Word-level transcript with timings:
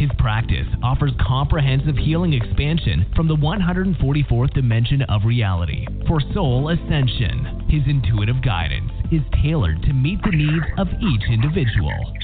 His 0.00 0.08
practice 0.16 0.66
offers 0.82 1.12
comprehensive 1.20 1.94
healing 1.94 2.32
expansion 2.32 3.04
from 3.14 3.28
the 3.28 3.36
144th 3.36 4.54
dimension 4.54 5.02
of 5.02 5.26
reality 5.26 5.86
for 6.08 6.22
soul 6.32 6.70
ascension. 6.70 7.66
His 7.68 7.82
intuitive 7.86 8.40
guidance 8.40 8.90
is 9.12 9.20
tailored 9.42 9.82
to 9.82 9.92
meet 9.92 10.22
the 10.22 10.30
needs 10.30 10.64
of 10.78 10.88
each 11.02 11.28
individual. 11.28 12.16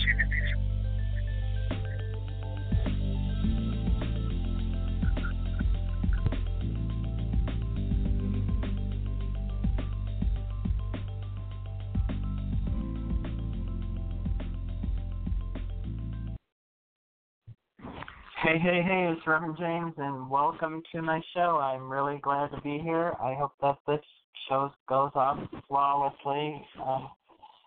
Hey, 18.67 18.83
hey, 18.83 19.09
it's 19.13 19.25
Reverend 19.25 19.57
James, 19.61 19.95
and 19.97 20.29
welcome 20.29 20.83
to 20.91 21.01
my 21.01 21.23
show. 21.33 21.61
I'm 21.63 21.89
really 21.89 22.19
glad 22.19 22.51
to 22.51 22.61
be 22.63 22.81
here. 22.83 23.13
I 23.23 23.33
hope 23.35 23.53
that 23.63 23.77
this 23.87 24.05
show 24.49 24.73
goes 24.89 25.13
off 25.15 25.39
flawlessly. 25.69 26.67
Uh, 26.83 27.07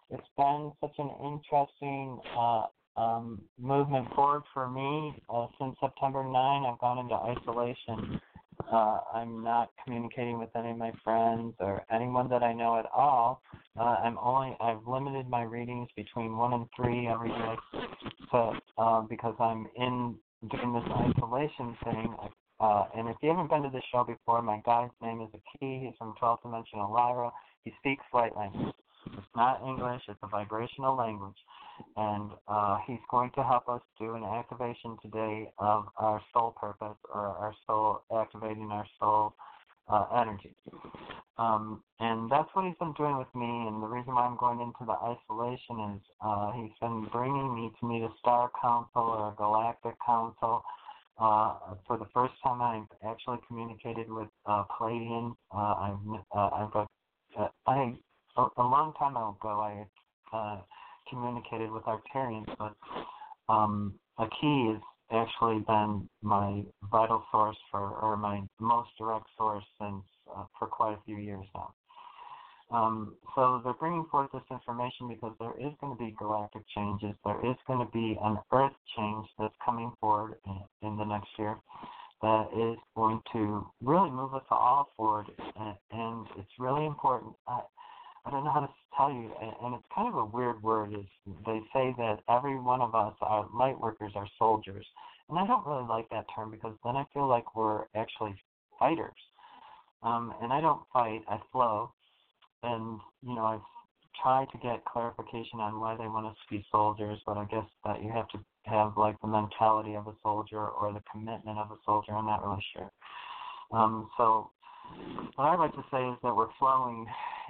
it's 0.10 0.28
been 0.36 0.74
such 0.82 0.92
an 0.98 1.10
interesting 1.24 2.20
uh, 2.38 2.64
um, 2.98 3.42
movement 3.58 4.14
forward 4.14 4.42
for 4.54 4.70
me. 4.70 5.16
Uh, 5.34 5.48
since 5.58 5.78
September 5.80 6.22
9, 6.22 6.34
I've 6.66 6.80
gone 6.80 6.98
into 6.98 7.16
isolation. 7.16 8.20
Uh, 8.70 9.00
I'm 9.14 9.42
not 9.42 9.70
communicating 9.86 10.38
with 10.38 10.50
any 10.54 10.72
of 10.72 10.78
my 10.78 10.92
friends 11.06 11.54
or 11.62 11.82
anyone 11.90 12.28
that 12.28 12.44
I 12.44 12.52
know 12.52 12.78
at 12.78 12.88
all. 12.94 13.42
Uh, 13.80 13.96
I'm 14.04 14.18
only 14.18 14.58
I've 14.60 14.86
limited 14.86 15.30
my 15.30 15.44
readings 15.44 15.88
between 15.96 16.36
one 16.36 16.52
and 16.52 16.66
three 16.76 17.08
every 17.08 17.30
day, 17.30 17.56
so 18.34 18.54
uh, 18.78 19.00
because 19.04 19.36
I'm 19.40 19.66
in 19.78 20.16
doing 20.48 20.74
this 20.74 20.84
isolation 20.92 21.76
thing. 21.84 22.16
Uh, 22.60 22.86
and 22.96 23.08
if 23.08 23.16
you 23.22 23.30
haven't 23.30 23.50
been 23.50 23.64
to 23.64 23.70
this 23.70 23.84
show 23.92 24.04
before, 24.04 24.42
my 24.42 24.62
guy's 24.66 24.90
name 25.02 25.22
is 25.22 25.30
Aki. 25.34 25.86
He's 25.86 25.96
from 25.98 26.14
12th 26.22 26.44
Dimensional 26.44 26.92
Lyra. 26.92 27.32
He 27.64 27.74
speaks 27.80 28.04
light 28.14 28.36
language. 28.36 28.74
It's 29.06 29.36
not 29.36 29.62
English, 29.66 30.02
it's 30.08 30.20
a 30.24 30.28
vibrational 30.28 30.96
language. 30.96 31.38
And 31.96 32.32
uh, 32.48 32.80
he's 32.86 33.00
going 33.10 33.32
to 33.36 33.44
help 33.44 33.70
us 33.70 33.82
do 33.98 34.16
an 34.16 34.24
activation 34.24 34.98
today 35.02 35.50
of 35.58 35.86
our 35.98 36.22
soul 36.34 36.54
purpose 36.60 36.98
or 37.14 37.22
our 37.22 37.54
soul, 37.66 38.02
activating 38.16 38.70
our 38.72 38.86
soul 39.00 39.34
uh, 39.90 40.06
energy. 40.16 40.56
Um, 41.38 41.84
and 42.00 42.30
that's 42.30 42.50
what 42.54 42.66
he's 42.66 42.78
been 42.80 42.94
doing 42.94 43.18
with 43.18 43.34
me. 43.34 43.48
And 43.68 43.82
the 43.82 43.88
reason 43.88 44.14
why 44.14 44.26
I'm 44.26 44.38
going 44.38 44.60
into 44.60 44.86
the 44.86 44.94
isolation 44.94 45.96
is 45.96 46.02
uh, 46.22 46.52
he's 46.52 46.72
been 46.82 47.08
bringing 47.12 47.56
me 47.56 47.72
to 47.80 47.88
meet 47.88 48.04
a 48.04 48.10
star 48.20 48.52
council 48.62 49.02
or 49.02 49.32
a 49.32 49.36
galactic 49.36 49.96
council. 50.06 50.64
Uh, 51.18 51.76
for 51.88 51.98
the 51.98 52.08
first 52.14 52.34
time, 52.44 52.62
I've 52.62 53.10
actually 53.10 53.40
communicated 53.48 54.10
with 54.10 54.30
uh, 54.46 54.64
Pleiadians. 54.80 55.36
Uh, 55.54 55.58
I've, 55.58 56.20
uh, 56.36 56.50
I've 56.54 56.72
got, 56.72 56.88
uh, 57.38 57.48
I 57.68 57.96
a, 58.38 58.48
a 58.58 58.64
long 58.64 58.94
time 58.98 59.16
ago 59.18 59.60
I 59.60 59.86
uh, 60.36 60.62
communicated 61.10 61.72
with 61.72 61.84
Arcturians, 61.84 62.48
but 62.58 62.76
um, 63.50 63.94
a 64.18 64.28
key 64.40 64.72
has 64.72 64.82
actually 65.12 65.60
been 65.60 66.10
my 66.22 66.64
vital 66.92 67.24
source 67.32 67.58
for, 67.72 67.80
or 67.80 68.18
my 68.18 68.42
most 68.60 68.90
direct 68.98 69.26
source 69.38 69.64
since 69.80 70.04
uh, 70.36 70.44
for 70.58 70.68
quite 70.68 70.94
a 70.94 71.00
few 71.06 71.18
years 71.18 71.46
now. 71.56 71.74
Um, 72.72 73.16
so 73.36 73.62
they're 73.64 73.74
bringing 73.74 74.06
forth 74.12 74.30
this 74.32 74.44
information 74.52 75.08
because 75.10 75.34
there 75.40 75.54
is 75.60 75.74
going 75.82 75.98
to 75.98 76.04
be 76.04 76.16
galactic 76.20 76.62
changes. 76.76 77.16
There 77.26 77.44
is 77.44 77.56
going 77.66 77.84
to 77.84 77.92
be 77.92 78.18
an 78.22 78.38
Earth 78.54 78.74
change 78.96 79.26
that's 79.40 79.56
coming 79.66 79.92
forward 80.00 80.36
in, 80.46 80.88
in 80.88 80.98
the 80.98 81.06
next 81.06 81.30
year 81.40 81.58
that 82.22 82.48
is 82.56 82.78
going 82.96 83.22
to 83.34 83.66
really 83.82 84.12
move 84.12 84.34
us 84.34 84.44
all 84.52 84.90
forward, 84.98 85.28
and, 85.56 85.76
and 85.92 86.28
it's 86.38 86.52
really 86.60 86.86
important. 86.86 87.34
I, 87.48 87.62
I 88.26 88.32
don't 88.32 88.44
know 88.44 88.52
how 88.52 88.62
to 88.62 88.70
tell 88.98 89.12
you, 89.12 89.32
and 89.62 89.74
it's 89.74 89.86
kind 89.94 90.08
of 90.08 90.16
a 90.16 90.26
weird 90.26 90.62
word. 90.62 90.94
Is 90.94 91.06
they 91.46 91.60
say 91.74 91.96
that 91.98 92.20
every 92.30 92.60
one 92.60 92.82
of 92.82 92.96
us, 92.96 93.14
our 93.22 93.48
light 93.54 93.80
workers, 93.80 94.12
are 94.16 94.28
soldiers, 94.38 94.86
and 95.30 95.40
I 95.40 95.48
don't 95.48 95.66
really 95.66 95.88
like 95.88 96.10
that 96.10 96.26
term 96.36 96.52
because 96.52 96.76
then 96.84 96.96
I 96.96 97.06
feel 97.14 97.28
like 97.28 97.56
we're 97.56 97.86
actually 97.96 98.36
fighters. 98.78 99.16
Um, 100.04 100.34
and 100.42 100.52
I 100.52 100.62
don't 100.62 100.82
fight; 100.92 101.22
I 101.28 101.40
flow. 101.52 101.92
And 102.64 103.00
you 103.22 103.36
know, 103.36 103.46
I've 103.46 103.62
tried 104.22 104.50
to 104.52 104.58
get 104.58 104.84
clarification 104.86 105.60
on 105.60 105.80
why 105.80 105.96
they 105.96 106.08
want 106.08 106.28
us 106.28 106.36
to 106.36 106.58
be 106.58 106.66
soldiers, 106.72 107.20
but 107.26 107.38
I 107.38 107.46
guess 107.46 107.66
that 107.86 108.04
you 108.04 108.12
have 108.12 108.28
to 108.30 108.40
have 108.66 108.94
like 108.98 109.20
the 109.22 109.28
mentality 109.28 109.96
of 109.96 110.08
a 110.08 110.14
soldier 110.22 110.68
or 110.68 110.92
the 110.94 111.02
commitment 111.12 111.58
of 111.58 111.72
a 111.72 111.78
soldier. 111.86 112.14
I'm 112.14 112.26
not 112.26 112.46
really 112.46 112.64
sure. 112.76 112.92
Um, 113.72 114.10
so 114.18 114.50
what 115.36 115.46
I 115.46 115.56
like 115.56 115.74
to 115.74 115.86
say 115.92 116.04
is 116.08 116.18
that 116.24 116.36
we're 116.36 116.52
flowing 116.58 117.06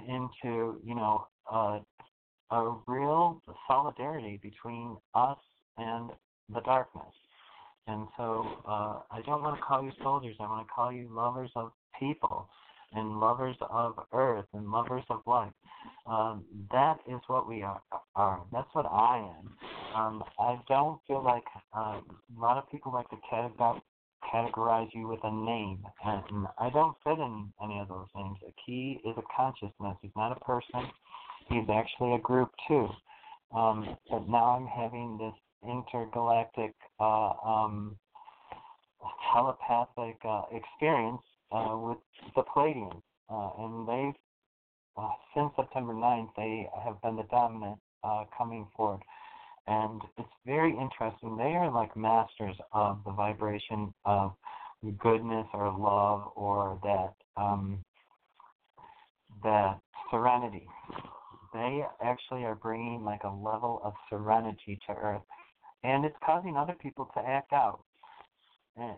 into, 0.08 0.80
you 0.84 0.94
know, 0.94 1.26
a 1.50 1.80
real 2.86 3.42
solidarity 3.68 4.40
between 4.42 4.96
us 5.14 5.38
and 5.78 6.10
the 6.52 6.60
darkness. 6.60 7.14
And 7.86 8.06
so 8.16 8.46
uh, 8.66 9.00
I 9.10 9.22
don't 9.24 9.42
want 9.42 9.56
to 9.56 9.62
call 9.62 9.82
you 9.82 9.92
soldiers. 10.02 10.36
I 10.40 10.44
want 10.44 10.66
to 10.66 10.72
call 10.72 10.92
you 10.92 11.08
lovers 11.10 11.50
of 11.56 11.72
people 11.98 12.48
and 12.92 13.20
lovers 13.20 13.56
of 13.60 13.94
earth 14.12 14.46
and 14.52 14.70
lovers 14.70 15.04
of 15.10 15.20
life. 15.26 15.52
Um, 16.06 16.44
that 16.72 16.98
is 17.08 17.20
what 17.28 17.48
we 17.48 17.62
are, 17.62 17.80
are. 18.16 18.40
That's 18.52 18.68
what 18.72 18.86
I 18.86 19.18
am. 19.18 19.56
Um, 19.94 20.24
I 20.38 20.58
don't 20.68 21.00
feel 21.06 21.22
like 21.22 21.44
uh, 21.76 22.00
a 22.00 22.02
lot 22.38 22.58
of 22.58 22.70
people 22.70 22.92
like 22.92 23.08
to 23.10 23.16
categorize, 23.32 23.80
categorize 24.32 24.88
you 24.94 25.08
with 25.08 25.20
a 25.24 25.30
name, 25.30 25.84
and 26.04 26.46
I 26.58 26.70
don't 26.70 26.96
fit 27.04 27.18
in 27.18 27.52
any 27.62 27.78
of 27.80 27.88
those 27.88 28.08
names. 28.14 28.38
A 28.46 28.52
key 28.64 29.00
is 29.04 29.16
a 29.16 29.22
consciousness. 29.34 29.96
He's 30.02 30.10
not 30.16 30.32
a 30.32 30.40
person. 30.44 30.88
He's 31.48 31.68
actually 31.72 32.14
a 32.14 32.18
group 32.18 32.50
too. 32.68 32.88
Um, 33.54 33.96
but 34.08 34.28
now 34.28 34.56
I'm 34.56 34.66
having 34.66 35.18
this 35.18 35.34
intergalactic 35.68 36.74
uh, 37.00 37.32
um, 37.44 37.96
telepathic 39.32 40.18
uh, 40.24 40.42
experience 40.52 41.22
uh, 41.52 41.76
with 41.76 41.98
the 42.36 42.42
Pleiadians, 42.42 43.02
uh, 43.28 43.50
and 43.58 43.88
they've 43.88 44.20
uh, 44.96 45.10
since 45.34 45.50
September 45.56 45.94
9th 45.94 46.28
they 46.36 46.68
have 46.84 47.00
been 47.02 47.16
the 47.16 47.26
dominant 47.30 47.78
uh, 48.04 48.24
coming 48.36 48.66
forward, 48.76 49.00
and 49.70 50.02
it's 50.18 50.28
very 50.44 50.70
interesting. 50.70 51.36
They 51.36 51.54
are 51.54 51.70
like 51.70 51.96
masters 51.96 52.56
of 52.72 52.98
the 53.06 53.12
vibration 53.12 53.94
of 54.04 54.32
goodness 54.98 55.46
or 55.54 55.66
love 55.66 56.32
or 56.34 56.78
that 56.82 57.14
um, 57.40 57.84
that 59.44 59.78
serenity. 60.10 60.66
They 61.52 61.84
actually 62.02 62.44
are 62.44 62.56
bringing 62.56 63.04
like 63.04 63.22
a 63.24 63.28
level 63.28 63.80
of 63.84 63.92
serenity 64.08 64.78
to 64.88 64.94
Earth, 64.94 65.22
and 65.84 66.04
it's 66.04 66.16
causing 66.24 66.56
other 66.56 66.74
people 66.80 67.08
to 67.14 67.20
act 67.20 67.52
out 67.52 67.80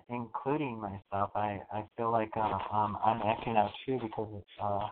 including 0.08 0.80
myself. 0.80 1.30
I 1.34 1.60
I 1.72 1.84
feel 1.96 2.12
like 2.12 2.30
uh, 2.36 2.58
um 2.72 2.96
I'm 3.04 3.20
acting 3.22 3.56
out 3.56 3.70
too 3.84 3.98
because 4.00 4.28
it's 4.34 4.62
uh 4.62 4.88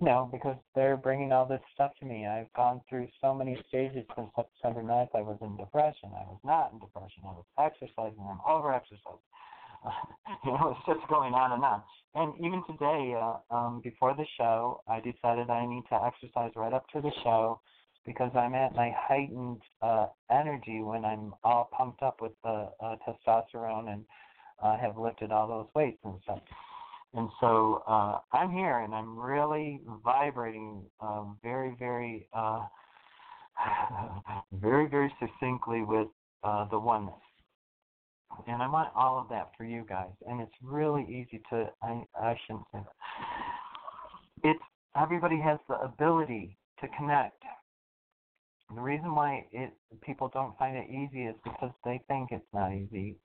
no 0.00 0.28
because 0.30 0.56
they're 0.74 0.96
bringing 0.96 1.32
all 1.32 1.46
this 1.46 1.60
stuff 1.74 1.92
to 2.00 2.06
me. 2.06 2.26
I've 2.26 2.52
gone 2.54 2.80
through 2.88 3.08
so 3.20 3.34
many 3.34 3.56
stages 3.68 4.04
since 4.14 4.30
September 4.36 4.82
9th. 4.82 5.08
I 5.14 5.22
was 5.22 5.38
in 5.40 5.56
depression. 5.56 6.10
I 6.14 6.24
was 6.24 6.40
not 6.44 6.72
in 6.72 6.78
depression. 6.78 7.22
I 7.24 7.32
was 7.32 7.44
exercising. 7.58 8.26
I'm 8.28 8.40
over 8.48 8.72
exercising. 8.72 9.24
You 10.44 10.52
know, 10.52 10.76
it's 10.76 10.86
just 10.86 11.08
going 11.08 11.34
on 11.34 11.52
and 11.52 11.64
on. 11.64 11.82
And 12.14 12.34
even 12.44 12.62
today, 12.66 13.14
uh, 13.20 13.54
um, 13.54 13.80
before 13.82 14.14
the 14.16 14.24
show, 14.38 14.80
I 14.88 15.00
decided 15.00 15.50
I 15.50 15.66
need 15.66 15.84
to 15.90 16.02
exercise 16.04 16.50
right 16.56 16.72
up 16.72 16.88
to 16.94 17.00
the 17.00 17.10
show 17.22 17.60
because 18.04 18.30
I'm 18.34 18.54
at 18.54 18.74
my 18.74 18.92
heightened 18.96 19.60
uh, 19.82 20.06
energy 20.30 20.80
when 20.82 21.04
I'm 21.04 21.34
all 21.44 21.68
pumped 21.76 22.02
up 22.02 22.20
with 22.20 22.32
the 22.42 22.70
uh, 22.80 22.96
testosterone 23.06 23.92
and 23.92 24.04
uh, 24.62 24.76
have 24.78 24.96
lifted 24.96 25.32
all 25.32 25.48
those 25.48 25.66
weights 25.74 25.98
and 26.04 26.14
stuff. 26.22 26.40
And 27.16 27.30
so 27.40 27.82
uh, 27.88 28.18
I'm 28.32 28.52
here 28.52 28.80
and 28.80 28.94
I'm 28.94 29.18
really 29.18 29.80
vibrating 30.04 30.82
uh, 31.00 31.24
very, 31.42 31.74
very, 31.78 32.28
uh, 32.34 32.60
very, 34.52 34.86
very 34.86 35.12
succinctly 35.18 35.82
with 35.82 36.08
uh, 36.44 36.68
the 36.68 36.78
oneness. 36.78 37.14
and 38.46 38.62
I 38.62 38.68
want 38.68 38.90
all 38.94 39.18
of 39.18 39.30
that 39.30 39.50
for 39.56 39.64
you 39.64 39.84
guys. 39.88 40.12
And 40.28 40.42
it's 40.42 40.52
really 40.62 41.04
easy 41.04 41.42
to 41.50 41.70
I 41.82 42.02
I 42.20 42.38
shouldn't 42.46 42.66
say 42.72 42.80
that. 42.80 44.50
It's 44.50 44.64
everybody 45.00 45.40
has 45.40 45.58
the 45.68 45.80
ability 45.80 46.58
to 46.80 46.88
connect. 46.98 47.42
The 48.74 48.80
reason 48.80 49.14
why 49.14 49.46
it 49.52 49.72
people 50.02 50.30
don't 50.34 50.56
find 50.58 50.76
it 50.76 50.88
easy 50.90 51.24
is 51.24 51.34
because 51.44 51.70
they 51.82 52.00
think 52.08 52.28
it's 52.30 52.44
not 52.52 52.72
easy. 52.72 53.16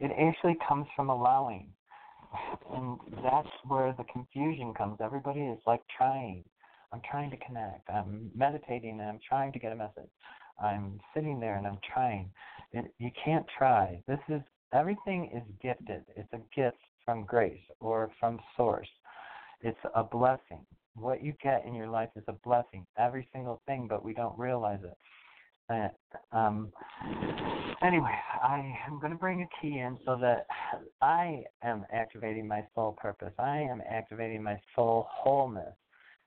It 0.00 0.12
actually 0.12 0.56
comes 0.66 0.86
from 0.94 1.10
allowing, 1.10 1.68
and 2.72 2.98
that's 3.22 3.48
where 3.66 3.92
the 3.96 4.04
confusion 4.04 4.72
comes. 4.74 4.98
Everybody 5.00 5.40
is 5.40 5.58
like 5.66 5.82
trying. 5.96 6.44
I'm 6.92 7.00
trying 7.10 7.30
to 7.30 7.36
connect. 7.38 7.88
I'm 7.90 8.30
meditating 8.34 8.98
and 9.00 9.08
I'm 9.08 9.20
trying 9.26 9.52
to 9.52 9.58
get 9.58 9.72
a 9.72 9.76
message. 9.76 10.10
I'm 10.62 10.98
sitting 11.14 11.38
there 11.38 11.56
and 11.56 11.66
I'm 11.66 11.78
trying. 11.92 12.30
It, 12.72 12.86
you 12.98 13.10
can't 13.24 13.46
try. 13.56 14.02
This 14.06 14.18
is 14.28 14.40
everything 14.72 15.30
is 15.34 15.42
gifted. 15.62 16.04
It's 16.16 16.32
a 16.32 16.40
gift 16.54 16.78
from 17.04 17.24
grace 17.24 17.60
or 17.80 18.10
from 18.18 18.38
source. 18.56 18.88
It's 19.60 19.78
a 19.94 20.04
blessing. 20.04 20.64
What 20.94 21.22
you 21.22 21.32
get 21.42 21.64
in 21.66 21.74
your 21.74 21.88
life 21.88 22.10
is 22.16 22.24
a 22.28 22.32
blessing. 22.44 22.86
Every 22.98 23.28
single 23.32 23.60
thing, 23.66 23.86
but 23.88 24.04
we 24.04 24.14
don't 24.14 24.38
realize 24.38 24.80
it. 24.82 24.96
And, 25.68 25.90
um, 26.32 26.72
anyway, 27.82 28.14
I 28.42 28.74
am 28.86 28.98
going 29.00 29.12
to 29.12 29.18
bring 29.18 29.42
a 29.42 29.48
key 29.60 29.78
in 29.78 29.98
so 30.04 30.16
that 30.20 30.46
I 31.02 31.44
am 31.62 31.84
activating 31.92 32.48
my 32.48 32.64
soul 32.74 32.96
purpose. 33.00 33.32
I 33.38 33.58
am 33.58 33.82
activating 33.88 34.42
my 34.42 34.58
soul 34.74 35.06
wholeness. 35.10 35.74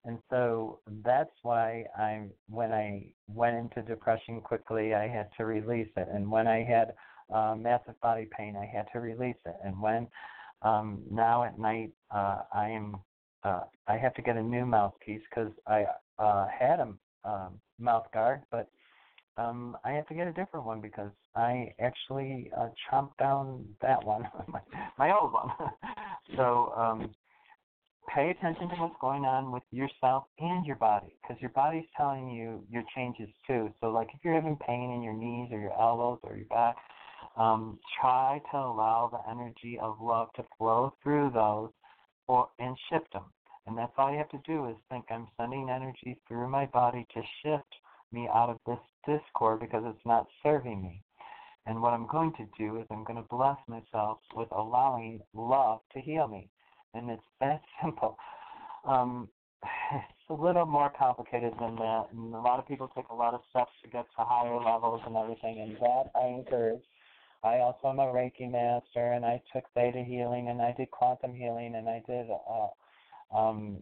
And 0.06 0.20
so 0.30 0.80
that's 1.04 1.32
why 1.44 1.86
I, 1.98 2.28
when 2.50 2.72
I 2.72 3.14
went 3.28 3.56
into 3.56 3.82
depression 3.88 4.42
quickly, 4.42 4.94
I 4.94 5.08
had 5.08 5.30
to 5.38 5.46
release 5.46 5.90
it. 5.96 6.08
And 6.12 6.30
when 6.30 6.48
I 6.48 6.64
had 6.64 6.94
uh, 7.34 7.56
massive 7.56 8.00
body 8.02 8.28
pain, 8.36 8.56
I 8.56 8.66
had 8.66 8.88
to 8.94 9.00
release 9.00 9.38
it. 9.46 9.56
And 9.64 9.80
when 9.82 10.08
um, 10.64 11.02
now 11.10 11.44
at 11.44 11.58
night, 11.60 11.92
uh, 12.14 12.40
I 12.54 12.70
am, 12.70 12.98
uh, 13.44 13.62
I 13.88 13.98
have 13.98 14.14
to 14.16 14.22
get 14.22 14.38
a 14.38 14.44
new 14.44 14.66
mouthpiece 14.66 15.22
because 15.30 15.52
I 15.68 15.86
uh, 16.20 16.48
had 16.48 16.80
a 16.80 16.94
um, 17.24 17.60
mouth 17.80 18.06
guard, 18.14 18.42
but 18.52 18.68
um, 19.38 19.78
I 19.84 19.92
have 19.92 20.08
to 20.08 20.14
get 20.14 20.28
a 20.28 20.34
different 20.34 20.66
one 20.66 20.82
because 20.82 21.12
I 21.36 21.74
actually 21.80 22.52
uh, 22.58 22.70
chomped 22.90 23.18
down 23.18 23.66
that 23.82 24.04
one, 24.04 24.24
my, 24.48 24.60
my 24.98 25.18
old 25.18 25.34
one. 25.34 25.50
so 26.36 26.74
um, 26.76 27.16
pay 28.14 28.30
attention 28.32 28.70
to 28.70 28.76
what's 28.76 28.96
going 29.00 29.26
on 29.26 29.52
with 29.52 29.64
yourself 29.72 30.26
and 30.40 30.66
your 30.66 30.76
body 30.76 31.16
because 31.22 31.42
your 31.42 31.52
body's 31.52 31.86
telling 31.96 32.30
you 32.30 32.64
your 32.70 32.84
changes 32.96 33.30
too. 33.48 33.70
So, 33.80 33.92
like 33.92 34.10
if 34.14 34.20
you're 34.24 34.36
having 34.36 34.58
pain 34.58 34.92
in 34.92 35.02
your 35.02 35.14
knees 35.14 35.50
or 35.52 35.60
your 35.60 35.80
elbows 35.80 36.20
or 36.24 36.36
your 36.36 36.48
back, 36.48 36.76
um, 37.38 37.80
try 38.00 38.42
to 38.52 38.58
allow 38.58 39.10
the 39.12 39.32
energy 39.32 39.80
of 39.82 39.98
love 40.02 40.28
to 40.36 40.44
flow 40.58 40.94
through 41.02 41.32
those 41.34 41.70
or 42.28 42.50
and 42.60 42.76
shift 42.92 43.12
them. 43.14 43.26
And 43.68 43.78
that's 43.78 43.94
all 43.98 44.12
you 44.12 44.18
have 44.18 44.30
to 44.30 44.42
do 44.46 44.68
is 44.68 44.76
think 44.90 45.06
I'm 45.10 45.28
sending 45.40 45.70
energy 45.70 46.20
through 46.28 46.50
my 46.50 46.66
body 46.66 47.06
to 47.14 47.22
shift 47.44 47.74
me 48.12 48.28
out 48.34 48.50
of 48.50 48.58
this 48.66 48.80
discord 49.06 49.60
because 49.60 49.84
it's 49.86 50.06
not 50.06 50.28
serving 50.44 50.82
me. 50.82 51.04
And 51.66 51.82
what 51.82 51.94
I'm 51.94 52.08
going 52.08 52.34
to 52.34 52.48
do 52.58 52.78
is 52.78 52.88
I'm 52.90 53.04
going 53.04 53.22
to 53.22 53.28
bless 53.30 53.58
myself 53.68 54.20
with 54.36 54.48
allowing 54.52 55.22
love 55.34 55.82
to 55.94 56.02
heal 56.02 56.28
me 56.28 56.50
and 56.94 57.10
it's 57.10 57.24
that 57.40 57.62
simple. 57.82 58.18
Um, 58.86 59.30
it's 59.64 60.30
a 60.30 60.34
little 60.34 60.66
more 60.66 60.92
complicated 60.98 61.54
than 61.60 61.76
that, 61.76 62.06
and 62.12 62.34
a 62.34 62.40
lot 62.40 62.58
of 62.58 62.68
people 62.68 62.90
take 62.96 63.10
a 63.10 63.16
lot 63.16 63.34
of 63.34 63.42
steps 63.50 63.72
to 63.84 63.90
get 63.90 64.06
to 64.18 64.26
higher 64.26 64.56
levels 64.56 65.02
and 65.06 65.16
everything, 65.16 65.60
and 65.62 65.76
that 65.78 66.10
I 66.16 66.28
encourage. 66.28 66.82
I 67.44 67.58
also 67.60 67.90
am 67.90 68.00
a 68.00 68.06
Reiki 68.06 68.50
master, 68.52 69.14
and 69.14 69.26
I 69.26 69.42
took 69.54 69.64
Theta 69.76 70.04
healing, 70.04 70.50
and 70.50 70.62
I 70.62 70.74
did 70.78 70.92
quantum 70.92 71.34
healing, 71.34 71.76
and 71.76 71.90
I 71.90 72.02
did 72.08 72.28
uh, 72.30 73.38
um, 73.38 73.78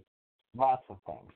lots 0.55 0.83
of 0.89 0.97
things. 1.05 1.31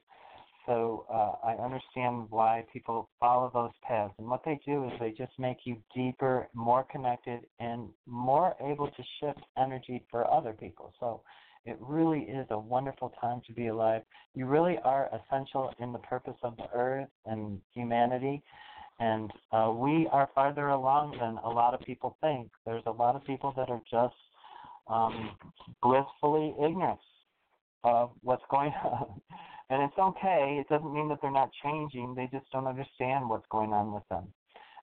So 0.65 1.05
uh, 1.11 1.45
I 1.45 1.53
understand 1.61 2.27
why 2.29 2.63
people 2.71 3.09
follow 3.19 3.51
those 3.53 3.71
paths, 3.85 4.13
and 4.17 4.27
what 4.27 4.43
they 4.45 4.59
do 4.65 4.85
is 4.85 4.91
they 4.99 5.11
just 5.11 5.37
make 5.37 5.57
you 5.65 5.77
deeper, 5.93 6.47
more 6.53 6.85
connected, 6.89 7.41
and 7.59 7.89
more 8.05 8.55
able 8.61 8.87
to 8.87 9.03
shift 9.19 9.41
energy 9.57 10.03
for 10.09 10.29
other 10.31 10.53
people. 10.53 10.93
So 10.99 11.21
it 11.65 11.77
really 11.79 12.21
is 12.21 12.45
a 12.49 12.57
wonderful 12.59 13.13
time 13.21 13.41
to 13.47 13.53
be 13.53 13.67
alive. 13.67 14.03
You 14.35 14.45
really 14.45 14.77
are 14.83 15.09
essential 15.13 15.73
in 15.79 15.91
the 15.91 15.99
purpose 15.99 16.37
of 16.43 16.55
the 16.57 16.69
earth 16.73 17.09
and 17.25 17.59
humanity. 17.73 18.41
And 18.99 19.31
uh, 19.51 19.73
we 19.75 20.07
are 20.11 20.29
farther 20.35 20.69
along 20.69 21.17
than 21.19 21.37
a 21.43 21.49
lot 21.49 21.73
of 21.73 21.81
people 21.81 22.17
think. 22.21 22.49
There's 22.65 22.83
a 22.85 22.91
lot 22.91 23.15
of 23.15 23.23
people 23.25 23.53
that 23.57 23.69
are 23.69 23.81
just 23.89 24.15
um, 24.87 25.31
blissfully 25.81 26.53
ignorant 26.63 26.99
of 27.83 28.11
what's 28.21 28.43
going 28.49 28.71
on. 28.83 29.21
And 29.69 29.81
it's 29.83 29.97
okay. 29.97 30.57
It 30.59 30.67
doesn't 30.69 30.93
mean 30.93 31.09
that 31.09 31.19
they're 31.21 31.31
not 31.31 31.49
changing. 31.63 32.13
They 32.15 32.29
just 32.31 32.49
don't 32.51 32.67
understand 32.67 33.29
what's 33.29 33.45
going 33.49 33.73
on 33.73 33.93
with 33.93 34.03
them. 34.09 34.27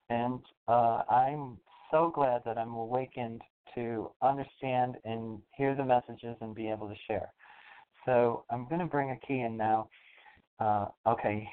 And 0.08 0.40
uh, 0.68 1.02
I'm 1.08 1.58
so 1.90 2.10
glad 2.14 2.42
that 2.44 2.58
I'm 2.58 2.74
awakened 2.74 3.42
to 3.74 4.10
understand 4.22 4.96
and 5.04 5.40
hear 5.56 5.74
the 5.74 5.84
messages 5.84 6.36
and 6.40 6.54
be 6.54 6.68
able 6.68 6.88
to 6.88 6.94
share. 7.06 7.32
So 8.04 8.44
I'm 8.50 8.68
going 8.68 8.80
to 8.80 8.86
bring 8.86 9.10
Aki 9.10 9.40
in 9.40 9.56
now. 9.56 9.88
Uh, 10.58 10.86
okay, 11.06 11.48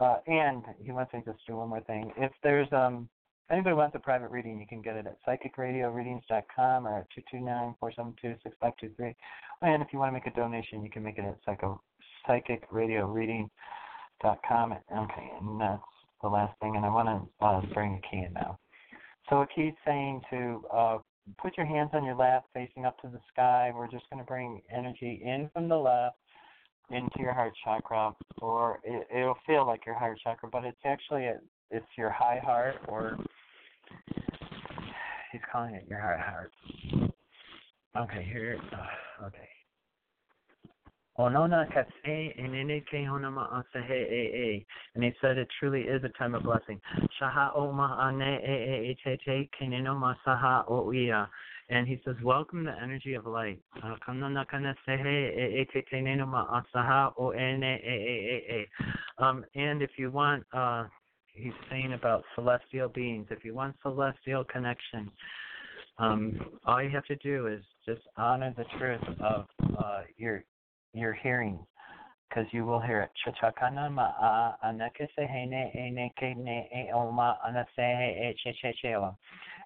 uh, 0.00 0.16
and 0.26 0.64
he 0.82 0.92
wants 0.92 1.12
me 1.12 1.20
to 1.20 1.32
just 1.32 1.46
do 1.46 1.56
one 1.56 1.68
more 1.68 1.80
thing. 1.82 2.12
If 2.16 2.32
there's 2.42 2.68
um, 2.72 3.08
anybody 3.50 3.74
wants 3.74 3.94
a 3.96 3.98
private 3.98 4.30
reading, 4.30 4.58
you 4.58 4.66
can 4.66 4.82
get 4.82 4.96
it 4.96 5.06
at 5.06 5.16
psychicradioreadings.com 5.26 6.86
or 6.86 6.98
at 6.98 7.06
229-472-6523. 7.34 9.14
And 9.62 9.82
if 9.82 9.88
you 9.92 9.98
want 9.98 10.10
to 10.10 10.12
make 10.12 10.26
a 10.26 10.30
donation, 10.30 10.82
you 10.82 10.90
can 10.90 11.02
make 11.02 11.18
it 11.18 11.24
at 11.24 11.38
psycho, 11.44 11.80
psychicradioreading.com. 12.28 14.72
Okay, 14.72 15.30
and 15.40 15.60
that's 15.60 15.82
the 16.22 16.28
last 16.28 16.58
thing. 16.60 16.76
And 16.76 16.84
I 16.84 16.88
want 16.88 17.08
to 17.08 17.44
uh, 17.44 17.60
bring 17.72 17.94
a 17.94 18.00
key 18.10 18.24
in 18.26 18.32
now. 18.32 18.58
So 19.28 19.36
Aki 19.36 19.76
saying 19.86 20.22
to 20.30 20.64
uh, 20.72 20.98
put 21.38 21.56
your 21.56 21.66
hands 21.66 21.90
on 21.92 22.04
your 22.04 22.16
lap 22.16 22.44
facing 22.54 22.84
up 22.84 22.98
to 23.00 23.08
the 23.08 23.20
sky. 23.32 23.72
We're 23.74 23.90
just 23.90 24.08
going 24.10 24.22
to 24.22 24.26
bring 24.26 24.60
energy 24.74 25.22
in 25.24 25.50
from 25.52 25.68
the 25.68 25.76
left 25.76 26.16
into 26.90 27.20
your 27.20 27.32
heart 27.32 27.52
chakra, 27.64 28.12
or 28.40 28.80
it, 28.84 29.06
it'll 29.14 29.38
feel 29.46 29.66
like 29.66 29.86
your 29.86 29.94
heart 29.94 30.18
chakra, 30.22 30.48
but 30.50 30.64
it's 30.64 30.80
actually 30.84 31.26
a, 31.26 31.38
it's 31.70 31.86
your 31.96 32.10
high 32.10 32.40
heart, 32.42 32.76
or 32.88 33.16
he's 35.30 35.40
calling 35.52 35.74
it 35.74 35.86
your 35.88 36.00
heart 36.00 36.20
heart. 36.20 36.52
Okay, 37.96 38.28
here. 38.32 38.58
Uh, 38.72 39.26
okay. 39.26 39.48
And 44.94 45.04
he 45.04 45.12
said 45.20 45.38
it 45.38 45.48
truly 45.58 45.82
is 45.82 46.02
a 46.04 46.08
time 46.18 46.34
of 46.34 46.42
blessing. 46.42 46.80
And 51.72 51.86
he 51.86 52.00
says, 52.04 52.16
Welcome 52.22 52.64
the 52.64 52.74
energy 52.82 53.14
of 53.14 53.26
light. 53.26 53.60
Um, 59.18 59.44
and 59.54 59.82
if 59.82 59.90
you 59.96 60.10
want, 60.10 60.44
uh, 60.52 60.84
he's 61.34 61.52
saying 61.68 61.92
about 61.92 62.24
celestial 62.34 62.88
beings, 62.88 63.26
if 63.30 63.44
you 63.44 63.54
want 63.54 63.76
celestial 63.82 64.44
connection, 64.44 65.10
um, 65.98 66.40
all 66.66 66.82
you 66.82 66.90
have 66.90 67.04
to 67.04 67.16
do 67.16 67.46
is 67.46 67.62
just 67.86 68.00
honor 68.16 68.54
the 68.56 68.64
truth 68.78 69.02
of 69.20 69.46
uh, 69.78 70.02
your 70.16 70.44
your 70.92 71.12
hearing 71.12 71.58
because 72.28 72.46
you 72.52 72.64
will 72.64 72.80
hear 72.80 73.00
it. 73.00 73.10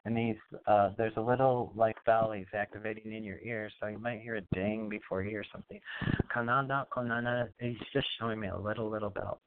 And 0.06 0.14
these, 0.16 0.36
uh, 0.66 0.90
there's 0.98 1.16
a 1.16 1.20
little 1.20 1.72
like 1.74 1.96
valleys 2.04 2.46
activating 2.54 3.12
in 3.14 3.24
your 3.24 3.38
ear, 3.42 3.70
so 3.80 3.86
you 3.86 3.98
might 3.98 4.20
hear 4.20 4.36
a 4.36 4.42
ding 4.54 4.88
before 4.90 5.22
you 5.22 5.30
hear 5.30 5.44
something. 5.50 5.80
He's 7.58 7.76
just 7.92 8.06
showing 8.18 8.38
me 8.38 8.48
a 8.48 8.58
little 8.58 8.90
little 8.90 9.10
bell. 9.10 9.40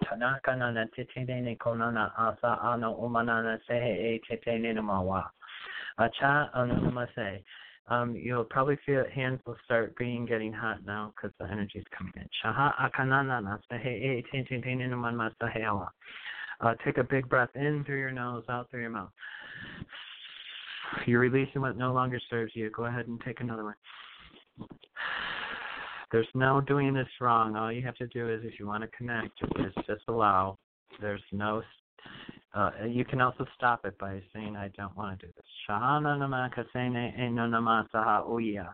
Acha 5.99 6.49
anumase 6.55 7.43
um, 7.89 8.15
you'll 8.15 8.43
probably 8.43 8.77
feel 8.85 9.03
hands 9.13 9.39
will 9.45 9.57
start 9.65 9.95
being 9.97 10.25
getting 10.25 10.51
hot 10.51 10.85
now 10.85 11.13
because 11.15 11.35
the 11.39 11.45
energy 11.45 11.79
is 11.79 11.85
coming 11.97 12.13
in. 12.17 12.27
Uh, 16.59 16.73
take 16.83 16.97
a 16.97 17.03
big 17.03 17.29
breath 17.29 17.49
in 17.55 17.83
through 17.85 17.99
your 17.99 18.11
nose, 18.11 18.43
out 18.49 18.69
through 18.69 18.81
your 18.81 18.89
mouth. 18.89 19.11
You're 21.05 21.19
releasing 21.19 21.61
what 21.61 21.77
no 21.77 21.93
longer 21.93 22.19
serves 22.29 22.53
you. 22.55 22.69
Go 22.71 22.85
ahead 22.85 23.07
and 23.07 23.21
take 23.25 23.41
another 23.41 23.63
one. 23.63 23.75
There's 26.11 26.27
no 26.33 26.61
doing 26.61 26.93
this 26.93 27.07
wrong. 27.19 27.55
All 27.55 27.71
you 27.71 27.83
have 27.83 27.95
to 27.95 28.07
do 28.07 28.29
is, 28.29 28.41
if 28.43 28.59
you 28.59 28.65
want 28.65 28.83
to 28.83 28.89
connect, 28.97 29.39
is 29.59 29.73
just 29.85 30.01
allow. 30.07 30.57
There's 31.01 31.21
no 31.31 31.61
uh, 32.57 32.71
you 32.87 33.05
can 33.05 33.21
also 33.21 33.45
stop 33.55 33.85
it 33.85 33.95
by 33.99 34.19
saying, 34.33 34.55
I 34.55 34.69
don't 34.75 34.95
want 34.97 35.19
to 35.19 35.27
do 35.27 35.31
this. 35.35 35.45
Shahana 35.69 36.17
nama 36.17 36.49
kasene 36.57 37.17
eno 37.19 37.45
nama 37.45 37.87
saha 37.93 38.27
uya. 38.27 38.73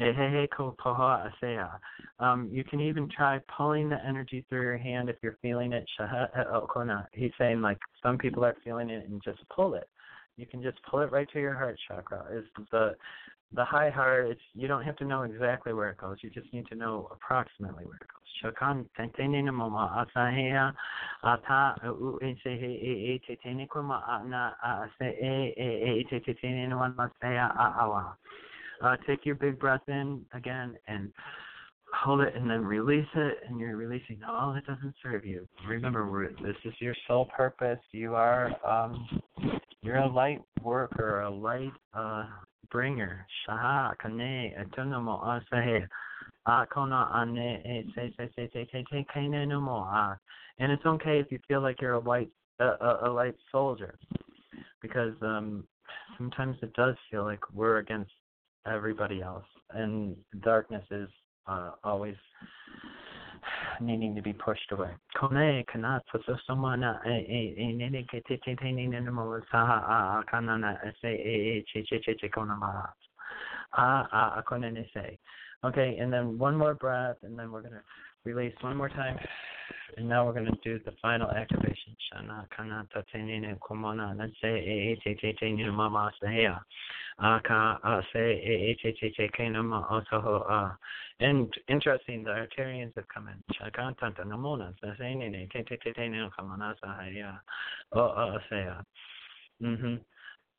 Ehehe 0.00 0.48
ko 0.50 0.74
poha 0.84 1.30
asea. 1.30 1.70
Um, 2.18 2.48
you 2.50 2.64
can 2.64 2.80
even 2.80 3.08
try 3.08 3.38
pulling 3.56 3.88
the 3.88 4.04
energy 4.04 4.44
through 4.48 4.62
your 4.62 4.76
hand 4.76 5.08
if 5.08 5.16
you're 5.22 5.38
feeling 5.40 5.72
it. 5.72 5.86
He's 7.12 7.30
saying 7.38 7.62
like 7.62 7.78
some 8.02 8.18
people 8.18 8.44
are 8.44 8.56
feeling 8.64 8.90
it 8.90 9.08
and 9.08 9.22
just 9.22 9.38
pull 9.54 9.74
it. 9.74 9.88
You 10.36 10.46
can 10.46 10.60
just 10.60 10.78
pull 10.90 11.00
it 11.00 11.12
right 11.12 11.28
to 11.32 11.40
your 11.40 11.54
heart 11.54 11.78
chakra. 11.86 12.26
Is 12.32 12.44
the 12.72 12.96
the 13.52 13.64
high 13.64 13.90
heart, 13.90 14.28
it's 14.30 14.40
you 14.54 14.68
don't 14.68 14.82
have 14.82 14.96
to 14.96 15.04
know 15.04 15.22
exactly 15.22 15.72
where 15.72 15.90
it 15.90 15.98
goes. 15.98 16.16
You 16.22 16.30
just 16.30 16.52
need 16.52 16.66
to 16.68 16.74
know 16.74 17.08
approximately 17.12 17.84
where 17.84 17.96
it 17.96 18.08
goes. 18.08 18.26
Ata 21.22 21.74
u 21.84 22.18
e 22.22 22.36
e 22.44 23.14
e 23.14 23.18
te 23.26 23.36
tene 23.42 23.66
kuma 23.66 24.04
ana 24.06 24.56
a 24.62 24.90
se 24.98 25.06
e 25.06 25.54
e 25.56 26.00
e 26.00 26.04
te 26.04 26.34
te 26.34 26.66
no 26.66 26.78
one 26.78 26.94
awa. 26.98 28.16
Uh, 28.82 28.96
take 29.06 29.24
your 29.24 29.36
big 29.36 29.58
breath 29.58 29.88
in 29.88 30.24
again 30.34 30.76
and 30.86 31.10
hold 31.94 32.20
it 32.20 32.34
and 32.34 32.50
then 32.50 32.62
release 32.62 33.06
it 33.14 33.38
and 33.48 33.58
you're 33.58 33.76
releasing 33.76 34.20
all 34.28 34.52
that 34.52 34.66
doesn't 34.66 34.94
serve 35.02 35.24
you. 35.24 35.48
Remember 35.66 36.30
this 36.42 36.56
is 36.64 36.74
your 36.80 36.94
sole 37.06 37.26
purpose. 37.36 37.78
You 37.92 38.14
are 38.14 38.50
um 38.66 39.06
you're 39.80 39.96
a 39.96 40.06
light 40.06 40.42
worker, 40.62 41.22
a 41.22 41.30
light 41.30 41.72
uh 41.94 42.26
bringer. 42.70 43.26
Shaha 43.48 43.96
kane 43.98 44.54
etunomo 44.58 45.22
asahe. 45.24 45.86
Akona 46.46 47.14
ane 47.14 47.84
se 47.94 48.12
se 48.16 48.28
se 48.36 48.48
se 48.52 48.66
se 48.72 48.84
se 48.90 49.06
kane 49.12 49.46
no 49.46 49.60
more. 49.60 50.20
And 50.58 50.72
it's 50.72 50.86
okay 50.86 51.18
if 51.20 51.30
you 51.30 51.38
feel 51.48 51.60
like 51.60 51.80
you're 51.80 51.94
a 51.94 52.00
white 52.00 52.30
a, 52.60 52.64
a, 52.64 52.98
a 53.04 53.10
light 53.10 53.36
soldier, 53.52 53.98
because 54.80 55.14
um 55.22 55.64
sometimes 56.16 56.56
it 56.62 56.72
does 56.74 56.94
feel 57.10 57.24
like 57.24 57.40
we're 57.52 57.78
against 57.78 58.12
everybody 58.66 59.22
else, 59.22 59.44
and 59.70 60.16
darkness 60.42 60.84
is 60.90 61.08
uh, 61.46 61.70
always 61.84 62.16
needing 63.80 64.14
to 64.14 64.22
be 64.22 64.32
pushed 64.32 64.72
away. 64.72 64.90
Kone 65.16 65.58
e 65.58 65.64
e 65.64 65.64
ke 68.04 68.22
te 68.26 68.36
te 68.36 68.54
te 68.54 68.72
sa 69.50 70.22
a 70.22 70.24
se 71.00 71.08
e 71.08 71.58
e 71.58 71.64
che 71.72 71.82
che 71.82 71.98
che 71.98 72.14
che 72.14 72.28
kona 72.28 72.56
ma 72.56 72.92
a 73.72 74.34
a 74.36 74.42
kone 74.42 74.70
ne 74.70 74.88
say. 74.92 75.18
Okay, 75.64 75.96
and 75.98 76.12
then 76.12 76.38
one 76.38 76.56
more 76.56 76.74
breath, 76.74 77.16
and 77.22 77.38
then 77.38 77.50
we're 77.50 77.62
gonna 77.62 77.82
release 78.24 78.54
one 78.60 78.76
more 78.76 78.88
time, 78.88 79.18
and 79.96 80.08
now 80.08 80.24
we're 80.26 80.32
gonna 80.32 80.50
do 80.62 80.78
the 80.84 80.92
final 81.02 81.30
activation. 81.30 81.96
Shana 82.12 82.46
te 83.12 83.18
na 84.14 84.26
se 84.40 84.48
e 84.48 84.92
e. 84.92 86.60
Se. 87.18 88.36
And 91.18 91.48
interesting, 91.68 92.22
the 92.24 92.30
Arcturians 92.30 92.92
have 92.96 93.08
come 93.08 93.28
in. 93.28 93.42
Chakantanta 93.54 94.24
namona 94.26 94.74
sasenine 94.84 95.50
te 95.50 95.62
te 95.62 95.76
te 95.76 95.92
te 95.92 96.08
no 96.08 96.28
kamanasa 96.38 96.94
haya 96.98 97.40
o 97.92 98.38
saya. 98.50 98.84
Mhm. 99.62 100.00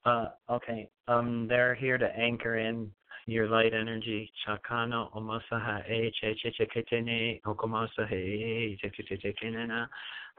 Uh 0.06 0.30
okay. 0.50 0.90
Um 1.08 1.48
they're 1.48 1.76
here 1.76 1.98
to 2.00 2.08
anchor 2.18 2.58
in 2.58 2.92
your 3.28 3.48
light 3.50 3.74
energy. 3.74 4.32
Chakano 4.44 5.12
omasaha 5.14 5.84
e 5.88 6.12
che 6.20 6.34
che 6.42 6.52
che 6.52 6.66
ketene 6.66 7.40
okomasa 7.46 8.08
he 8.10 8.76
che 8.82 8.90
che 8.90 9.18
che 9.18 9.34
kenena 9.34 9.88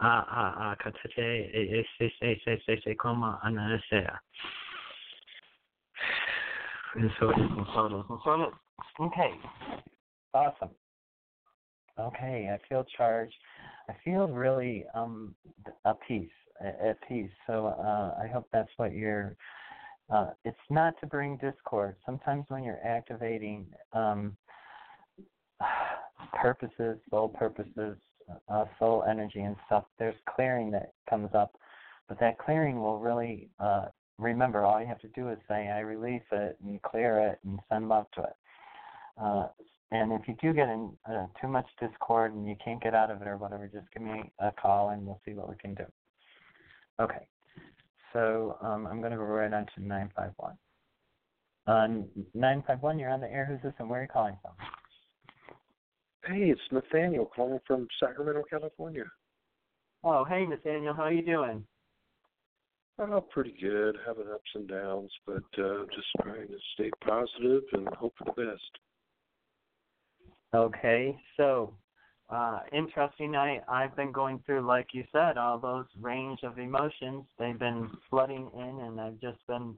a 0.01 0.25
a 0.25 0.71
a 0.71 0.77
katate 0.77 1.51
e 1.53 1.87
se 1.97 2.11
se 2.19 2.41
se 2.45 2.61
se 2.67 2.81
se 2.83 2.95
koma 2.97 3.39
anasea. 3.45 4.21
And 6.95 7.11
so 7.21 7.33
okay. 9.00 9.30
Awesome. 10.35 10.71
Okay, 11.99 12.50
I 12.52 12.68
feel 12.68 12.85
charged. 12.97 13.35
I 13.88 13.95
feel 14.04 14.28
really 14.28 14.85
um 14.95 15.35
at 15.85 15.97
peace, 16.07 16.30
at 16.61 16.97
peace. 17.09 17.30
So 17.47 17.66
uh, 17.66 18.14
I 18.23 18.28
hope 18.28 18.47
that's 18.52 18.71
what 18.76 18.92
you're. 18.92 19.37
Uh, 20.11 20.30
it's 20.45 20.57
not 20.71 20.95
to 21.00 21.07
bring 21.07 21.37
discord. 21.37 21.97
Sometimes 22.07 22.47
when 22.49 22.64
you're 22.64 22.83
activating 22.83 23.66
um, 23.92 24.35
purposes, 26.40 26.99
soul 27.11 27.28
purposes, 27.28 27.99
uh, 28.49 28.64
soul 28.78 29.04
energy 29.09 29.40
and 29.40 29.57
stuff, 29.66 29.85
there's 29.99 30.14
clearing 30.35 30.71
that 30.71 30.92
comes 31.11 31.28
up, 31.35 31.52
but 32.09 32.18
that 32.21 32.38
clearing 32.38 32.80
will 32.80 32.99
really. 32.99 33.50
Uh, 33.61 33.87
remember, 34.19 34.65
all 34.65 34.81
you 34.81 34.87
have 34.87 35.01
to 35.01 35.09
do 35.09 35.31
is 35.31 35.39
say, 35.49 35.69
"I 35.69 35.81
release 35.81 36.23
it," 36.33 36.59
and 36.63 36.81
clear 36.83 37.21
it, 37.21 37.39
and 37.45 37.61
send 37.69 37.89
love 37.89 38.07
to 38.15 38.23
it. 38.23 38.37
Uh, 39.21 39.49
and 39.91 40.13
if 40.13 40.29
you 40.29 40.37
do 40.41 40.53
get 40.53 40.69
in 40.69 40.93
uh, 41.11 41.27
too 41.41 41.49
much 41.49 41.67
discord 41.81 42.35
and 42.35 42.47
you 42.47 42.57
can't 42.63 42.83
get 42.83 42.95
out 42.95 43.11
of 43.11 43.23
it 43.23 43.29
or 43.29 43.37
whatever, 43.37 43.67
just 43.73 43.91
give 43.93 44.03
me 44.03 44.31
a 44.39 44.53
call 44.53 44.91
and 44.91 45.05
we'll 45.07 45.21
see 45.25 45.33
what 45.33 45.49
we 45.49 45.57
can 45.57 45.75
do. 45.75 45.85
Okay. 47.01 47.27
So 48.13 48.59
um, 48.61 48.87
I'm 48.87 49.01
going 49.01 49.13
to 49.13 49.17
go 49.17 49.25
right 49.25 49.53
on 49.53 49.67
to 49.75 49.83
951. 49.83 50.53
Uh, 51.67 51.87
951, 52.35 52.99
you're 52.99 53.11
on 53.11 53.21
the 53.21 53.31
air. 53.31 53.47
Who's 53.47 53.63
this 53.63 53.75
and 53.79 53.89
where 53.89 54.01
are 54.01 54.03
you 54.03 54.09
calling 54.09 54.37
from? 54.43 54.53
Hey, 56.25 56.51
it's 56.51 56.61
Nathaniel 56.71 57.31
calling 57.35 57.61
from 57.67 57.87
Sacramento, 58.01 58.43
California. 58.49 59.05
Oh, 60.05 60.25
hey, 60.25 60.45
Nathaniel. 60.45 60.95
How 60.95 61.05
are 61.05 61.13
you 61.13 61.25
doing? 61.25 61.65
Oh, 63.00 63.21
pretty 63.21 63.55
good. 63.61 63.97
Having 64.07 64.26
ups 64.33 64.50
and 64.55 64.69
downs, 64.69 65.11
but 65.25 65.45
uh, 65.59 65.85
just 65.95 66.09
trying 66.23 66.49
to 66.49 66.59
stay 66.75 66.90
positive 67.07 67.62
and 67.73 67.88
hope 67.95 68.14
for 68.19 68.25
the 68.25 68.33
best. 68.33 68.78
Okay, 70.52 71.17
so 71.37 71.75
uh, 72.28 72.61
interesting. 72.73 73.37
I 73.37 73.61
I've 73.69 73.95
been 73.95 74.11
going 74.11 74.43
through, 74.45 74.67
like 74.67 74.88
you 74.93 75.05
said, 75.12 75.38
all 75.38 75.59
those 75.59 75.87
range 76.00 76.40
of 76.43 76.59
emotions. 76.59 77.25
They've 77.38 77.59
been 77.59 77.88
flooding 78.11 78.50
in, 78.55 78.81
and 78.83 79.00
I've 79.00 79.21
just 79.21 79.47
been 79.47 79.76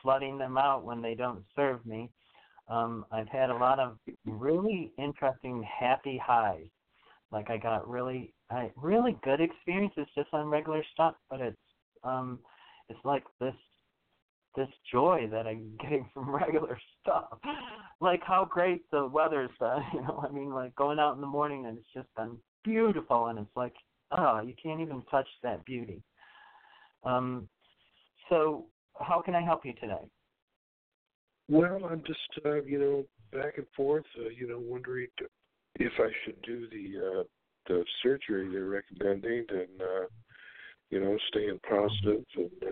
flooding 0.00 0.38
them 0.38 0.56
out 0.56 0.84
when 0.84 1.02
they 1.02 1.14
don't 1.14 1.44
serve 1.54 1.84
me. 1.84 2.10
Um, 2.68 3.04
I've 3.12 3.28
had 3.28 3.50
a 3.50 3.56
lot 3.56 3.80
of 3.80 3.98
really 4.24 4.92
interesting, 4.96 5.62
happy 5.62 6.20
highs. 6.24 6.68
Like 7.30 7.50
I 7.50 7.56
got 7.56 7.88
really, 7.88 8.32
I 8.50 8.70
really 8.76 9.18
good 9.22 9.40
experiences 9.40 10.06
just 10.14 10.28
on 10.32 10.46
regular 10.46 10.84
stuff, 10.92 11.16
but 11.28 11.40
it's 11.40 11.56
um, 12.04 12.38
it's 12.92 13.04
like 13.04 13.24
this 13.40 13.54
this 14.54 14.68
joy 14.92 15.28
that 15.30 15.46
I'm 15.46 15.70
getting 15.80 16.08
from 16.12 16.30
regular 16.30 16.78
stuff. 17.00 17.38
Like 18.00 18.20
how 18.22 18.46
great 18.48 18.82
the 18.90 19.06
weather's 19.06 19.50
been, 19.58 19.78
you 19.94 20.02
know, 20.02 20.24
I 20.28 20.32
mean 20.32 20.52
like 20.52 20.74
going 20.76 20.98
out 20.98 21.14
in 21.14 21.20
the 21.20 21.26
morning 21.26 21.66
and 21.66 21.78
it's 21.78 21.86
just 21.94 22.14
been 22.16 22.36
beautiful 22.64 23.26
and 23.26 23.38
it's 23.38 23.56
like, 23.56 23.74
oh, 24.10 24.40
you 24.42 24.54
can't 24.62 24.80
even 24.80 25.02
touch 25.10 25.28
that 25.42 25.64
beauty. 25.64 26.02
Um 27.04 27.48
so 28.28 28.66
how 28.98 29.22
can 29.22 29.34
I 29.34 29.42
help 29.42 29.64
you 29.64 29.72
today? 29.74 30.06
Well, 31.48 31.80
I'm 31.90 32.02
just 32.06 32.46
uh, 32.46 32.62
you 32.62 32.78
know, 32.78 33.04
back 33.38 33.56
and 33.56 33.66
forth, 33.74 34.04
uh, 34.18 34.28
you 34.28 34.48
know, 34.48 34.60
wondering 34.60 35.08
if 35.76 35.92
I 35.98 36.08
should 36.24 36.40
do 36.42 36.68
the 36.68 37.20
uh 37.20 37.22
the 37.68 37.84
surgery 38.02 38.48
they're 38.52 38.66
recommending 38.66 39.46
and 39.48 39.80
uh 39.80 40.06
you 40.90 41.00
know, 41.00 41.16
staying 41.28 41.58
positive 41.66 42.22
and 42.36 42.50
uh, 42.66 42.70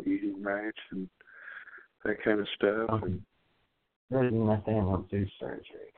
eating 0.00 0.42
right 0.42 0.74
and 0.90 1.08
that 2.04 2.22
kind 2.22 2.40
of 2.40 2.48
stuff. 2.56 2.90
Okay. 2.90 3.14
And 4.10 4.46
nothing 4.46 4.78
I 4.78 4.84
will 4.84 5.06
do 5.10 5.26
surgery. 5.38 5.92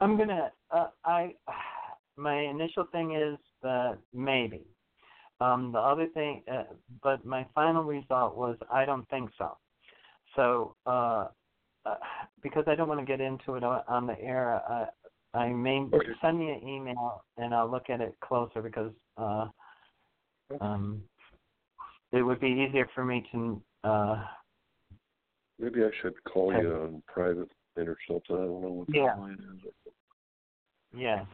I'm 0.00 0.16
gonna. 0.16 0.52
Uh, 0.70 0.88
I. 1.04 1.34
My 2.16 2.38
initial 2.42 2.84
thing 2.92 3.16
is 3.16 3.38
that 3.62 3.98
maybe. 4.12 4.62
Um, 5.40 5.72
the 5.72 5.80
other 5.80 6.06
thing, 6.14 6.44
uh, 6.50 6.62
but 7.02 7.24
my 7.24 7.44
final 7.54 7.82
result 7.82 8.36
was 8.36 8.56
I 8.72 8.84
don't 8.84 9.08
think 9.08 9.30
so. 9.36 9.58
So, 10.36 10.76
uh, 10.86 11.26
uh, 11.84 11.96
because 12.40 12.64
I 12.68 12.76
don't 12.76 12.88
want 12.88 13.00
to 13.00 13.06
get 13.06 13.20
into 13.20 13.56
it 13.56 13.64
on 13.64 14.06
the 14.06 14.18
air, 14.20 14.62
uh, 14.70 14.86
I 15.34 15.48
may 15.48 15.84
send 16.22 16.38
me 16.38 16.50
an 16.50 16.68
email 16.68 17.24
and 17.36 17.54
I'll 17.54 17.70
look 17.70 17.90
at 17.90 18.00
it 18.00 18.14
closer 18.22 18.62
because 18.62 18.92
uh, 19.18 19.46
um, 20.60 21.02
it 22.12 22.22
would 22.22 22.40
be 22.40 22.66
easier 22.68 22.88
for 22.94 23.04
me 23.04 23.26
to. 23.32 23.62
Uh, 23.82 24.24
Maybe 25.58 25.84
I 25.84 25.90
should 26.00 26.14
call 26.24 26.52
you 26.52 26.72
on 26.72 27.02
private 27.06 27.48
or 27.76 27.96
something. 28.08 28.36
I 28.36 28.44
don't 28.46 28.62
know 28.62 28.70
what 28.70 28.86
the 28.88 28.98
yeah. 28.98 29.14
line 29.14 29.38
is. 29.54 29.70
Yeah, 30.96 31.24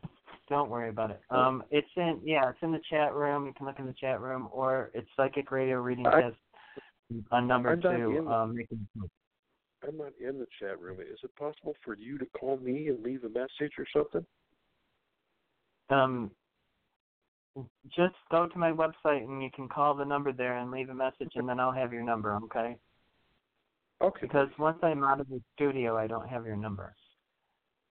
don't 0.48 0.70
worry 0.70 0.88
about 0.88 1.10
it. 1.10 1.20
Um, 1.30 1.62
it's 1.70 1.88
in 1.96 2.20
yeah, 2.24 2.48
it's 2.48 2.58
in 2.62 2.72
the 2.72 2.80
chat 2.90 3.14
room. 3.14 3.46
You 3.46 3.52
can 3.52 3.66
look 3.66 3.78
in 3.78 3.86
the 3.86 3.94
chat 3.94 4.20
room, 4.20 4.48
or 4.52 4.90
it's 4.94 5.08
Psychic 5.16 5.50
Radio 5.50 5.80
Reading 5.80 6.04
Test 6.04 6.36
on 7.30 7.46
number 7.46 7.72
I'm 7.72 7.82
two. 7.82 8.26
Um, 8.28 8.56
I'm 9.86 9.96
not 9.96 10.12
in 10.20 10.38
the 10.38 10.46
chat 10.58 10.80
room. 10.80 11.00
Is 11.00 11.18
it 11.22 11.34
possible 11.36 11.74
for 11.84 11.96
you 11.96 12.18
to 12.18 12.26
call 12.38 12.58
me 12.58 12.88
and 12.88 13.02
leave 13.02 13.24
a 13.24 13.28
message 13.28 13.72
or 13.78 13.86
something? 13.92 14.26
Um, 15.88 16.30
just 17.96 18.14
go 18.30 18.46
to 18.46 18.58
my 18.58 18.70
website 18.70 19.24
and 19.24 19.42
you 19.42 19.50
can 19.54 19.68
call 19.68 19.94
the 19.94 20.04
number 20.04 20.32
there 20.32 20.58
and 20.58 20.70
leave 20.70 20.88
a 20.90 20.94
message, 20.94 21.32
and 21.34 21.48
then 21.48 21.58
I'll 21.58 21.72
have 21.72 21.92
your 21.92 22.02
number. 22.02 22.38
Okay? 22.44 22.76
Okay. 24.02 24.20
Because 24.22 24.48
once 24.58 24.78
I'm 24.82 25.02
out 25.04 25.20
of 25.20 25.28
the 25.28 25.40
studio, 25.56 25.96
I 25.96 26.06
don't 26.06 26.28
have 26.28 26.46
your 26.46 26.56
number. 26.56 26.94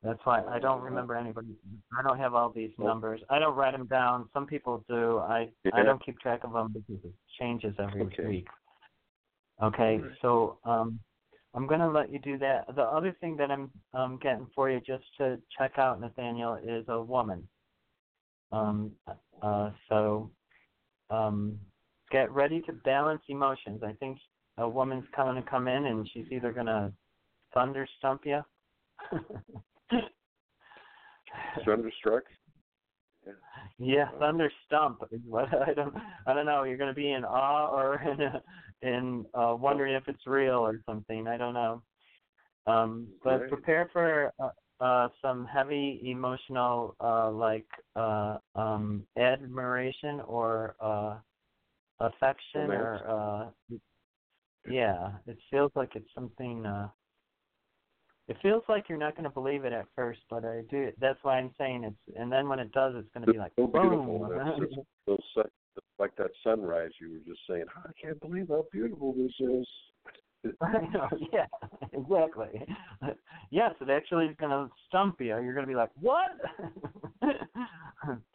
That's 0.01 0.19
why 0.23 0.41
I 0.49 0.59
don't 0.59 0.81
remember 0.81 1.15
anybody. 1.15 1.49
I 1.97 2.07
don't 2.07 2.17
have 2.17 2.33
all 2.33 2.49
these 2.49 2.71
numbers. 2.79 3.19
I 3.29 3.37
don't 3.37 3.55
write 3.55 3.73
them 3.73 3.85
down. 3.85 4.29
Some 4.33 4.45
people 4.45 4.85
do. 4.87 5.17
I 5.19 5.49
Yeah. 5.65 5.71
I 5.73 5.83
don't 5.83 6.03
keep 6.03 6.19
track 6.19 6.45
of 6.45 6.53
them 6.53 6.71
because 6.71 7.03
it 7.03 7.13
changes 7.37 7.75
every 7.79 8.03
Okay. 8.03 8.25
week. 8.25 8.47
Okay, 9.61 9.97
Alright. 9.97 10.17
so 10.21 10.57
um, 10.63 10.99
I'm 11.53 11.67
gonna 11.67 11.89
let 11.89 12.11
you 12.11 12.19
do 12.19 12.37
that. 12.39 12.65
The 12.75 12.83
other 12.83 13.15
thing 13.19 13.35
that 13.37 13.49
I'm 13.51 13.71
um 13.93 14.19
getting 14.21 14.47
for 14.55 14.69
you 14.69 14.79
just 14.79 15.05
to 15.17 15.39
check 15.57 15.77
out, 15.77 15.99
Nathaniel, 15.99 16.59
is 16.63 16.85
a 16.87 17.01
woman. 17.01 17.47
Um, 18.51 18.91
uh, 19.41 19.71
so 19.87 20.31
um, 21.09 21.59
get 22.11 22.31
ready 22.31 22.61
to 22.61 22.73
balance 22.73 23.21
emotions. 23.29 23.81
I 23.83 23.93
think 23.93 24.19
a 24.57 24.67
woman's 24.67 25.05
coming 25.15 25.41
to 25.41 25.49
come 25.49 25.67
in, 25.67 25.85
and 25.85 26.09
she's 26.13 26.25
either 26.31 26.51
gonna 26.51 26.91
thunder 27.53 27.87
stump 27.97 28.21
you. 28.25 28.41
Thunderstruck. 31.65 32.23
Yeah, 33.77 34.09
thunder 34.19 34.51
stump 34.65 35.03
is 35.11 35.21
what 35.25 35.47
I 35.53 35.73
don't. 35.73 35.93
I 36.27 36.33
don't 36.33 36.45
know. 36.45 36.63
You're 36.63 36.77
going 36.77 36.89
to 36.89 36.95
be 36.95 37.11
in 37.11 37.23
awe 37.23 37.67
or 37.67 38.01
in 38.01 38.21
a, 38.21 38.41
in 38.81 39.25
uh, 39.33 39.55
wondering 39.59 39.95
if 39.95 40.07
it's 40.07 40.25
real 40.25 40.59
or 40.59 40.81
something. 40.85 41.27
I 41.27 41.37
don't 41.37 41.53
know. 41.53 41.81
Um, 42.67 43.07
but 43.23 43.41
Right. 43.41 43.49
prepare 43.49 43.89
for 43.91 44.33
uh, 44.39 44.83
uh, 44.83 45.09
some 45.21 45.45
heavy 45.45 46.01
emotional, 46.05 46.95
uh, 46.99 47.31
like 47.31 47.67
uh, 47.95 48.37
um, 48.55 49.05
admiration 49.17 50.21
or 50.21 50.75
uh, 50.79 51.17
affection 51.99 52.71
or 52.71 53.51
uh, 53.71 53.77
yeah. 54.69 55.11
It 55.25 55.37
feels 55.49 55.71
like 55.75 55.95
it's 55.95 56.13
something. 56.13 56.65
Uh, 56.65 56.89
it 58.27 58.37
feels 58.43 58.63
like 58.69 58.87
you're 58.87 58.99
not 58.99 59.15
going 59.15 59.23
to 59.23 59.31
believe 59.31 59.65
it 59.65 59.73
at 59.73 59.85
first, 59.95 60.19
but 60.29 60.45
I 60.45 60.61
do. 60.69 60.91
That's 60.99 61.17
why 61.23 61.39
I'm 61.39 61.51
saying 61.57 61.83
it's. 61.83 62.17
And 62.17 62.31
then 62.31 62.47
when 62.47 62.59
it 62.59 62.71
does, 62.71 62.93
it's 62.95 63.09
going 63.13 63.25
to 63.25 63.33
be 63.33 63.39
like 63.39 63.51
so 63.57 63.67
beautiful. 63.67 64.19
boom. 64.19 64.37
That's 65.07 65.19
sun, 65.33 65.45
like 65.97 66.15
that 66.17 66.31
sunrise 66.43 66.91
you 66.99 67.11
were 67.11 67.19
just 67.25 67.41
saying. 67.49 67.65
I 67.75 67.91
can't 68.01 68.19
believe 68.21 68.47
how 68.49 68.65
beautiful 68.71 69.13
this 69.13 69.33
is. 69.39 69.67
Yeah, 71.33 71.45
exactly. 71.93 72.65
Yes, 73.51 73.73
it 73.81 73.89
actually 73.89 74.25
is 74.27 74.35
going 74.39 74.51
to 74.51 74.69
stump 74.87 75.19
you. 75.19 75.27
You're 75.27 75.53
going 75.53 75.65
to 75.65 75.67
be 75.67 75.75
like, 75.75 75.89
"What? 75.99 76.29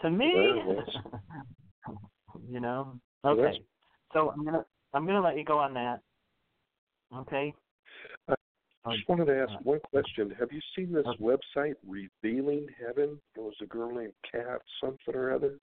to 0.02 0.10
me?" 0.10 0.32
You 2.50 2.60
know. 2.60 2.98
Okay. 3.24 3.60
So 4.12 4.30
I'm 4.30 4.44
gonna 4.44 4.64
I'm 4.92 5.06
gonna 5.06 5.22
let 5.22 5.38
you 5.38 5.44
go 5.44 5.58
on 5.58 5.72
that. 5.74 6.00
Okay. 7.16 7.54
I 8.28 8.34
oh, 8.86 8.92
just 8.92 9.08
wanted 9.08 9.26
to 9.26 9.46
ask 9.48 9.64
one 9.64 9.80
question. 9.90 10.34
Have 10.38 10.52
you 10.52 10.60
seen 10.76 10.92
this 10.92 11.06
website, 11.20 11.74
Revealing 11.86 12.66
Heaven? 12.84 13.18
It 13.34 13.40
was 13.40 13.54
a 13.62 13.66
girl 13.66 13.94
named 13.94 14.12
Kat 14.30 14.60
something 14.80 15.14
or 15.14 15.32
other, 15.32 15.58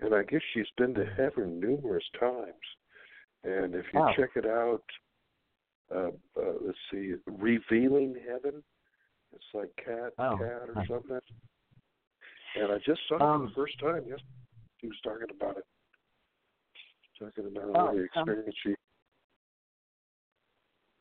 and 0.00 0.14
I 0.14 0.22
guess 0.22 0.40
she's 0.54 0.66
been 0.76 0.94
to 0.94 1.04
heaven 1.16 1.60
numerous 1.60 2.04
times. 2.18 2.54
And 3.44 3.74
if 3.74 3.92
you 3.92 4.00
Wow. 4.00 4.12
check 4.16 4.30
it 4.36 4.46
out, 4.46 4.84
uh, 5.94 6.10
uh, 6.36 6.52
let's 6.60 6.78
see, 6.90 7.14
Revealing 7.26 8.14
Heaven. 8.26 8.62
It's 9.32 9.54
like 9.54 9.74
cat, 9.76 10.12
Oh, 10.18 10.36
cat, 10.38 10.68
or 10.68 10.84
something. 10.88 11.20
And 12.56 12.72
I 12.72 12.78
just 12.78 13.00
saw 13.08 13.16
it 13.16 13.18
for 13.18 13.24
Um, 13.24 13.46
the 13.46 13.52
first 13.54 13.78
time. 13.78 14.04
Yes, 14.06 14.20
she 14.80 14.88
was 14.88 15.00
talking 15.02 15.30
about 15.30 15.58
it. 15.58 15.66
Talking 17.18 17.46
about 17.46 17.64
Oh, 17.74 17.94
the 17.94 18.00
um, 18.00 18.04
experience 18.04 18.56
she. 18.62 18.74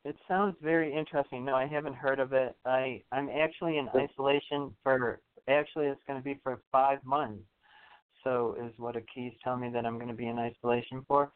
It 0.03 0.17
sounds 0.27 0.55
very 0.61 0.93
interesting. 0.93 1.43
No, 1.43 1.55
I 1.55 1.67
haven't 1.67 1.95
heard 1.95 2.19
of 2.19 2.33
it. 2.33 2.55
I 2.65 3.03
I'm 3.11 3.29
actually 3.29 3.77
in 3.77 3.89
isolation 3.89 4.75
for 4.83 5.21
actually 5.47 5.87
it's 5.87 6.01
going 6.07 6.19
to 6.19 6.23
be 6.23 6.39
for 6.43 6.61
five 6.71 7.03
months. 7.03 7.43
So 8.27 8.57
is 8.61 8.73
what 8.77 8.97
Aki's 8.97 9.31
telling 9.41 9.61
me 9.61 9.69
that 9.69 9.85
I'm 9.85 9.95
going 9.95 10.09
to 10.09 10.13
be 10.13 10.27
in 10.27 10.37
isolation 10.37 11.05
for. 11.07 11.31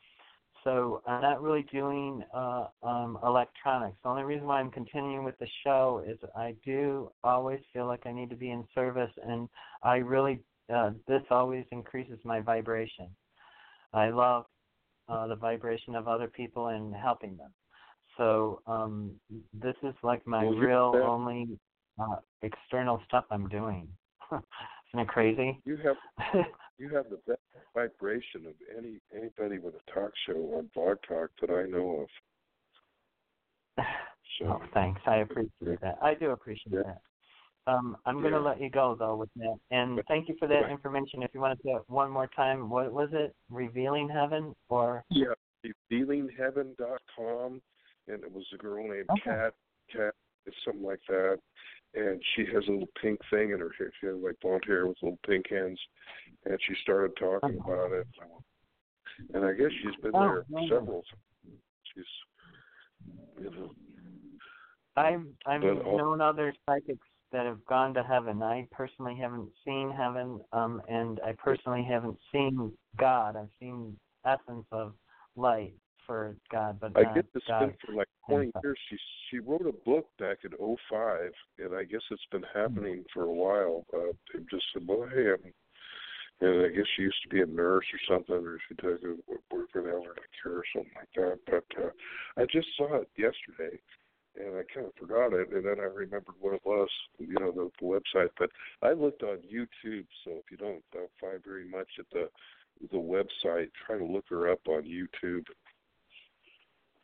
So 0.65 1.01
I'm 1.07 1.21
not 1.21 1.41
really 1.41 1.65
doing 1.71 2.21
uh, 2.35 2.67
um, 2.83 3.17
electronics. 3.23 3.95
The 4.03 4.09
only 4.09 4.23
reason 4.23 4.45
why 4.45 4.59
I'm 4.59 4.69
continuing 4.69 5.23
with 5.23 5.37
the 5.39 5.47
show 5.63 6.03
is 6.05 6.17
I 6.35 6.53
do 6.65 7.09
always 7.23 7.61
feel 7.71 7.87
like 7.87 8.05
I 8.05 8.11
need 8.11 8.29
to 8.31 8.35
be 8.35 8.51
in 8.51 8.65
service, 8.75 9.11
and 9.25 9.47
I 9.83 9.97
really 9.97 10.41
uh, 10.71 10.91
this 11.07 11.23
always 11.31 11.63
increases 11.71 12.19
my 12.25 12.41
vibration. 12.41 13.07
I 13.93 14.09
love 14.09 14.45
uh, 15.07 15.27
the 15.27 15.35
vibration 15.35 15.95
of 15.95 16.09
other 16.09 16.27
people 16.27 16.67
and 16.67 16.93
helping 16.93 17.37
them. 17.37 17.53
So 18.17 18.61
um, 18.67 19.11
this 19.53 19.75
is 19.81 19.95
like 20.03 20.27
my 20.27 20.43
Well, 20.43 20.55
real 20.55 20.91
only 20.95 21.57
uh, 21.97 22.17
external 22.41 23.01
stuff 23.07 23.23
I'm 23.31 23.47
doing. 23.47 23.87
Isn't 24.93 25.01
it 25.01 25.07
crazy? 25.07 25.59
You 25.63 25.77
have 25.77 25.95
you 26.77 26.89
have 26.93 27.05
the 27.09 27.19
best 27.27 27.39
vibration 27.73 28.45
of 28.47 28.53
any 28.77 28.99
anybody 29.15 29.57
with 29.59 29.75
a 29.75 29.91
talk 29.91 30.11
show 30.27 30.57
on 30.57 30.69
Blog 30.75 30.97
Talk 31.07 31.29
that 31.41 31.49
I 31.49 31.69
know 31.69 32.07
of. 33.77 33.85
So 34.39 34.45
oh, 34.47 34.61
thanks. 34.73 35.01
I 35.05 35.17
appreciate 35.17 35.81
that. 35.81 35.97
I 36.01 36.13
do 36.13 36.29
appreciate 36.29 36.73
Yeah. 36.73 36.83
that. 36.85 37.01
Um, 37.67 37.97
I'm 38.05 38.21
going 38.21 38.31
to 38.31 38.39
let 38.39 38.61
you 38.61 38.69
go 38.69 38.95
though 38.97 39.17
with 39.17 39.29
that, 39.35 39.57
and 39.71 40.01
thank 40.07 40.29
you 40.29 40.35
for 40.39 40.47
that 40.47 40.71
information. 40.71 41.21
If 41.21 41.31
you 41.33 41.41
want 41.41 41.59
to 41.59 41.63
do 41.67 41.75
it 41.75 41.83
one 41.87 42.09
more 42.09 42.27
time, 42.27 42.69
what 42.69 42.93
was 42.93 43.09
it? 43.11 43.35
Revealing 43.49 44.07
Heaven 44.07 44.55
or 44.69 45.03
yeah, 45.09 45.33
feelingheaven.com, 45.91 47.61
and 48.07 48.23
it 48.23 48.31
was 48.31 48.45
a 48.53 48.57
girl 48.57 48.87
named 48.87 49.09
Okay. 49.11 49.21
Kat, 49.25 49.53
Kat, 49.93 50.13
something 50.63 50.81
like 50.81 51.01
that, 51.09 51.37
and 51.93 52.21
she 52.35 52.45
has 52.45 52.63
a 52.67 52.71
little 52.71 52.89
pink 53.01 53.19
thing 53.29 53.51
in 53.51 53.59
her 53.59 53.71
hair. 53.77 53.91
She 53.99 54.07
has 54.07 54.15
like 54.17 54.39
blonde 54.41 54.63
hair 54.65 54.87
with 54.87 54.97
little 55.01 55.19
pink 55.25 55.51
ends, 55.51 55.79
and 56.45 56.57
she 56.67 56.73
started 56.81 57.15
talking 57.17 57.59
Uh-huh. 57.59 57.71
about 57.73 57.91
it. 57.91 58.07
And 59.33 59.45
I 59.45 59.53
guess 59.53 59.71
she's 59.81 59.95
been 60.01 60.11
Oh, 60.15 60.19
there 60.19 60.45
several. 60.67 61.03
times. 61.03 61.57
She's, 61.93 62.05
you 63.39 63.51
know, 63.51 63.75
I've 64.95 65.25
I've 65.45 65.61
But 65.61 65.85
known 65.85 66.21
other 66.21 66.53
psychics 66.65 67.07
that 67.31 67.45
have 67.45 67.63
gone 67.65 67.93
to 67.93 68.03
heaven. 68.03 68.41
I 68.43 68.67
personally 68.71 69.15
haven't 69.15 69.49
seen 69.65 69.91
heaven, 69.91 70.41
um, 70.51 70.81
and 70.89 71.19
I 71.25 71.33
personally 71.33 71.83
haven't 71.83 72.17
seen 72.31 72.71
God. 72.97 73.35
I've 73.35 73.49
seen 73.59 73.97
essence 74.25 74.65
of 74.71 74.93
light 75.35 75.73
for 76.11 76.35
God, 76.51 76.77
but 76.81 76.91
I 76.97 77.13
get 77.13 77.33
this 77.33 77.43
God. 77.47 77.59
thing 77.67 77.77
for 77.85 77.93
like 77.93 78.07
20 78.27 78.45
himself. 78.45 78.63
years. 78.65 78.79
She 78.89 78.97
she 79.29 79.39
wrote 79.39 79.65
a 79.65 79.89
book 79.89 80.07
back 80.19 80.39
in 80.43 80.51
'05, 80.51 81.31
and 81.59 81.73
I 81.73 81.85
guess 81.85 82.01
it's 82.11 82.21
been 82.31 82.43
happening 82.53 83.05
for 83.13 83.23
a 83.23 83.31
while. 83.31 83.85
Uh, 83.93 84.11
they 84.33 84.39
just 84.51 84.65
said, 84.73 84.83
"Well, 84.85 85.07
hey, 85.07 85.31
I'm," 85.31 85.53
and 86.41 86.65
I 86.65 86.67
guess 86.75 86.85
she 86.97 87.03
used 87.03 87.23
to 87.23 87.29
be 87.29 87.41
a 87.41 87.45
nurse 87.45 87.85
or 87.93 88.13
something, 88.13 88.35
or 88.35 88.57
she 88.67 88.75
took 88.75 89.01
a 89.03 89.15
work 89.31 89.69
for 89.71 89.81
the 89.81 89.89
elderly 89.89 90.27
care 90.43 90.57
or 90.57 90.63
something 90.75 90.91
like 90.97 91.13
that. 91.15 91.39
But 91.45 91.81
uh, 91.81 91.91
I 92.35 92.45
just 92.51 92.67
saw 92.75 92.93
it 92.97 93.09
yesterday, 93.15 93.79
and 94.35 94.57
I 94.57 94.63
kind 94.73 94.87
of 94.87 94.93
forgot 94.99 95.31
it, 95.31 95.47
and 95.53 95.63
then 95.63 95.79
I 95.79 95.87
remembered 95.87 96.35
what 96.41 96.55
it 96.55 96.65
was, 96.65 96.89
you 97.19 97.39
know, 97.39 97.51
the, 97.51 97.71
the 97.79 97.85
website. 97.85 98.31
But 98.37 98.49
I 98.81 98.91
looked 98.91 99.23
on 99.23 99.37
YouTube, 99.47 100.07
so 100.25 100.43
if 100.43 100.51
you 100.51 100.57
don't 100.57 100.83
uh, 100.93 101.07
find 101.21 101.39
very 101.41 101.69
much 101.69 101.87
at 101.99 102.05
the 102.11 102.27
the 102.89 102.97
website, 102.97 103.69
try 103.85 103.97
to 103.97 104.05
look 104.05 104.25
her 104.29 104.51
up 104.51 104.61
on 104.67 104.83
YouTube. 104.83 105.45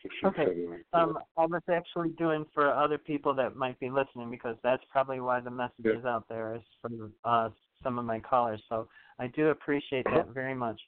She's 0.01 0.11
Okay. 0.23 0.45
kinda- 0.45 0.83
Um, 0.93 1.17
I 1.37 1.45
was 1.45 1.61
actually 1.69 2.09
doing 2.11 2.45
for 2.53 2.69
other 2.69 2.97
people 2.97 3.33
that 3.35 3.55
might 3.55 3.79
be 3.79 3.89
listening 3.89 4.29
because 4.29 4.57
that's 4.61 4.83
probably 4.85 5.19
why 5.19 5.39
the 5.39 5.49
message 5.51 5.85
Yeah. 5.85 5.93
is 5.93 6.05
out 6.05 6.27
there 6.27 6.55
is 6.55 6.63
from 6.81 7.13
uh, 7.23 7.49
some 7.81 7.97
of 7.99 8.05
my 8.05 8.19
callers. 8.19 8.63
So 8.69 8.87
I 9.19 9.27
do 9.27 9.49
appreciate 9.49 10.05
that 10.05 10.27
very 10.27 10.53
much. 10.55 10.79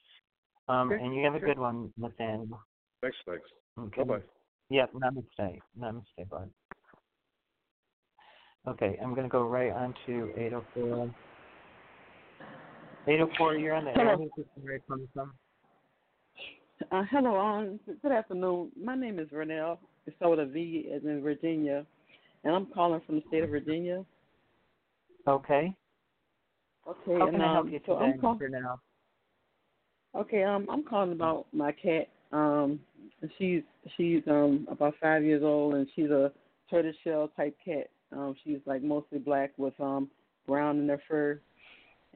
Um, 0.68 0.92
Okay, 0.92 1.02
and 1.04 1.14
you 1.14 1.24
have 1.24 1.34
a 1.34 1.38
okay. 1.38 1.46
good 1.46 1.58
one, 1.58 1.92
Nathaniel. 1.96 2.62
Thanks, 3.02 3.16
thanks. 3.26 3.50
Okay. 3.78 4.02
Bye 4.04 4.18
bye. 4.18 4.24
Yep, 4.68 4.92
namaste. 4.92 5.60
Namaste, 5.76 6.28
bud. 6.28 6.52
Okay, 8.68 8.96
I'm 9.02 9.14
going 9.14 9.24
to 9.26 9.30
go 9.30 9.42
right 9.44 9.72
on 9.72 9.94
to 10.06 10.32
804. 10.36 11.12
804, 13.06 13.54
you're 13.56 13.74
on 13.74 13.84
the 13.86 13.90
air. 13.90 13.96
Hello. 13.96 14.16
Who's 14.16 14.30
this 14.36 14.64
right 14.64 14.84
from 14.86 15.08
from? 15.14 15.32
Uh, 16.88 17.04
hello, 17.10 17.38
um, 17.38 17.78
good 18.02 18.10
afternoon. 18.10 18.72
My 18.82 18.96
name 18.96 19.18
is 19.18 19.28
Vernell. 19.28 19.78
It's 20.06 20.16
with 20.20 20.38
a 20.40 20.46
V 20.46 20.90
as 20.94 21.02
in 21.04 21.20
Virginia, 21.22 21.84
and 22.42 22.54
I'm 22.54 22.66
calling 22.66 23.02
from 23.06 23.16
the 23.16 23.22
state 23.28 23.44
of 23.44 23.50
Virginia. 23.50 24.04
Okay. 25.28 25.74
Okay, 26.88 27.18
How 27.18 27.26
and 27.26 27.32
can 27.32 27.40
I 27.42 27.52
help 27.52 27.66
um, 27.66 27.72
you 27.72 27.80
so 27.84 27.98
today, 27.98 28.12
I'm 28.14 28.20
call- 28.20 28.38
okay, 30.16 30.42
um, 30.42 30.66
I'm 30.70 30.82
calling 30.82 31.12
about 31.12 31.46
my 31.52 31.70
cat. 31.70 32.08
Um, 32.32 32.80
she's 33.36 33.62
she's 33.96 34.22
um 34.26 34.66
about 34.70 34.94
five 35.02 35.22
years 35.22 35.42
old, 35.44 35.74
and 35.74 35.86
she's 35.94 36.10
a 36.10 36.32
tortoiseshell 36.70 37.28
type 37.36 37.56
cat. 37.62 37.90
Um, 38.12 38.34
she's 38.42 38.58
like 38.64 38.82
mostly 38.82 39.18
black 39.18 39.52
with 39.58 39.78
um 39.80 40.08
brown 40.46 40.78
in 40.78 40.88
her 40.88 41.00
fur, 41.06 41.40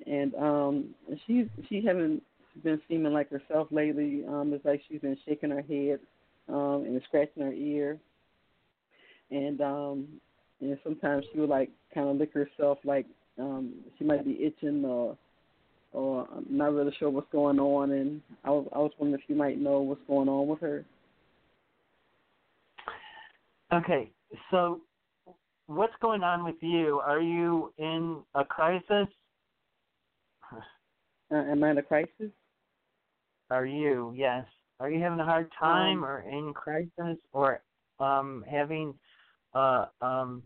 and 0.06 0.34
um, 0.36 0.94
she's 1.26 1.46
she 1.68 1.84
haven't 1.84 2.22
been 2.62 2.80
seeming 2.88 3.12
like 3.12 3.30
herself 3.30 3.68
lately. 3.70 4.24
Um, 4.28 4.52
it's 4.54 4.64
like 4.64 4.82
she's 4.88 5.00
been 5.00 5.18
shaking 5.26 5.50
her 5.50 5.62
head 5.62 6.00
um, 6.48 6.84
and 6.86 7.00
scratching 7.08 7.42
her 7.42 7.52
ear, 7.52 7.98
and 9.30 9.60
um, 9.60 10.08
and 10.60 10.78
sometimes 10.84 11.24
she 11.32 11.40
would 11.40 11.48
like 11.50 11.70
kind 11.92 12.08
of 12.08 12.16
lick 12.16 12.32
herself, 12.32 12.78
like 12.84 13.06
um, 13.38 13.74
she 13.98 14.04
might 14.04 14.24
be 14.24 14.44
itching 14.44 14.84
or 14.84 15.16
or 15.92 16.28
I'm 16.34 16.46
not 16.50 16.72
really 16.72 16.94
sure 16.98 17.10
what's 17.10 17.30
going 17.32 17.58
on. 17.58 17.92
And 17.92 18.20
I 18.44 18.50
was 18.50 18.68
I 18.74 18.78
was 18.78 18.92
wondering 18.98 19.20
if 19.22 19.28
you 19.28 19.36
might 19.36 19.60
know 19.60 19.80
what's 19.80 20.00
going 20.06 20.28
on 20.28 20.46
with 20.46 20.60
her. 20.60 20.84
Okay, 23.72 24.10
so 24.50 24.80
what's 25.66 25.94
going 26.00 26.22
on 26.22 26.44
with 26.44 26.56
you? 26.60 27.00
Are 27.04 27.20
you 27.20 27.72
in 27.78 28.18
a 28.34 28.44
crisis? 28.44 29.08
Uh, 31.30 31.36
am 31.36 31.64
I 31.64 31.70
in 31.70 31.78
a 31.78 31.82
crisis? 31.82 32.30
Are 33.50 33.66
you? 33.66 34.12
Yes. 34.16 34.46
Are 34.80 34.90
you 34.90 35.00
having 35.00 35.20
a 35.20 35.24
hard 35.24 35.50
time 35.58 36.04
Um, 36.04 36.04
or 36.04 36.20
in 36.22 36.52
crisis 36.54 37.18
or 37.32 37.62
um 38.00 38.44
having 38.48 38.94
uh 39.54 39.86
um 40.00 40.42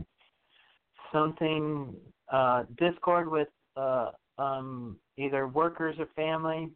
something 1.12 1.94
uh 2.32 2.64
discord 2.78 3.30
with 3.30 3.48
uh 3.76 4.10
um 4.38 4.98
either 5.16 5.46
workers 5.48 5.96
or 5.98 6.06
family? 6.16 6.70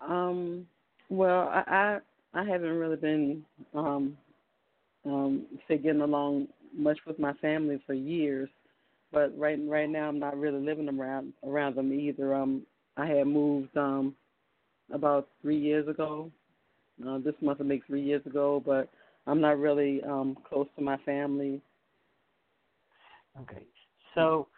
Um, 0.00 0.66
well, 1.08 1.48
I, 1.48 1.98
I 2.34 2.40
I 2.40 2.44
haven't 2.44 2.78
really 2.78 2.96
been 2.96 3.44
um 3.74 4.16
um 5.04 5.46
say 5.68 5.78
getting 5.78 6.02
along 6.02 6.48
much 6.74 6.98
with 7.06 7.18
my 7.18 7.32
family 7.34 7.80
for 7.86 7.94
years, 7.94 8.48
but 9.12 9.36
right 9.38 9.58
right 9.66 9.88
now 9.88 10.08
I'm 10.08 10.18
not 10.18 10.38
really 10.38 10.60
living 10.60 10.88
around 10.88 11.32
around 11.46 11.76
them 11.76 11.92
either. 11.92 12.34
Um, 12.34 12.62
I 12.96 13.06
had 13.06 13.26
moved 13.26 13.76
um 13.76 14.14
about 14.92 15.28
three 15.40 15.58
years 15.58 15.88
ago. 15.88 16.30
Uh, 17.06 17.18
this 17.18 17.34
month 17.40 17.58
will 17.58 17.66
make 17.66 17.86
three 17.86 18.02
years 18.02 18.24
ago, 18.26 18.62
but 18.64 18.88
I'm 19.26 19.40
not 19.40 19.58
really 19.58 20.02
um 20.02 20.36
close 20.48 20.66
to 20.76 20.82
my 20.82 20.96
family. 20.98 21.60
Okay. 23.40 23.62
So 24.14 24.48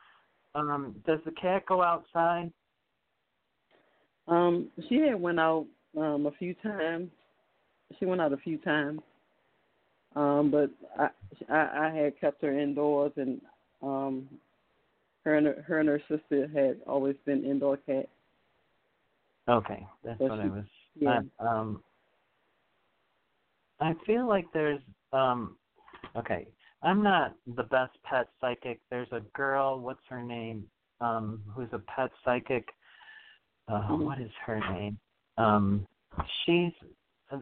um 0.54 0.94
does 1.06 1.20
the 1.24 1.32
cat 1.32 1.64
go 1.66 1.82
outside? 1.82 2.52
Um, 4.26 4.70
she 4.88 4.96
had 4.96 5.20
went 5.20 5.38
out 5.38 5.66
um 5.96 6.26
a 6.26 6.32
few 6.32 6.54
times. 6.54 7.10
She 7.98 8.06
went 8.06 8.20
out 8.20 8.32
a 8.32 8.38
few 8.38 8.58
times. 8.58 9.00
Um, 10.16 10.50
but 10.50 10.70
I, 10.98 11.08
I 11.52 11.88
I 11.88 11.94
had 11.94 12.20
kept 12.20 12.42
her 12.42 12.56
indoors, 12.56 13.12
and 13.16 13.40
um, 13.82 14.28
her 15.24 15.36
and 15.36 15.46
her, 15.46 15.64
her 15.66 15.80
and 15.80 15.88
her 15.88 16.00
sister 16.08 16.48
had 16.54 16.80
always 16.86 17.16
been 17.26 17.44
indoor 17.44 17.76
cats. 17.78 18.08
Okay, 19.48 19.86
that's 20.04 20.18
So 20.18 20.28
what 20.28 20.40
I 20.40 20.48
was. 20.48 20.64
Yeah. 20.94 21.20
I, 21.40 21.46
um, 21.46 21.82
I 23.80 23.94
feel 24.06 24.26
like 24.26 24.46
there's 24.52 24.80
um, 25.12 25.56
okay. 26.16 26.46
I'm 26.82 27.02
not 27.02 27.34
the 27.56 27.62
best 27.64 27.92
pet 28.04 28.28
psychic. 28.40 28.80
There's 28.90 29.08
a 29.12 29.20
girl. 29.34 29.80
What's 29.80 30.04
her 30.08 30.22
name? 30.22 30.64
Um, 31.00 31.42
who's 31.54 31.68
a 31.72 31.78
pet 31.78 32.10
psychic? 32.24 32.68
Uh, 33.68 33.88
Mhm. 33.88 34.04
what 34.04 34.18
is 34.20 34.30
her 34.46 34.60
name? 34.72 34.98
Um, 35.36 35.86
she's. 36.44 36.72
Uh, 37.30 37.38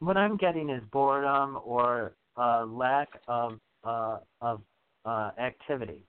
what 0.00 0.16
I'm 0.16 0.36
getting 0.36 0.68
is 0.70 0.82
boredom 0.90 1.58
or 1.64 2.16
uh, 2.36 2.64
lack 2.66 3.08
of 3.28 3.60
uh, 3.84 4.18
of 4.40 4.62
uh, 5.04 5.30
activity. 5.38 6.04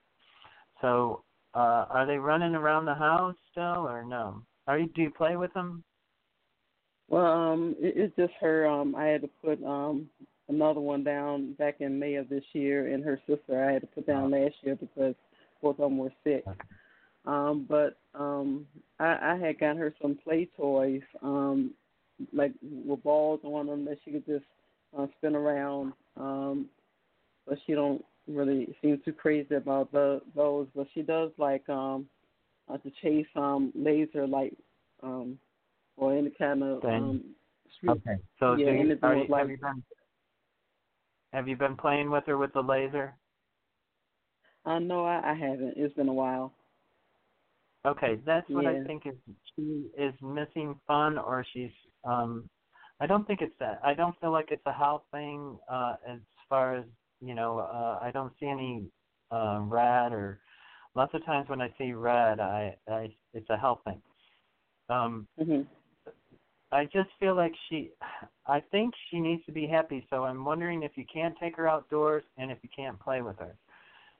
So, 0.80 1.24
uh, 1.54 1.86
are 1.90 2.06
they 2.06 2.18
running 2.18 2.54
around 2.54 2.84
the 2.84 2.94
house 2.94 3.36
still, 3.50 3.86
or 3.88 4.04
no? 4.04 4.42
Are 4.68 4.78
you? 4.78 4.86
Do 4.94 5.02
you 5.02 5.10
play 5.10 5.36
with 5.36 5.52
them? 5.54 5.82
Well, 7.08 7.24
um, 7.26 7.74
it, 7.80 7.94
it's 7.96 8.16
just 8.16 8.34
her. 8.40 8.66
Um, 8.66 8.94
I 8.94 9.06
had 9.06 9.22
to 9.22 9.30
put 9.42 9.64
um 9.64 10.08
another 10.48 10.80
one 10.80 11.02
down 11.02 11.54
back 11.54 11.76
in 11.80 11.98
May 11.98 12.16
of 12.16 12.28
this 12.28 12.44
year, 12.52 12.92
and 12.92 13.02
her 13.02 13.18
sister 13.26 13.64
I 13.64 13.72
had 13.72 13.80
to 13.80 13.88
put 13.88 14.06
down 14.06 14.30
last 14.30 14.54
year 14.62 14.76
because 14.76 15.14
both 15.62 15.78
of 15.80 15.90
them 15.90 15.98
were 15.98 16.12
sick. 16.22 16.44
Um, 17.24 17.66
but 17.68 17.98
um, 18.14 18.66
I, 19.00 19.34
I 19.34 19.36
had 19.36 19.58
got 19.58 19.76
her 19.76 19.94
some 20.00 20.18
play 20.22 20.48
toys, 20.56 21.02
um, 21.22 21.72
like 22.32 22.52
with 22.62 23.02
balls 23.02 23.40
on 23.44 23.66
them 23.66 23.84
that 23.86 23.98
she 24.04 24.12
could 24.12 24.26
just 24.26 24.44
uh, 24.98 25.06
spin 25.16 25.34
around. 25.34 25.94
Um, 26.16 26.66
but 27.46 27.58
she 27.66 27.72
don't 27.72 28.04
really 28.26 28.74
seem 28.82 29.00
too 29.04 29.12
crazy 29.12 29.54
about 29.54 29.92
the, 29.92 30.20
those. 30.36 30.68
But 30.74 30.88
she 30.94 31.02
does 31.02 31.30
like 31.38 31.68
um, 31.68 32.06
uh, 32.70 32.78
to 32.78 32.90
chase 33.02 33.26
um 33.36 33.72
laser 33.74 34.26
light 34.26 34.56
um, 35.02 35.38
or 35.96 36.16
any 36.16 36.30
kind 36.38 36.62
of 36.62 36.84
um, 36.84 37.22
street. 37.76 37.90
Okay. 37.92 38.20
So 38.38 38.54
Yeah, 38.56 38.66
you, 38.66 38.80
anything 38.80 38.98
are 39.02 39.16
with 39.16 39.28
you, 39.28 39.34
have 39.34 39.48
like- 39.48 39.50
you 39.50 39.58
been 39.58 39.82
have 41.32 41.48
you 41.48 41.56
been 41.56 41.76
playing 41.76 42.10
with 42.10 42.24
her 42.26 42.38
with 42.38 42.52
the 42.54 42.62
laser? 42.62 43.14
Uh, 44.64 44.78
no, 44.78 45.04
I, 45.04 45.32
I 45.32 45.34
haven't. 45.34 45.74
It's 45.76 45.94
been 45.94 46.08
a 46.08 46.12
while. 46.14 46.52
Okay, 47.86 48.18
that's 48.26 48.48
what 48.50 48.66
I 48.66 48.84
think 48.86 49.06
is 49.06 49.14
she 49.56 49.86
is 49.96 50.12
missing 50.20 50.78
fun 50.86 51.16
or 51.18 51.44
she's 51.52 51.70
um 52.04 52.48
I 53.00 53.06
don't 53.06 53.26
think 53.26 53.40
it's 53.40 53.54
that 53.60 53.80
I 53.84 53.94
don't 53.94 54.18
feel 54.20 54.32
like 54.32 54.48
it's 54.50 54.66
a 54.66 54.72
health 54.72 55.02
thing 55.12 55.58
uh 55.70 55.94
as 56.06 56.18
far 56.48 56.76
as 56.76 56.84
you 57.20 57.34
know, 57.34 57.58
uh 57.60 57.98
I 58.02 58.10
don't 58.12 58.32
see 58.40 58.46
any 58.46 58.86
uh 59.30 59.60
red 59.62 60.12
or 60.12 60.40
lots 60.98 61.14
of 61.14 61.24
times 61.24 61.48
when 61.48 61.60
I 61.60 61.72
see 61.78 61.92
red 61.92 62.40
I, 62.40 62.74
I 62.88 63.14
it's 63.32 63.48
a 63.50 63.56
health 63.56 63.80
thing. 63.84 64.02
Um 64.90 65.28
hmm 65.38 65.62
I 66.72 66.84
just 66.86 67.08
feel 67.20 67.34
like 67.36 67.54
she 67.68 67.90
I 68.46 68.60
think 68.72 68.92
she 69.08 69.20
needs 69.20 69.44
to 69.46 69.52
be 69.52 69.66
happy, 69.66 70.06
so 70.10 70.24
I'm 70.24 70.44
wondering 70.44 70.82
if 70.82 70.92
you 70.96 71.04
can't 71.12 71.34
take 71.40 71.56
her 71.56 71.68
outdoors 71.68 72.24
and 72.36 72.50
if 72.50 72.58
you 72.62 72.68
can't 72.74 72.98
play 72.98 73.22
with 73.22 73.38
her. 73.38 73.54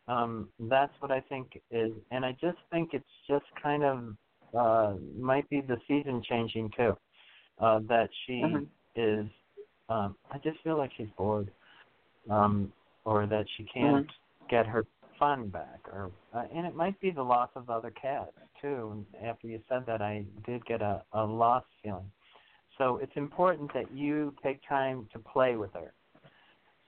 Um 0.07 0.49
that's 0.61 0.93
what 1.01 1.11
I 1.11 1.21
think 1.21 1.61
is 1.73 1.91
and 2.13 2.25
I 2.25 2.33
just 2.41 2.59
think 2.71 2.91
it's 2.93 3.15
just 3.29 3.47
kind 3.61 3.83
of 3.83 4.15
uh 4.57 4.95
might 5.19 5.51
be 5.51 5.61
the 5.61 5.79
season 5.89 6.23
changing 6.31 6.71
too. 6.77 6.97
Uh 7.59 7.81
that 7.89 8.09
she 8.25 8.41
Uh-huh. 8.45 8.61
is 8.95 9.27
um 9.89 10.15
I 10.31 10.39
just 10.39 10.61
feel 10.63 10.79
like 10.79 10.93
she's 10.97 11.11
bored. 11.17 11.51
Um 12.31 12.73
or 13.05 13.27
that 13.27 13.47
she 13.57 13.65
can't 13.65 14.07
get 14.49 14.67
her 14.67 14.85
fun 15.19 15.49
back 15.49 15.81
or 15.87 16.11
uh, 16.35 16.45
and 16.55 16.67
it 16.67 16.75
might 16.75 16.99
be 17.01 17.11
the 17.11 17.23
loss 17.23 17.51
of 17.57 17.71
other 17.71 17.91
cats 17.91 18.33
too. 18.61 19.05
After 19.25 19.47
you 19.49 19.61
said 19.69 19.85
that 19.87 20.03
I 20.03 20.25
did 20.47 20.65
get 20.67 20.83
a, 20.83 21.03
a 21.13 21.25
loss 21.25 21.65
feeling. 21.83 22.11
So 22.79 22.99
it's 23.03 23.13
important 23.17 23.73
that 23.75 23.93
you 23.93 24.35
take 24.43 24.61
time 24.69 25.09
to 25.13 25.19
play 25.19 25.57
with 25.57 25.73
her. 25.75 25.93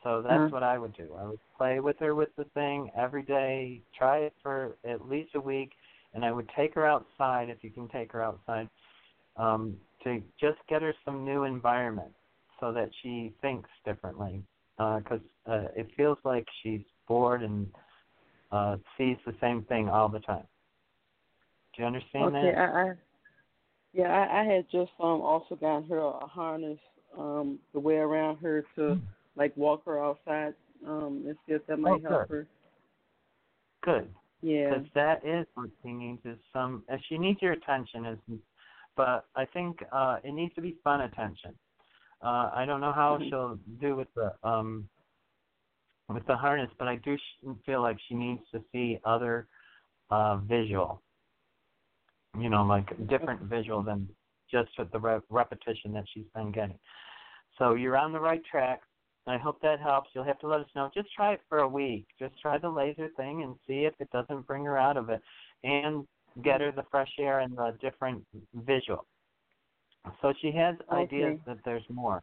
So 0.03 0.23
that's 0.23 0.37
Uh-huh. 0.37 0.49
what 0.51 0.63
I 0.63 0.79
would 0.79 0.97
do. 0.97 1.15
I 1.19 1.27
would 1.27 1.41
play 1.57 1.81
with 1.81 1.99
her 1.99 2.15
with 2.15 2.31
the 2.37 2.45
thing 2.55 2.91
every 2.97 3.23
day, 3.23 3.83
try 3.97 4.19
it 4.19 4.35
for 4.43 4.77
at 4.85 5.09
least 5.09 5.35
a 5.35 5.41
week, 5.41 5.73
and 6.15 6.25
I 6.25 6.33
would 6.33 6.49
take 6.57 6.75
her 6.75 6.87
outside 6.87 7.51
if 7.51 7.63
you 7.63 7.71
can 7.71 7.89
take 7.89 8.13
her 8.13 8.23
outside, 8.23 8.69
um, 9.37 9.77
to 10.05 10.23
just 10.41 10.59
get 10.69 10.83
her 10.83 10.95
some 11.05 11.25
new 11.25 11.45
environment 11.45 12.13
so 12.61 12.73
that 12.73 12.91
she 13.03 13.35
thinks 13.43 13.69
differently. 13.85 14.43
Because 14.79 15.21
uh, 15.47 15.65
it 15.77 15.89
feels 15.97 16.17
like 16.25 16.47
she's 16.63 16.81
bored 17.07 17.43
and 17.43 17.67
uh, 18.53 18.77
sees 18.97 19.17
the 19.27 19.35
same 19.41 19.63
thing 19.65 19.89
all 19.89 20.09
the 20.09 20.21
time. 20.21 20.47
Do 21.75 21.83
you 21.83 21.87
understand 21.87 22.35
Okay, 22.35 22.53
that? 22.53 22.59
I, 22.59 22.65
I 22.65 22.93
yeah, 23.93 24.09
I, 24.09 24.41
I 24.41 24.45
had 24.45 24.65
just 24.71 24.93
um 25.01 25.21
also 25.21 25.57
gotten 25.57 25.89
her 25.89 25.99
a 25.99 26.27
harness 26.27 26.79
um 27.19 27.59
the 27.73 27.81
way 27.81 27.97
around 27.97 28.37
her 28.39 28.65
to 28.77 28.99
like 29.37 29.57
walk 29.57 29.85
her 29.85 30.03
outside 30.03 30.55
um 30.87 31.25
and 31.27 31.37
see 31.47 31.55
if 31.55 31.67
that 31.67 31.79
might 31.79 32.03
Oh, 32.05 32.09
help 32.09 32.29
good. 32.29 32.29
her. 32.29 32.47
Good. 33.83 34.09
Yeah. 34.43 34.71
because 34.71 34.87
that 34.95 35.25
is 35.25 35.47
what 35.55 35.71
she 35.83 35.93
needs 35.93 36.21
is 36.25 36.39
some 36.53 36.83
uh, 36.93 36.97
she 37.09 37.19
needs 37.19 37.41
your 37.43 37.53
attention 37.53 38.07
is 38.07 38.19
but 38.97 39.27
i 39.37 39.45
think 39.45 39.83
uh 39.93 40.17
it 40.25 40.33
needs 40.33 40.55
to 40.55 40.61
be 40.63 40.77
fun 40.83 41.03
attention 41.03 41.55
uh 42.23 42.51
i 42.55 42.65
don't 42.67 42.81
know 42.81 42.93
how 42.93 43.19
Mhm. 43.19 43.29
she'll 43.29 43.59
do 43.81 43.97
with 43.97 44.09
the 44.15 44.33
um 44.49 44.89
with 46.13 46.27
the 46.27 46.37
harness 46.37 46.71
but 46.79 46.89
i 46.89 46.97
do 46.97 47.17
sh- 47.17 47.47
feel 47.67 47.83
like 47.83 47.97
she 48.09 48.15
needs 48.15 48.41
to 48.53 48.63
see 48.73 48.99
other 49.05 49.47
uh 50.11 50.37
visual 50.39 51.03
you 52.39 52.49
know 52.49 52.65
like 52.65 52.89
different 53.09 53.41
visual 53.43 53.83
than 53.83 54.09
just 54.51 54.71
with 54.79 54.91
the 54.93 54.99
re- 54.99 55.21
repetition 55.31 55.93
that 55.93 56.05
she's 56.13 56.27
been 56.35 56.53
getting 56.53 56.79
so 57.59 57.75
you're 57.75 57.97
on 57.97 58.13
the 58.13 58.21
right 58.21 58.43
track 58.45 58.81
I 59.27 59.37
hope 59.39 59.61
that 59.63 59.81
helps. 59.81 60.11
You'll 60.15 60.25
have 60.25 60.39
to 60.41 60.49
let 60.49 60.61
us 60.61 60.67
know. 60.75 60.91
Just 60.95 61.13
try 61.15 61.33
it 61.35 61.41
for 61.49 61.59
a 61.59 61.69
week. 61.69 62.07
Just 62.19 62.39
try 62.41 62.59
the 62.59 62.69
laser 62.69 63.09
thing 63.17 63.43
and 63.43 63.55
see 63.67 63.85
if 63.85 63.95
it 64.01 64.11
doesn't 64.11 64.47
bring 64.47 64.65
her 64.65 64.79
out 64.79 64.97
of 64.97 65.11
it, 65.11 65.21
and 65.63 66.07
get 66.43 66.61
her 66.61 66.73
the 66.73 66.85
fresh 66.91 67.11
air 67.19 67.41
and 67.41 67.57
the 67.57 67.77
different 67.81 68.25
visual. 68.55 69.07
So 70.23 70.33
she 70.41 70.51
has 70.53 70.77
ideas 70.91 71.39
that 71.47 71.59
there's 71.65 71.85
more. 71.91 72.23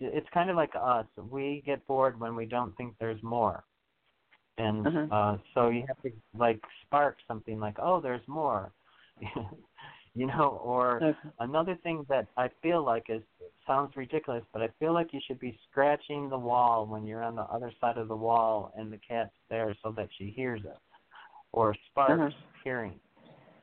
It's 0.00 0.28
kind 0.32 0.50
of 0.50 0.56
like 0.56 0.72
us. 0.80 1.06
We 1.30 1.62
get 1.66 1.86
bored 1.86 2.18
when 2.18 2.34
we 2.36 2.46
don't 2.46 2.76
think 2.76 2.94
there's 2.98 3.22
more, 3.22 3.64
and 4.58 4.86
Uh-huh. 4.86 5.06
uh 5.10 5.36
so 5.54 5.68
you 5.68 5.84
have 5.86 6.00
to 6.02 6.10
like 6.36 6.60
spark 6.84 7.16
something 7.28 7.58
like, 7.60 7.76
oh, 7.80 8.00
there's 8.00 8.26
more, 8.26 8.72
you 10.14 10.26
know. 10.26 10.60
Or 10.62 11.00
Okay. 11.02 11.16
another 11.40 11.76
thing 11.82 12.04
that 12.08 12.26
I 12.36 12.48
feel 12.62 12.84
like 12.84 13.06
is 13.08 13.22
sounds 13.66 13.96
ridiculous, 13.96 14.44
but 14.52 14.62
I 14.62 14.68
feel 14.78 14.92
like 14.92 15.12
you 15.12 15.20
should 15.26 15.40
be 15.40 15.58
scratching 15.70 16.28
the 16.28 16.38
wall 16.38 16.86
when 16.86 17.06
you're 17.06 17.22
on 17.22 17.34
the 17.36 17.42
other 17.42 17.72
side 17.80 17.96
of 17.98 18.08
the 18.08 18.16
wall 18.16 18.72
and 18.76 18.92
the 18.92 18.98
cat's 18.98 19.30
there 19.48 19.74
so 19.82 19.92
that 19.92 20.08
she 20.18 20.30
hears 20.30 20.60
it, 20.64 20.76
or 21.52 21.74
sparks 21.90 22.20
Uh-huh. 22.20 22.30
hearing. 22.62 22.98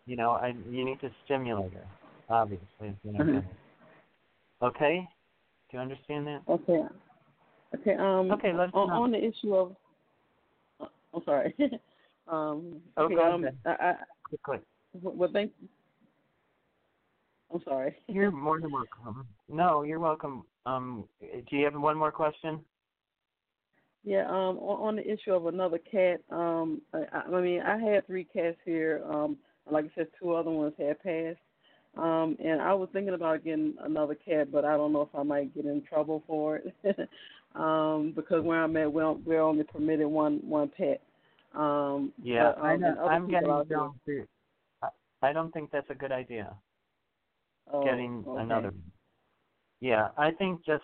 You 0.07 0.15
know, 0.15 0.31
I 0.31 0.53
you 0.69 0.83
need 0.83 0.99
to 1.01 1.11
stimulate 1.25 1.73
her. 1.73 1.85
Obviously, 2.29 2.95
you 3.03 3.13
know. 3.13 3.19
Mhm. 3.23 3.43
Okay, 4.61 5.07
do 5.71 5.77
you 5.77 5.81
understand 5.81 6.27
that? 6.27 6.41
Okay. 6.49 6.81
Okay. 7.75 7.95
Um. 7.95 8.31
Okay, 8.31 8.51
let's 8.53 8.71
on, 8.73 8.89
on 8.89 9.11
the 9.11 9.17
issue 9.17 9.55
of. 9.55 9.75
uh, 10.81 10.85
I'm 11.13 11.23
sorry. 11.23 11.55
um. 12.27 12.81
Oh, 12.97 13.05
okay, 13.05 13.15
go 13.15 13.31
um, 13.31 13.43
ahead. 13.43 13.57
I, 13.65 13.69
I, 13.69 13.95
Quickly. 14.23 14.57
well, 15.01 15.29
thank. 15.31 15.51
I'm 17.53 17.61
sorry. 17.63 17.95
You're 18.07 18.31
more 18.31 18.59
than 18.59 18.71
welcome. 18.71 19.27
No, 19.49 19.83
you're 19.83 19.99
welcome. 19.99 20.43
Um, 20.65 21.05
do 21.21 21.57
you 21.57 21.65
have 21.65 21.73
one 21.73 21.97
more 21.97 22.11
question? 22.11 22.61
Yeah, 24.03 24.25
um, 24.27 24.57
on, 24.57 24.87
on 24.87 24.95
the 24.95 25.11
issue 25.11 25.33
of 25.33 25.45
another 25.47 25.77
cat, 25.77 26.21
um, 26.31 26.81
I, 26.93 27.03
I 27.13 27.35
I 27.35 27.41
mean, 27.41 27.61
I 27.61 27.77
had 27.77 28.07
three 28.07 28.23
cats 28.23 28.57
here. 28.65 29.03
Um, 29.09 29.37
like 29.69 29.85
I 29.85 29.89
said, 29.95 30.07
two 30.19 30.33
other 30.33 30.49
ones 30.49 30.73
had 30.77 31.01
passed. 31.03 31.39
Um, 31.97 32.37
and 32.43 32.61
I 32.61 32.73
was 32.73 32.89
thinking 32.93 33.13
about 33.13 33.43
getting 33.43 33.75
another 33.81 34.15
cat, 34.15 34.51
but 34.51 34.63
I 34.63 34.77
don't 34.77 34.93
know 34.93 35.01
if 35.01 35.13
I 35.13 35.23
might 35.23 35.53
get 35.53 35.65
in 35.65 35.81
trouble 35.83 36.23
for 36.25 36.57
it. 36.57 36.73
um, 37.55 38.13
because 38.15 38.43
where 38.43 38.63
I'm 38.63 38.77
at, 38.77 38.91
we're, 38.91 39.11
we're 39.11 39.41
only 39.41 39.63
permitted 39.63 40.07
one 40.07 40.39
one 40.43 40.69
pet. 40.69 41.01
Um, 41.53 42.13
Yeah, 42.23 42.53
but, 42.55 42.63
I 42.63 42.75
um, 42.75 42.81
know, 42.81 42.87
and 42.87 42.99
other 42.99 43.09
I'm 43.09 43.27
getting 43.27 43.63
down. 43.69 43.99
I, 44.81 44.87
I 45.21 45.33
don't 45.33 45.51
think 45.51 45.69
that's 45.71 45.89
a 45.89 45.95
good 45.95 46.13
idea. 46.13 46.55
oh, 47.73 47.83
getting 47.83 48.23
okay. 48.27 48.41
another. 48.41 48.73
Yeah, 49.81 50.09
I 50.17 50.31
think 50.31 50.63
just 50.65 50.83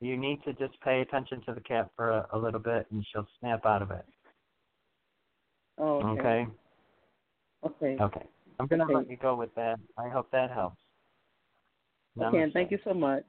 you 0.00 0.16
need 0.16 0.42
to 0.44 0.52
just 0.54 0.80
pay 0.80 1.00
attention 1.00 1.42
to 1.46 1.54
the 1.54 1.60
cat 1.60 1.90
for 1.96 2.10
a, 2.10 2.28
a 2.32 2.38
little 2.38 2.60
bit, 2.60 2.86
and 2.90 3.04
she'll 3.12 3.28
snap 3.40 3.64
out 3.64 3.82
of 3.82 3.90
it. 3.90 4.04
Oh, 5.78 5.98
okay. 5.98 6.20
Okay. 6.20 6.46
Okay. 7.64 7.96
Okay. 8.02 8.26
I'm 8.58 8.66
gonna 8.66 8.84
Okay. 8.84 8.94
let 8.94 9.10
you 9.10 9.16
go 9.16 9.36
with 9.36 9.54
that. 9.54 9.78
I 9.96 10.08
hope 10.08 10.30
that 10.32 10.50
helps. 10.50 10.80
Okay, 12.20 12.38
and 12.42 12.52
thank 12.52 12.70
you 12.70 12.78
so 12.84 12.92
much. 12.92 13.24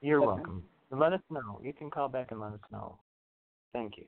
You're 0.00 0.20
Okay. 0.20 0.26
welcome. 0.26 0.64
Let 0.90 1.12
us 1.12 1.20
know. 1.30 1.60
You 1.62 1.72
can 1.72 1.90
call 1.90 2.08
back 2.08 2.30
and 2.30 2.40
let 2.40 2.52
us 2.52 2.60
know. 2.70 2.98
Thank 3.72 3.98
you. 3.98 4.04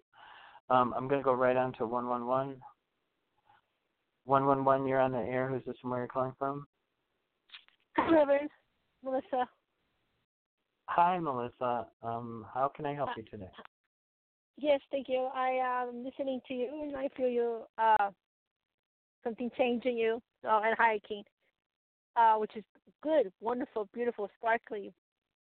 Um, 0.70 0.94
I'm 0.96 1.08
going 1.08 1.20
to 1.20 1.24
go 1.24 1.32
right 1.32 1.56
on 1.56 1.72
to 1.74 1.86
111. 1.86 2.60
111, 4.24 4.86
you're 4.86 5.00
on 5.00 5.12
the 5.12 5.18
air. 5.18 5.48
Who's 5.48 5.64
this 5.66 5.76
and 5.82 5.90
where 5.90 6.00
you're 6.00 6.08
calling 6.08 6.32
from? 6.38 6.66
Hi, 7.96 8.12
Reverend 8.12 8.50
Melissa. 9.04 9.48
Hi, 10.86 11.18
Melissa. 11.18 11.86
Um, 12.02 12.46
how 12.54 12.70
can 12.74 12.86
I 12.86 12.94
help 12.94 13.10
you 13.16 13.24
today? 13.30 13.50
Yes, 14.56 14.80
thank 14.90 15.08
you. 15.08 15.28
I 15.34 15.50
am 15.62 16.04
listening 16.04 16.40
to 16.46 16.54
you, 16.54 16.68
and 16.82 16.96
I 16.96 17.08
feel 17.16 17.28
you 17.28 17.62
uh 17.78 18.10
something 19.24 19.50
changing 19.56 19.96
you. 19.96 20.20
So 20.42 20.48
and 20.48 20.76
hiking, 20.78 21.24
uh, 22.16 22.36
which 22.36 22.56
is 22.56 22.64
good, 23.02 23.32
wonderful, 23.40 23.88
beautiful, 23.92 24.30
sparkly, 24.38 24.92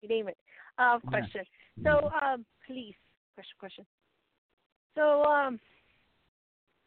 you 0.03 0.09
name 0.09 0.29
it. 0.29 0.37
Uh, 0.79 0.99
Yeah. 1.05 1.11
question. 1.11 1.45
So, 1.83 2.11
um, 2.23 2.45
please, 2.67 2.95
question, 3.35 3.57
question. 3.59 3.87
So, 4.95 5.25
um, 5.25 5.61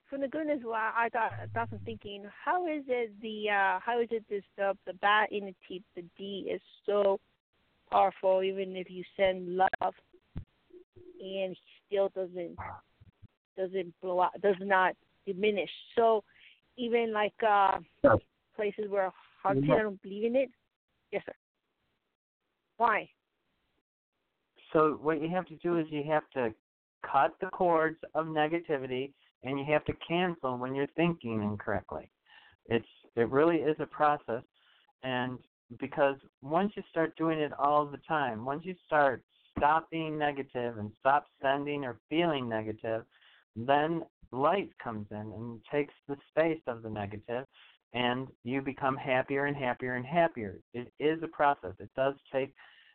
from 0.09 0.21
the 0.21 0.27
goodness, 0.27 0.59
well, 0.63 0.75
I 0.75 1.09
got 1.09 1.31
got 1.53 1.69
some 1.69 1.79
thinking. 1.79 2.23
How 2.45 2.65
is 2.67 2.83
it 2.87 3.11
the 3.21 3.49
uh, 3.49 3.79
how 3.79 3.99
is 3.99 4.07
it 4.11 4.23
this 4.29 4.43
the 4.55 4.77
the 4.85 4.93
bat 4.93 5.31
in 5.31 5.45
the 5.45 5.55
teeth, 5.67 5.83
the 5.95 6.03
D 6.17 6.49
is 6.49 6.61
so 6.85 7.19
powerful, 7.91 8.41
even 8.43 8.75
if 8.75 8.89
you 8.89 9.03
send 9.17 9.57
love, 9.57 9.93
and 11.19 11.55
he 11.55 11.57
still 11.85 12.09
doesn't 12.15 12.57
doesn't 13.57 13.93
blow 14.01 14.21
out, 14.21 14.39
does 14.41 14.55
not 14.61 14.95
diminish. 15.25 15.69
So, 15.95 16.23
even 16.77 17.11
like 17.11 17.33
uh, 17.43 17.79
Yes. 18.03 18.17
places 18.55 18.89
where 18.89 19.11
haunted, 19.41 19.65
Yeah. 19.65 19.75
I 19.75 19.81
don't 19.83 20.01
believe 20.01 20.25
in 20.25 20.35
it. 20.35 20.49
Yes, 21.11 21.23
sir. 21.25 21.33
Why? 22.77 23.09
So 24.73 24.99
what 25.01 25.21
you 25.21 25.29
have 25.29 25.45
to 25.47 25.55
do 25.57 25.77
is 25.77 25.87
you 25.89 26.03
have 26.03 26.29
to 26.31 26.53
cut 27.03 27.33
the 27.39 27.47
cords 27.47 27.97
of 28.13 28.27
negativity 28.27 29.13
and 29.43 29.57
you 29.57 29.65
have 29.65 29.85
to 29.85 29.93
cancel 30.07 30.57
when 30.57 30.75
you're 30.75 30.87
thinking 30.95 31.41
incorrectly. 31.41 32.09
It's 32.65 32.87
it 33.15 33.29
really 33.29 33.57
is 33.57 33.77
a 33.79 33.85
process 33.85 34.43
and 35.03 35.39
because 35.79 36.15
once 36.41 36.73
you 36.75 36.83
start 36.89 37.15
doing 37.17 37.39
it 37.39 37.51
all 37.57 37.85
the 37.85 37.99
time, 38.07 38.45
once 38.45 38.65
you 38.65 38.75
start 38.85 39.23
stop 39.57 39.89
being 39.89 40.17
negative 40.17 40.77
and 40.77 40.91
stop 40.99 41.25
sending 41.41 41.83
or 41.83 41.97
feeling 42.09 42.47
negative, 42.47 43.03
then 43.55 44.03
light 44.31 44.69
comes 44.83 45.07
in 45.11 45.17
and 45.17 45.59
takes 45.71 45.93
the 46.07 46.17
space 46.29 46.61
of 46.67 46.81
the 46.83 46.89
negative 46.89 47.45
and 47.93 48.27
you 48.43 48.61
become 48.61 48.97
happier 48.97 49.45
and 49.45 49.55
happier 49.55 49.95
and 49.95 50.05
happier. 50.05 50.59
It 50.73 50.91
is 50.99 51.21
a 51.23 51.27
process. 51.27 51.73
It 51.79 51.89
does 51.95 52.15
take 52.31 52.53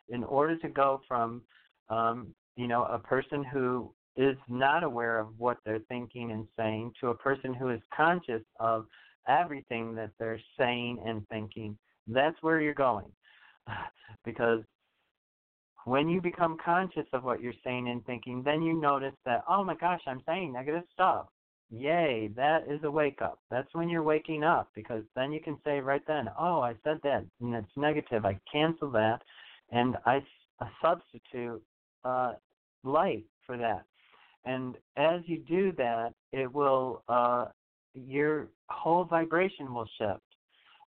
in 0.09 0.23
order 0.23 0.57
to 0.57 0.69
go 0.69 1.01
from 1.07 1.41
um, 1.89 2.33
you 2.55 2.67
know, 2.67 2.83
a 2.85 2.99
person 2.99 3.43
who 3.43 3.93
is 4.15 4.37
not 4.47 4.83
aware 4.83 5.19
of 5.19 5.27
what 5.37 5.57
they're 5.65 5.81
thinking 5.89 6.31
and 6.31 6.47
saying 6.57 6.91
to 7.01 7.09
a 7.09 7.15
person 7.15 7.53
who 7.53 7.69
is 7.69 7.81
conscious 7.95 8.43
of 8.59 8.85
everything 9.27 9.95
that 9.95 10.11
they're 10.19 10.39
saying 10.57 11.01
and 11.05 11.27
thinking. 11.29 11.77
That's 12.07 12.37
where 12.41 12.61
you're 12.61 12.73
going. 12.73 13.11
because 14.25 14.59
when 15.85 16.07
you 16.09 16.21
become 16.21 16.57
conscious 16.63 17.05
of 17.13 17.23
what 17.23 17.41
you're 17.41 17.53
saying 17.63 17.89
and 17.89 18.05
thinking, 18.05 18.41
then 18.43 18.61
you 18.61 18.73
notice 18.79 19.15
that, 19.25 19.43
oh 19.49 19.63
my 19.63 19.75
gosh, 19.75 20.01
I'm 20.07 20.21
saying 20.25 20.53
negative 20.53 20.83
stuff. 20.93 21.27
Yay, 21.69 22.29
that 22.35 22.65
is 22.69 22.79
a 22.83 22.91
wake 22.91 23.21
up. 23.21 23.39
That's 23.49 23.73
when 23.73 23.89
you're 23.89 24.03
waking 24.03 24.43
up 24.43 24.69
because 24.75 25.03
then 25.15 25.31
you 25.31 25.39
can 25.41 25.57
say 25.65 25.79
right 25.79 26.03
then, 26.07 26.29
oh, 26.39 26.61
I 26.61 26.75
said 26.83 26.99
that 27.03 27.25
and 27.41 27.55
it's 27.55 27.67
negative. 27.75 28.25
I 28.25 28.39
cancel 28.51 28.91
that 28.91 29.19
and 29.71 29.97
I 30.05 30.17
s- 30.17 30.67
substitute 30.81 31.61
uh, 32.05 32.33
light 32.83 33.25
for 33.45 33.57
that. 33.57 33.85
And 34.45 34.75
as 34.97 35.21
you 35.25 35.39
do 35.39 35.71
that, 35.73 36.13
it 36.31 36.53
will 36.53 37.03
uh, 37.07 37.45
your 37.95 38.49
whole 38.69 39.05
vibration 39.05 39.73
will 39.73 39.87
shift, 39.97 40.21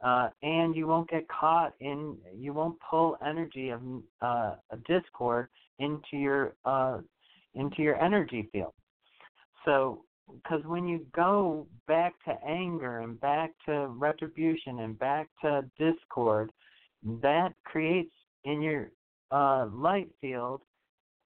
uh, 0.04 0.30
and 0.42 0.76
you 0.76 0.86
won't 0.86 1.10
get 1.10 1.28
caught 1.28 1.74
in. 1.80 2.18
You 2.38 2.54
won't 2.54 2.78
pull 2.90 3.18
energy 3.26 3.70
of 3.70 3.82
uh, 4.22 4.56
discord 4.88 5.48
into 5.80 6.18
your 6.18 6.54
uh, 6.66 7.00
into 7.56 7.82
your 7.82 8.02
energy 8.04 8.50
field. 8.52 8.74
So, 9.66 10.04
because 10.28 10.64
when 10.66 10.88
you 10.88 11.06
go 11.16 11.68
back 11.88 12.14
to 12.26 12.34
anger 12.48 13.00
and 13.00 13.20
back 13.20 13.52
to 13.66 13.88
retribution 13.88 14.80
and 14.80 14.98
back 15.00 15.30
to 15.42 15.64
discord, 15.78 16.52
that 17.22 17.54
creates 17.64 18.14
in 18.44 18.62
your 18.62 18.92
uh, 19.32 19.68
light 19.74 20.10
field 20.20 20.62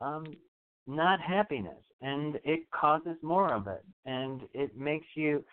um, 0.01 0.25
not 0.85 1.19
happiness, 1.19 1.83
and 2.01 2.39
it 2.43 2.61
causes 2.71 3.17
more 3.21 3.53
of 3.53 3.67
it, 3.67 3.83
and 4.05 4.41
it 4.53 4.77
makes 4.77 5.07
you. 5.15 5.43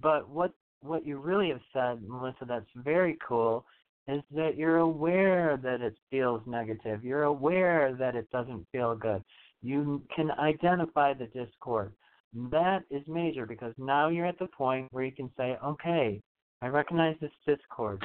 But 0.00 0.28
what 0.28 0.52
what 0.82 1.06
you 1.06 1.18
really 1.18 1.48
have 1.48 1.60
said, 1.72 2.02
Melissa, 2.06 2.44
that's 2.46 2.66
very 2.76 3.16
cool, 3.26 3.64
is 4.08 4.22
that 4.34 4.56
you're 4.56 4.78
aware 4.78 5.58
that 5.62 5.80
it 5.80 5.94
feels 6.10 6.42
negative. 6.46 7.04
You're 7.04 7.24
aware 7.24 7.94
that 7.98 8.16
it 8.16 8.30
doesn't 8.30 8.66
feel 8.72 8.94
good. 8.94 9.22
You 9.62 10.02
can 10.14 10.30
identify 10.32 11.14
the 11.14 11.26
discord. 11.26 11.92
That 12.34 12.80
is 12.90 13.02
major 13.06 13.46
because 13.46 13.74
now 13.78 14.08
you're 14.08 14.26
at 14.26 14.38
the 14.38 14.46
point 14.46 14.88
where 14.90 15.04
you 15.04 15.12
can 15.12 15.30
say, 15.36 15.56
okay, 15.64 16.20
I 16.62 16.66
recognize 16.66 17.16
this 17.20 17.30
discord. 17.46 18.02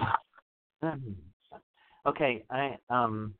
okay, 2.06 2.44
I 2.50 2.78
um 2.90 3.34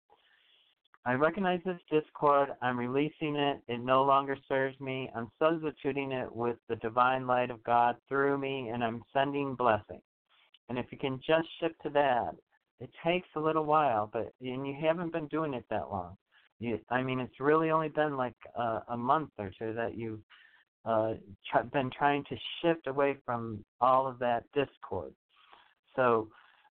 I 1.08 1.14
recognize 1.14 1.62
this 1.64 1.80
discord. 1.90 2.50
I'm 2.62 2.78
releasing 2.78 3.38
it. 3.38 3.62
It 3.70 3.80
no 3.80 4.04
longer 4.04 4.36
serves 4.50 4.78
me. 4.82 5.10
I'm 5.16 5.32
substituting 5.40 6.12
it 6.12 6.30
with 6.36 6.58
the 6.68 6.76
divine 6.76 7.26
light 7.26 7.50
of 7.50 7.64
God 7.64 7.96
through 8.10 8.38
me, 8.38 8.72
and 8.74 8.84
I'm 8.84 9.02
sending 9.14 9.56
blessing. 9.56 10.02
And 10.68 10.78
if 10.78 10.88
you 10.92 10.98
can 10.98 11.22
just 11.26 11.48
shift 11.62 11.76
to 11.84 11.90
that, 11.92 12.36
it 12.82 12.90
takes 13.06 13.30
a 13.38 13.40
little 13.40 13.64
while, 13.64 14.10
but 14.12 14.34
and 14.42 14.68
you 14.68 14.76
haven't 14.82 15.14
been 15.14 15.28
doing 15.28 15.54
it 15.54 15.64
that 15.70 15.90
long. 15.90 16.18
You, 16.60 16.78
I 16.90 17.02
mean, 17.02 17.22
it's 17.22 17.40
really 17.40 17.72
only 17.72 17.88
been 17.88 18.18
like 18.18 18.36
a 18.90 18.98
month 18.98 19.30
or 19.40 19.50
two 19.58 19.74
that 19.76 19.96
you've 19.98 20.20
uh, 20.84 21.14
tr- 21.50 21.68
been 21.72 21.90
trying 21.98 22.26
to 22.26 22.36
shift 22.62 22.86
away 22.86 23.16
from 23.26 23.64
all 23.80 24.08
of 24.08 24.20
that 24.20 24.44
discord. 24.54 25.14
So 25.96 26.28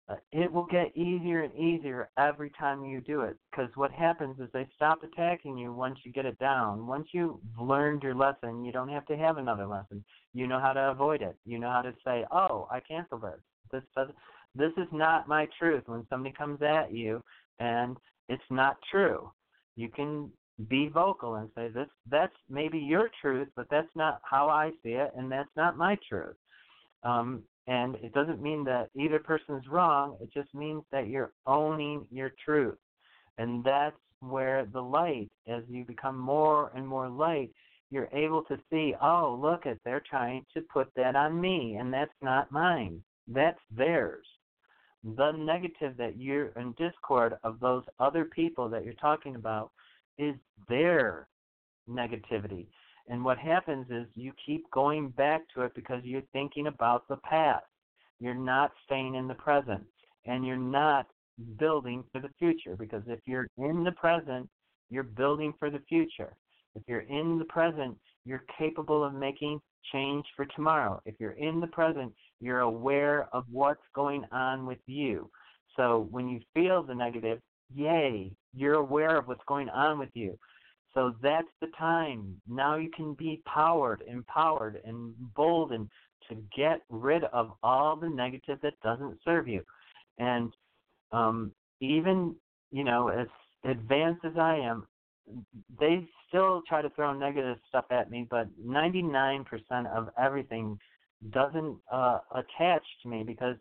uh, 0.10 0.15
it 0.32 0.52
will 0.52 0.65
get 0.65 0.95
easier 0.95 1.43
and 1.43 1.56
easier 1.56 2.10
every 2.17 2.50
time 2.58 2.84
you 2.84 3.00
do 3.02 3.22
it 3.22 3.38
because 3.52 3.69
what 3.76 3.91
happens 3.91 4.39
is 4.39 4.48
they 4.54 4.67
stop 4.76 5.04
attacking 5.04 5.58
you 5.58 5.72
once 5.72 6.00
you 6.04 6.12
get 6.12 6.26
it 6.26 6.39
down. 6.39 6.88
Once 6.88 7.08
you've 7.12 7.36
learned 7.60 8.02
your 8.02 8.15
lesson 8.15 8.65
you 8.65 8.72
don't 8.72 8.89
have 8.89 9.06
to 9.06 9.15
have 9.15 9.38
another 9.38 9.67
lesson. 9.67 10.04
You 10.34 10.48
know 10.48 10.60
how 10.60 10.74
to 10.74 10.91
avoid 10.91 11.22
it. 11.22 11.38
You 11.45 11.60
know 11.60 11.69
how 11.69 11.82
to 11.82 11.93
say 12.06 12.26
oh 12.32 12.67
i 12.72 12.80
cancel 12.80 13.19
this. 13.19 13.39
This 13.72 13.84
does 13.95 14.10
this 14.56 14.72
is 14.78 14.88
not 14.91 15.28
my 15.28 15.48
truth. 15.60 15.84
When 15.86 16.06
somebody 16.10 16.34
comes 16.36 16.62
at 16.62 16.91
you 16.91 17.24
and 17.60 17.95
it's 18.30 18.41
not 18.50 18.78
true 18.91 19.32
you 19.76 19.89
can 19.89 20.30
be 20.67 20.89
vocal 20.89 21.36
and 21.36 21.50
say 21.56 21.69
this 21.69 21.88
that's 22.10 22.36
maybe 22.50 22.78
your 22.78 23.10
truth 23.22 23.48
but 23.56 23.65
that's 23.72 23.88
not 23.95 24.19
how 24.30 24.50
i 24.50 24.72
see 24.84 24.89
it 24.89 25.12
and 25.15 25.32
that's 25.32 25.50
not 25.56 25.78
my 25.78 25.98
truth. 26.08 26.36
Um, 27.04 27.43
and 27.69 27.95
it 27.97 28.13
doesn't 28.13 28.41
mean 28.41 28.63
that 28.63 28.89
either 28.95 29.19
person 29.19 29.55
is 29.55 29.67
wrong, 29.69 30.17
it 30.19 30.34
just 30.34 30.51
means 30.55 30.82
that 30.91 31.08
you're 31.08 31.32
owning 31.45 32.08
your 32.10 32.32
truth. 32.43 32.79
And 33.38 33.63
that's 33.63 33.95
where 34.21 34.65
the 34.73 34.82
light, 34.82 35.29
as 35.47 35.62
you 35.69 35.86
become 35.86 36.17
more 36.17 36.71
and 36.75 36.86
more 36.86 37.08
light, 37.08 37.51
you're 37.91 38.10
able 38.12 38.41
to 38.45 38.58
see, 38.71 38.95
oh, 38.99 39.38
look 39.39 39.67
at 39.67 39.77
they're 39.86 40.03
trying 40.10 40.45
to 40.55 40.62
put 40.62 40.89
that 40.95 41.15
on 41.15 41.39
me, 41.39 41.77
and 41.79 41.93
that's 41.93 42.12
not 42.23 42.51
mine. 42.51 43.03
That's 43.27 43.60
theirs. 43.77 44.25
The 45.03 45.32
negative 45.32 45.95
that 45.97 46.17
you're 46.17 46.47
in 46.60 46.73
discord 46.73 47.36
of 47.43 47.60
those 47.60 47.84
other 47.99 48.25
people 48.25 48.67
that 48.69 48.84
you're 48.84 48.93
talking 48.95 49.36
about 49.36 49.69
is 50.17 50.34
their 50.67 51.27
negativity. 51.88 52.65
And 53.10 53.26
what 53.26 53.38
happens 53.39 53.88
is 53.89 54.06
you 54.15 54.32
keep 54.45 54.69
going 54.72 55.10
back 55.10 55.41
to 55.56 55.63
it 55.63 55.74
because 55.76 56.04
you're 56.04 56.22
thinking 56.32 56.67
about 56.67 57.08
the 57.08 57.17
past. 57.17 57.65
You're 58.19 58.36
not 58.36 58.72
staying 58.86 59.15
in 59.15 59.28
the 59.28 59.34
present. 59.34 59.84
And 60.26 60.45
you're 60.45 60.58
not 60.58 61.08
building 61.58 62.04
for 62.12 62.22
the 62.22 62.30
future 62.38 62.76
because 62.78 63.04
if 63.08 63.19
you're 63.26 63.48
in 63.58 63.84
the 63.84 63.93
present, 63.93 64.48
you're 64.89 65.04
building 65.04 65.54
for 65.60 65.69
the 65.69 65.82
future. 65.89 66.36
If 66.76 66.84
you're 66.88 67.02
in 67.02 67.39
the 67.39 67.45
present, 67.45 67.98
you're 68.26 68.43
capable 68.58 69.04
of 69.04 69.13
making 69.13 69.60
change 69.91 70.26
for 70.36 70.45
tomorrow. 70.45 71.02
If 71.06 71.15
you're 71.19 71.32
in 71.32 71.60
the 71.60 71.67
present, 71.67 72.13
you're 72.39 72.60
aware 72.60 73.28
of 73.34 73.45
what's 73.52 73.82
going 73.95 74.24
on 74.32 74.65
with 74.65 74.80
you. 74.86 75.30
So 75.76 76.08
when 76.12 76.28
you 76.28 76.41
feel 76.54 76.84
the 76.84 76.95
negative, 76.95 77.39
yay, 77.74 78.32
you're 78.54 78.76
aware 78.76 79.17
of 79.17 79.28
what's 79.28 79.43
going 79.48 79.69
on 79.69 79.98
with 80.00 80.10
you. 80.13 80.38
So 80.93 81.13
that's 81.21 81.47
the 81.62 81.67
time. 81.78 82.41
Now 82.47 82.75
you 82.78 82.89
can 82.89 83.13
be 83.13 83.41
powered, 83.45 84.04
empowered, 84.08 84.82
and 84.86 85.13
boldened 85.36 85.89
to 86.30 86.36
get 86.56 86.82
rid 86.89 87.23
of 87.25 87.52
all 87.63 87.95
the 87.95 88.10
negative 88.10 88.60
that 88.62 88.80
doesn't 88.82 89.19
serve 89.23 89.47
you. 89.47 89.63
And 90.17 90.54
um, 91.12 91.52
even, 91.80 92.36
you 92.71 92.84
know, 92.84 93.10
as 93.10 93.28
advanced 93.63 94.25
as 94.25 94.34
I 94.38 94.58
am, 94.58 94.88
they 95.80 96.08
still 96.28 96.62
try 96.67 96.82
to 96.82 96.89
throw 96.91 97.13
negative 97.13 97.58
stuff 97.67 97.86
at 97.91 98.10
me, 98.10 98.28
but 98.30 98.47
99% 98.65 99.45
of 99.95 100.10
everything 100.19 100.80
doesn't 101.32 101.78
uh, 101.91 102.19
attach 102.32 102.84
to 103.04 103.10
me 103.10 103.23
because 103.23 103.56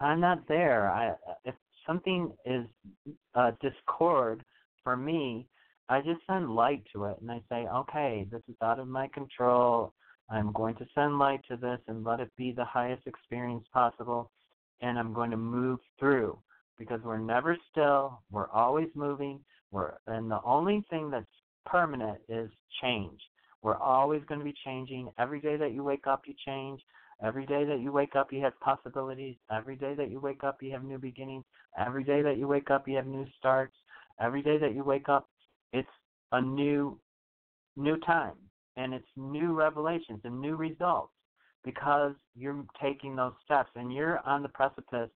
I'm 0.00 0.20
not 0.20 0.46
there. 0.46 0.90
I 0.90 1.14
if 1.44 1.54
something 1.86 2.30
is 2.44 2.66
uh, 3.34 3.52
discord 3.60 4.44
for 4.84 4.96
me, 4.96 5.48
I 5.88 6.00
just 6.00 6.20
send 6.26 6.54
light 6.54 6.82
to 6.92 7.04
it 7.06 7.16
and 7.20 7.30
I 7.30 7.40
say, 7.48 7.66
okay, 7.66 8.26
this 8.30 8.42
is 8.48 8.56
out 8.62 8.78
of 8.78 8.88
my 8.88 9.08
control. 9.08 9.94
I'm 10.30 10.52
going 10.52 10.74
to 10.76 10.86
send 10.94 11.18
light 11.18 11.40
to 11.48 11.56
this 11.56 11.78
and 11.88 12.04
let 12.04 12.20
it 12.20 12.30
be 12.36 12.52
the 12.52 12.64
highest 12.64 13.06
experience 13.06 13.64
possible. 13.72 14.30
And 14.82 14.98
I'm 14.98 15.14
going 15.14 15.30
to 15.30 15.36
move 15.36 15.80
through 15.98 16.38
because 16.78 17.00
we're 17.02 17.18
never 17.18 17.56
still. 17.70 18.20
We're 18.30 18.50
always 18.50 18.88
moving. 18.94 19.40
We're, 19.70 19.94
and 20.06 20.30
the 20.30 20.40
only 20.44 20.84
thing 20.90 21.10
that's 21.10 21.26
permanent 21.64 22.18
is 22.28 22.50
change. 22.82 23.20
We're 23.62 23.78
always 23.78 24.22
going 24.28 24.40
to 24.40 24.44
be 24.44 24.54
changing. 24.64 25.10
Every 25.18 25.40
day 25.40 25.56
that 25.56 25.72
you 25.72 25.82
wake 25.82 26.06
up, 26.06 26.22
you 26.26 26.34
change. 26.46 26.80
Every 27.24 27.46
day 27.46 27.64
that 27.64 27.80
you 27.80 27.90
wake 27.90 28.14
up, 28.14 28.32
you 28.32 28.40
have 28.42 28.58
possibilities. 28.60 29.36
Every 29.50 29.74
day 29.74 29.94
that 29.94 30.10
you 30.10 30.20
wake 30.20 30.44
up, 30.44 30.62
you 30.62 30.70
have 30.72 30.84
new 30.84 30.98
beginnings. 30.98 31.44
Every 31.78 32.04
day 32.04 32.22
that 32.22 32.36
you 32.36 32.46
wake 32.46 32.70
up, 32.70 32.86
you 32.86 32.96
have 32.96 33.06
new 33.06 33.26
starts. 33.38 33.74
Every 34.20 34.42
day 34.42 34.58
that 34.58 34.74
you 34.74 34.84
wake 34.84 35.08
up, 35.08 35.28
it's 35.72 35.88
a 36.32 36.40
new 36.40 36.98
new 37.76 37.96
time 38.00 38.34
and 38.76 38.92
it's 38.92 39.06
new 39.16 39.52
revelations 39.52 40.20
and 40.24 40.40
new 40.40 40.56
results 40.56 41.12
because 41.64 42.14
you're 42.36 42.64
taking 42.80 43.14
those 43.14 43.32
steps 43.44 43.70
and 43.76 43.92
you're 43.92 44.20
on 44.26 44.42
the 44.42 44.48
precipice 44.48 45.10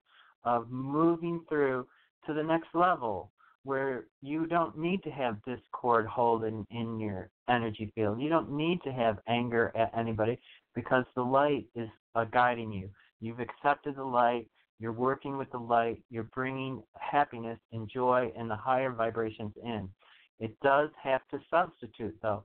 of 0.45 0.71
moving 0.71 1.41
through 1.49 1.87
to 2.27 2.35
the 2.35 2.43
next 2.43 2.69
level 2.75 3.31
where 3.65 4.07
you 4.23 4.47
don't 4.47 4.77
need 4.77 5.03
to 5.05 5.11
have 5.11 5.43
discord 5.45 6.07
hold 6.07 6.45
in, 6.45 6.67
in 6.71 6.99
your 6.99 7.31
energy 7.49 7.93
field. 7.95 8.21
You 8.21 8.29
don't 8.29 8.51
need 8.51 8.83
to 8.83 8.93
have 8.93 9.19
anger 9.29 9.73
at 9.77 9.97
anybody 9.97 10.39
because 10.75 11.05
the 11.15 11.23
light 11.23 11.67
is 11.77 11.89
uh, 12.15 12.25
guiding 12.25 12.73
you. 12.73 12.91
You've 13.21 13.41
accepted 13.41 13.97
the 13.97 14.05
light. 14.05 14.49
You're 14.81 14.93
working 14.93 15.39
with 15.39 15.51
the 15.53 15.59
light. 15.59 16.03
You're 16.11 16.29
bringing 16.35 16.83
happiness 16.99 17.59
and 17.73 17.89
joy 17.89 18.33
and 18.37 18.51
the 18.51 18.57
higher 18.57 18.91
vibrations 18.91 19.53
in. 19.63 19.89
It 20.43 20.59
does 20.61 20.91
have 21.01 21.21
to 21.31 21.39
substitute 21.49 22.17
though. 22.21 22.43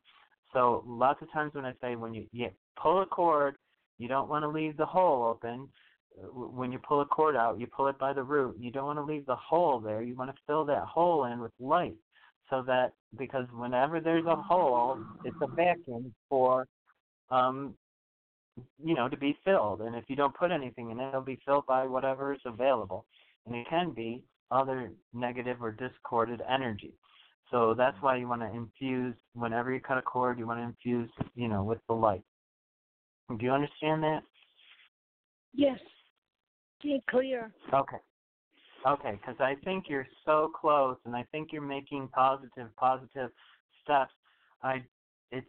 So 0.53 0.83
lots 0.85 1.19
of 1.23 1.31
times 1.33 1.55
when 1.55 1.65
I 1.65 1.73
say 1.81 1.95
when 1.95 2.13
you, 2.13 2.27
you 2.31 2.49
pull 2.81 3.01
a 3.01 3.07
cord, 3.07 3.55
you 3.97 4.07
don't 4.07 4.29
want 4.29 4.43
to 4.43 4.49
leave 4.49 4.77
the 4.77 4.85
hole 4.85 5.23
open. 5.23 5.67
When 6.31 6.71
you 6.71 6.77
pull 6.77 7.01
a 7.01 7.05
cord 7.05 7.35
out, 7.35 7.59
you 7.59 7.65
pull 7.65 7.87
it 7.87 7.97
by 7.97 8.13
the 8.13 8.21
root. 8.21 8.55
You 8.59 8.71
don't 8.71 8.85
want 8.85 8.99
to 8.99 9.03
leave 9.03 9.25
the 9.25 9.35
hole 9.35 9.79
there. 9.79 10.03
You 10.03 10.15
want 10.15 10.29
to 10.29 10.41
fill 10.45 10.63
that 10.65 10.83
hole 10.83 11.25
in 11.25 11.39
with 11.39 11.51
light, 11.59 11.95
so 12.51 12.63
that 12.67 12.93
because 13.17 13.45
whenever 13.51 13.99
there's 13.99 14.25
a 14.25 14.35
hole, 14.35 14.99
it's 15.25 15.35
a 15.41 15.47
vacuum 15.47 16.13
for, 16.29 16.67
um, 17.31 17.73
you 18.83 18.93
know, 18.93 19.09
to 19.09 19.17
be 19.17 19.37
filled. 19.43 19.81
And 19.81 19.95
if 19.95 20.05
you 20.07 20.15
don't 20.15 20.35
put 20.35 20.51
anything 20.51 20.91
in 20.91 20.99
it, 20.99 21.09
it'll 21.09 21.21
be 21.21 21.39
filled 21.45 21.65
by 21.65 21.85
whatever 21.85 22.33
is 22.33 22.41
available, 22.45 23.05
and 23.45 23.55
it 23.55 23.67
can 23.69 23.91
be 23.91 24.23
other 24.51 24.91
negative 25.13 25.61
or 25.61 25.71
discorded 25.71 26.41
energy. 26.47 26.93
So 27.51 27.73
that's 27.77 27.95
why 28.01 28.17
you 28.17 28.27
want 28.27 28.41
to 28.41 28.53
infuse 28.53 29.15
whenever 29.33 29.73
you 29.73 29.79
cut 29.79 29.97
a 29.97 30.01
cord, 30.01 30.37
you 30.37 30.45
want 30.45 30.59
to 30.59 30.63
infuse, 30.63 31.09
you 31.35 31.47
know, 31.47 31.63
with 31.63 31.79
the 31.87 31.93
light. 31.93 32.23
Do 33.29 33.37
you 33.43 33.51
understand 33.51 34.03
that? 34.03 34.21
Yes. 35.53 35.79
Clear. 37.09 37.51
Okay. 37.73 37.97
Okay, 38.87 39.19
because 39.19 39.35
I 39.39 39.55
think 39.65 39.85
you're 39.89 40.07
so 40.23 40.51
close, 40.59 40.97
and 41.05 41.15
I 41.15 41.25
think 41.31 41.49
you're 41.51 41.61
making 41.61 42.09
positive, 42.13 42.67
positive 42.77 43.31
steps. 43.83 44.13
I, 44.63 44.83
it's, 45.31 45.47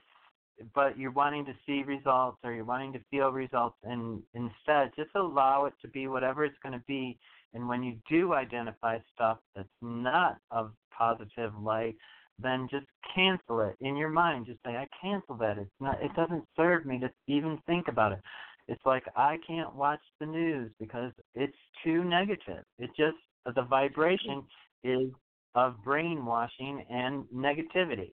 but 0.75 0.99
you're 0.99 1.11
wanting 1.11 1.45
to 1.47 1.55
see 1.67 1.83
results, 1.83 2.39
or 2.45 2.53
you're 2.53 2.65
wanting 2.65 2.93
to 2.95 3.01
feel 3.11 3.31
results, 3.31 3.77
and 3.85 4.23
instead, 4.35 4.93
just 4.97 5.11
allow 5.15 5.67
it 5.67 5.75
to 5.83 5.89
be 5.89 6.09
whatever 6.09 6.45
it's 6.45 6.59
going 6.63 6.73
to 6.73 6.85
be. 6.87 7.19
And 7.55 7.69
when 7.69 7.83
you 7.83 7.97
do 8.11 8.35
identify 8.35 8.99
stuff 9.15 9.39
that's 9.57 9.69
not 9.81 10.39
of 10.51 10.73
positive 10.97 11.53
light, 11.61 11.97
then 12.41 12.69
just 12.71 12.87
cancel 13.15 13.61
it 13.61 13.77
in 13.81 13.97
your 13.97 14.11
mind. 14.11 14.47
Just 14.47 14.61
say, 14.65 14.77
I 14.77 14.87
cancel 15.01 15.37
that. 15.37 15.59
It's 15.59 15.71
not. 15.81 16.03
It 16.03 16.15
doesn't 16.15 16.45
serve 16.57 16.87
me 16.87 17.01
to 17.01 17.11
even 17.27 17.59
think 17.67 17.89
about 17.89 18.13
it. 18.13 18.21
It's 18.69 18.85
like 18.85 19.05
I 19.17 19.39
can't 19.47 19.75
watch 19.75 20.01
the 20.21 20.27
news 20.27 20.71
because 20.79 21.13
it's 21.35 21.57
too 21.83 22.05
negative. 22.05 22.65
It 22.79 22.91
just 22.97 23.17
the 23.57 23.63
vibration 23.63 24.43
is 24.85 25.09
of 25.55 25.83
brainwashing 25.83 26.85
and 26.91 27.25
negativity. 27.35 28.13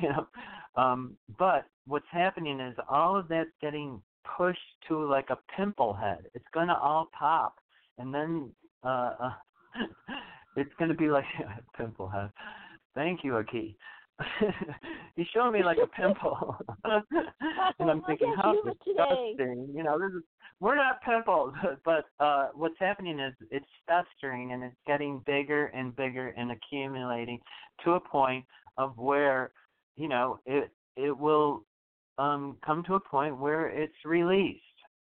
You 0.00 0.08
know, 0.10 0.26
um, 0.76 1.16
but 1.38 1.66
what's 1.86 2.06
happening 2.10 2.60
is 2.60 2.76
all 2.88 3.16
of 3.16 3.28
that's 3.28 3.50
getting 3.60 4.00
pushed 4.36 4.58
to 4.88 5.04
like 5.04 5.28
a 5.30 5.38
pimple 5.56 5.92
head. 5.92 6.24
It's 6.34 6.44
gonna 6.54 6.78
all 6.80 7.08
pop, 7.16 7.56
and 7.98 8.14
then 8.14 8.50
uh, 8.84 9.14
uh 9.20 9.32
it's 10.56 10.72
going 10.78 10.90
to 10.90 10.96
be 10.96 11.08
like 11.08 11.24
a 11.40 11.76
pimple 11.76 12.08
head. 12.08 12.30
Thank 12.94 13.24
you, 13.24 13.36
Aki. 13.36 13.76
He's 15.16 15.26
showing 15.34 15.52
me 15.52 15.64
like 15.64 15.78
a 15.82 15.86
pimple, 15.86 16.56
and 16.84 17.90
I'm 17.90 18.02
thinking, 18.02 18.34
how 18.36 18.54
disgusting. 18.62 19.68
You 19.74 19.82
know, 19.82 19.98
this 19.98 20.12
is 20.14 20.22
we're 20.60 20.76
not 20.76 21.02
pimples, 21.02 21.54
but 21.84 22.04
uh 22.20 22.48
what's 22.54 22.76
happening 22.78 23.18
is 23.18 23.34
it's 23.50 23.66
festering 23.86 24.52
and 24.52 24.62
it's 24.62 24.76
getting 24.86 25.20
bigger 25.26 25.66
and 25.66 25.94
bigger 25.96 26.28
and 26.28 26.52
accumulating 26.52 27.40
to 27.84 27.92
a 27.92 28.00
point 28.00 28.44
of 28.78 28.96
where, 28.96 29.50
you 29.96 30.08
know, 30.08 30.38
it 30.46 30.70
it 30.96 31.16
will 31.16 31.64
um 32.18 32.56
come 32.64 32.82
to 32.84 32.94
a 32.94 33.00
point 33.00 33.38
where 33.38 33.68
it's 33.68 34.04
released 34.04 34.60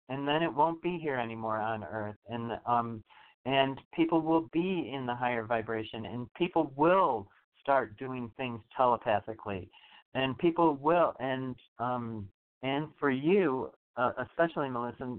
and 0.10 0.28
then 0.28 0.42
it 0.42 0.54
won't 0.54 0.82
be 0.82 0.98
here 1.02 1.16
anymore 1.16 1.58
on 1.58 1.84
earth 1.84 2.16
and 2.30 2.54
um 2.66 3.04
and 3.46 3.80
people 3.94 4.22
will 4.22 4.48
be 4.54 4.90
in 4.94 5.06
the 5.06 5.14
higher 5.14 5.44
vibration 5.44 6.06
and 6.06 6.34
people 6.36 6.72
will 6.78 7.28
start 7.60 7.98
doing 7.98 8.32
things 8.38 8.62
telepathically 8.78 9.70
and 10.14 10.38
people 10.38 10.76
will 10.76 11.14
and 11.20 11.58
um 11.80 12.26
and 12.64 12.88
for 12.98 13.12
you 13.12 13.70
uh, 13.98 14.14
especially 14.30 14.70
melissa 14.70 15.18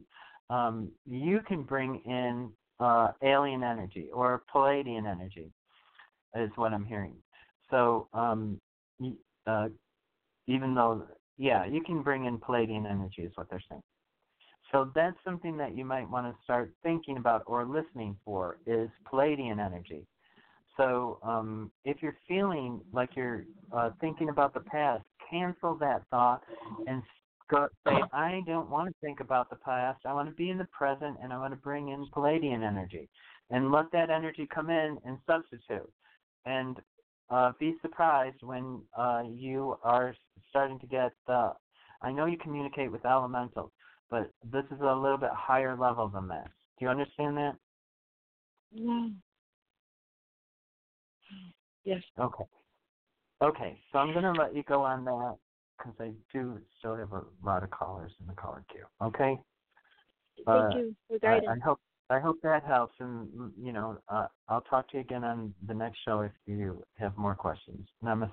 um 0.48 0.90
you 1.04 1.40
can 1.46 1.62
bring 1.62 2.00
in 2.06 2.50
uh, 2.82 3.12
alien 3.22 3.62
energy 3.62 4.08
or 4.12 4.42
Pleiadian 4.52 5.06
energy, 5.06 5.52
is 6.34 6.50
what 6.56 6.72
I'm 6.72 6.84
hearing. 6.84 7.14
So 7.70 8.08
um, 8.12 8.60
uh, 9.47 9.68
even 10.47 10.74
though, 10.74 11.07
yeah, 11.38 11.64
you 11.64 11.82
can 11.82 12.03
bring 12.03 12.26
in 12.26 12.38
Pleiadian 12.38 12.90
energy, 12.90 13.22
is 13.22 13.32
what 13.34 13.49
they're 13.51 13.62
saying. 13.68 13.82
So 14.70 14.90
that's 14.95 15.16
something 15.24 15.57
that 15.59 15.76
you 15.76 15.84
might 15.84 16.09
want 16.09 16.26
to 16.26 16.43
start 16.43 16.72
thinking 16.82 17.18
about 17.18 17.43
or 17.47 17.64
listening 17.66 18.16
for 18.24 18.59
is 18.66 18.88
Pleiadian 19.12 19.59
energy. 19.64 20.07
So 20.76 21.18
um, 21.22 21.70
if 21.84 21.99
you're 22.01 22.16
feeling 22.26 22.80
like 22.93 23.11
you're 23.14 23.45
uh, 23.72 23.90
thinking 24.01 24.30
about 24.30 24.55
the 24.55 24.61
past, 24.61 25.05
cancel 25.30 25.76
that 25.76 26.03
thought 26.11 26.43
and 26.86 27.03
say, 27.51 27.93
I 28.12 28.40
don't 28.47 28.70
want 28.70 28.88
to 28.88 28.95
think 29.03 29.20
about 29.20 29.51
the 29.51 29.57
past. 29.57 30.01
I 30.07 30.14
want 30.14 30.28
to 30.28 30.34
be 30.34 30.49
in 30.49 30.59
the 30.59 30.66
present 30.66 31.18
and 31.22 31.32
I 31.32 31.38
want 31.38 31.53
to 31.53 31.61
bring 31.61 31.88
in 31.88 32.07
Pleiadian 32.14 32.62
energy 32.66 33.09
and 33.51 33.70
let 33.70 33.93
that 33.93 34.09
energy 34.09 34.49
come 34.53 34.70
in 34.70 34.97
and 35.05 35.18
substitute. 35.26 35.90
And 36.47 36.78
uh, 37.30 37.52
be 37.58 37.76
surprised 37.82 38.42
when 38.42 38.82
uh, 38.96 39.22
you 39.30 39.78
are 39.82 40.14
starting 40.50 40.78
to 40.80 40.86
get 40.86 41.12
the. 41.26 41.52
I 42.02 42.10
know 42.12 42.26
you 42.26 42.36
communicate 42.38 42.90
with 42.90 43.06
elementals, 43.06 43.70
but 44.10 44.30
this 44.50 44.64
is 44.70 44.80
a 44.80 44.94
little 44.94 45.18
bit 45.18 45.30
higher 45.32 45.76
level 45.76 46.08
than 46.08 46.28
that. 46.28 46.50
Do 46.78 46.84
you 46.84 46.88
understand 46.88 47.36
that? 47.36 47.52
Yeah. 48.72 49.08
Yes. 51.84 52.02
Okay. 52.18 52.44
Okay, 53.42 53.80
so 53.90 53.98
I'm 53.98 54.12
going 54.12 54.24
to 54.24 54.32
let 54.32 54.54
you 54.54 54.62
go 54.62 54.82
on 54.82 55.04
that 55.04 55.36
because 55.76 55.94
I 55.98 56.12
do 56.32 56.60
still 56.78 56.96
have 56.96 57.12
a 57.12 57.22
lot 57.44 57.64
of 57.64 57.70
callers 57.70 58.12
in 58.20 58.26
the 58.28 58.34
caller 58.34 58.64
queue. 58.70 58.84
Okay. 59.02 59.36
Thank 60.36 60.48
Uh, 60.48 60.70
you 60.76 60.94
for 61.08 61.28
I. 61.28 61.38
I 61.38 61.58
hope 61.64 61.80
I 62.12 62.20
hope 62.20 62.40
that 62.42 62.62
helps, 62.64 62.94
and 63.00 63.26
mm, 63.28 63.50
you 63.60 63.72
know, 63.72 63.98
uh, 64.08 64.26
I'll 64.48 64.60
talk 64.60 64.88
to 64.90 64.98
you 64.98 65.00
again 65.00 65.24
on 65.24 65.54
the 65.66 65.72
next 65.72 65.98
show 66.04 66.20
if 66.20 66.32
you 66.46 66.84
have 66.98 67.16
more 67.16 67.34
questions. 67.34 67.88
Namaste. 68.04 68.30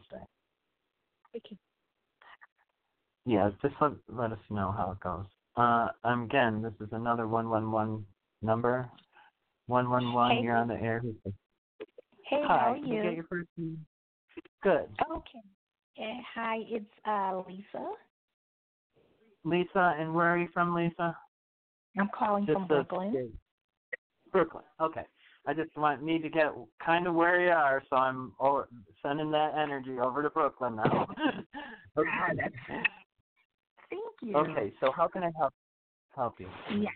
Thank 1.31 1.45
you. 1.49 1.57
Yeah, 3.25 3.51
just 3.61 3.75
let 3.79 3.91
let 4.09 4.31
us 4.31 4.39
know 4.49 4.73
how 4.75 4.91
it 4.91 4.99
goes. 4.99 5.25
Uh, 5.55 5.87
again, 6.03 6.61
this 6.61 6.73
is 6.81 6.91
another 6.91 7.27
one 7.27 7.49
one 7.49 7.71
one 7.71 8.05
number. 8.41 8.89
One 9.67 9.89
one 9.89 10.13
one. 10.13 10.37
Hey. 10.37 10.41
You're 10.41 10.57
on 10.57 10.67
the 10.67 10.81
air. 10.81 11.01
Hey, 12.25 12.41
Hi. 12.43 12.57
how 12.57 12.73
are 12.73 12.77
you 12.77 12.95
you? 12.95 13.03
get 13.03 13.13
your 13.13 13.25
first 13.25 13.49
name? 13.57 13.85
Good. 14.61 14.89
Okay. 15.09 15.39
Uh, 16.01 16.21
hi, 16.33 16.57
it's 16.67 16.85
uh, 17.05 17.41
Lisa. 17.47 17.91
Lisa, 19.45 19.95
and 19.97 20.13
where 20.13 20.33
are 20.33 20.37
you 20.37 20.49
from, 20.53 20.73
Lisa? 20.73 21.15
I'm 21.97 22.09
calling 22.17 22.45
from 22.45 22.63
the 22.63 22.67
Brooklyn. 22.67 23.33
Brooklyn. 24.31 24.63
Okay. 24.81 25.03
I 25.47 25.53
just 25.53 25.75
want 25.77 26.03
need 26.03 26.21
to 26.23 26.29
get 26.29 26.51
kind 26.85 27.07
of 27.07 27.15
where 27.15 27.41
you 27.41 27.49
are, 27.51 27.81
so 27.89 27.95
I'm 27.95 28.33
over, 28.39 28.67
sending 29.01 29.31
that 29.31 29.53
energy 29.57 29.97
over 29.99 30.21
to 30.21 30.29
Brooklyn 30.29 30.75
now. 30.75 31.07
okay. 31.97 32.09
Ah, 32.13 32.29
that's- 32.35 32.51
Thank 33.89 34.03
you. 34.21 34.35
Okay. 34.35 34.71
So 34.79 34.91
how 34.91 35.07
can 35.07 35.23
I 35.23 35.31
help 35.37 35.53
help 36.15 36.39
you, 36.39 36.47
Yeah. 36.71 36.89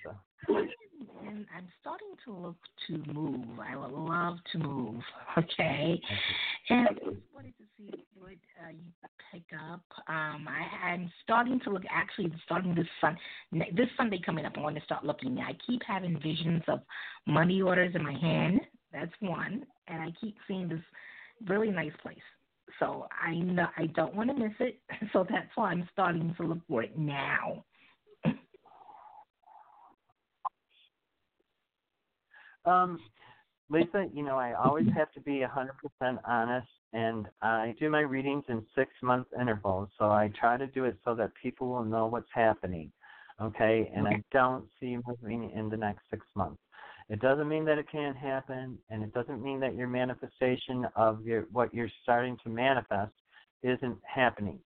And 1.33 1.47
I'm 1.57 1.67
starting 1.81 2.13
to 2.25 2.31
look 2.31 2.55
to 2.87 3.11
move. 3.11 3.59
I 3.59 3.75
would 3.75 3.91
love 3.91 4.37
to 4.51 4.57
move. 4.59 5.01
Okay. 5.35 5.99
And 6.69 6.87
I 6.87 6.93
just 6.93 7.17
wanted 7.33 7.53
to 7.57 7.63
see 7.75 8.03
what 8.15 8.33
uh, 8.63 8.69
you 8.69 9.09
pick 9.31 9.41
up. 9.53 9.81
Um, 10.07 10.47
I, 10.47 10.89
I'm 10.89 11.11
starting 11.23 11.59
to 11.61 11.71
look. 11.71 11.81
Actually, 11.89 12.31
starting 12.45 12.75
this 12.75 12.85
sun, 13.01 13.17
this 13.51 13.87
Sunday 13.97 14.19
coming 14.23 14.45
up, 14.45 14.53
I 14.55 14.61
want 14.61 14.75
to 14.75 14.83
start 14.83 15.03
looking. 15.03 15.39
I 15.39 15.53
keep 15.65 15.81
having 15.87 16.19
visions 16.21 16.61
of 16.67 16.81
money 17.25 17.63
orders 17.63 17.95
in 17.95 18.03
my 18.03 18.13
hand. 18.13 18.61
That's 18.91 19.11
one, 19.21 19.65
and 19.87 20.03
I 20.03 20.09
keep 20.21 20.35
seeing 20.47 20.69
this 20.69 20.81
really 21.47 21.71
nice 21.71 21.93
place. 22.03 22.17
So 22.79 23.07
I 23.25 23.33
know 23.33 23.65
I 23.75 23.87
don't 23.87 24.13
want 24.13 24.29
to 24.29 24.35
miss 24.35 24.53
it. 24.59 24.77
So 25.13 25.25
that's 25.27 25.49
why 25.55 25.71
I'm 25.71 25.89
starting 25.91 26.33
to 26.37 26.43
look 26.43 26.59
for 26.67 26.83
it 26.83 26.95
now. 26.95 27.63
Um, 32.65 32.99
Lisa, 33.69 34.07
you 34.13 34.23
know, 34.23 34.37
I 34.37 34.53
always 34.53 34.87
have 34.95 35.11
to 35.13 35.21
be 35.21 35.41
a 35.41 35.47
100% 35.47 36.19
honest, 36.27 36.67
and 36.91 37.27
I 37.41 37.73
do 37.79 37.89
my 37.89 38.01
readings 38.01 38.43
in 38.49 38.65
six 38.75 38.91
month 39.01 39.27
intervals. 39.39 39.89
So 39.97 40.11
I 40.11 40.31
try 40.39 40.57
to 40.57 40.67
do 40.67 40.85
it 40.85 40.97
so 41.03 41.15
that 41.15 41.31
people 41.41 41.67
will 41.69 41.83
know 41.83 42.07
what's 42.07 42.29
happening. 42.33 42.91
Okay? 43.41 43.91
And 43.95 44.07
I 44.07 44.23
don't 44.31 44.65
see 44.79 44.97
moving 45.07 45.51
in 45.55 45.69
the 45.69 45.77
next 45.77 46.03
six 46.11 46.25
months. 46.35 46.61
It 47.09 47.19
doesn't 47.19 47.49
mean 47.49 47.65
that 47.65 47.77
it 47.77 47.87
can't 47.91 48.15
happen, 48.15 48.77
and 48.89 49.03
it 49.03 49.13
doesn't 49.13 49.41
mean 49.41 49.59
that 49.59 49.75
your 49.75 49.87
manifestation 49.87 50.85
of 50.95 51.25
your 51.25 51.47
what 51.51 51.73
you're 51.73 51.91
starting 52.01 52.37
to 52.43 52.49
manifest 52.49 53.11
isn't 53.61 53.97
happening. 54.03 54.59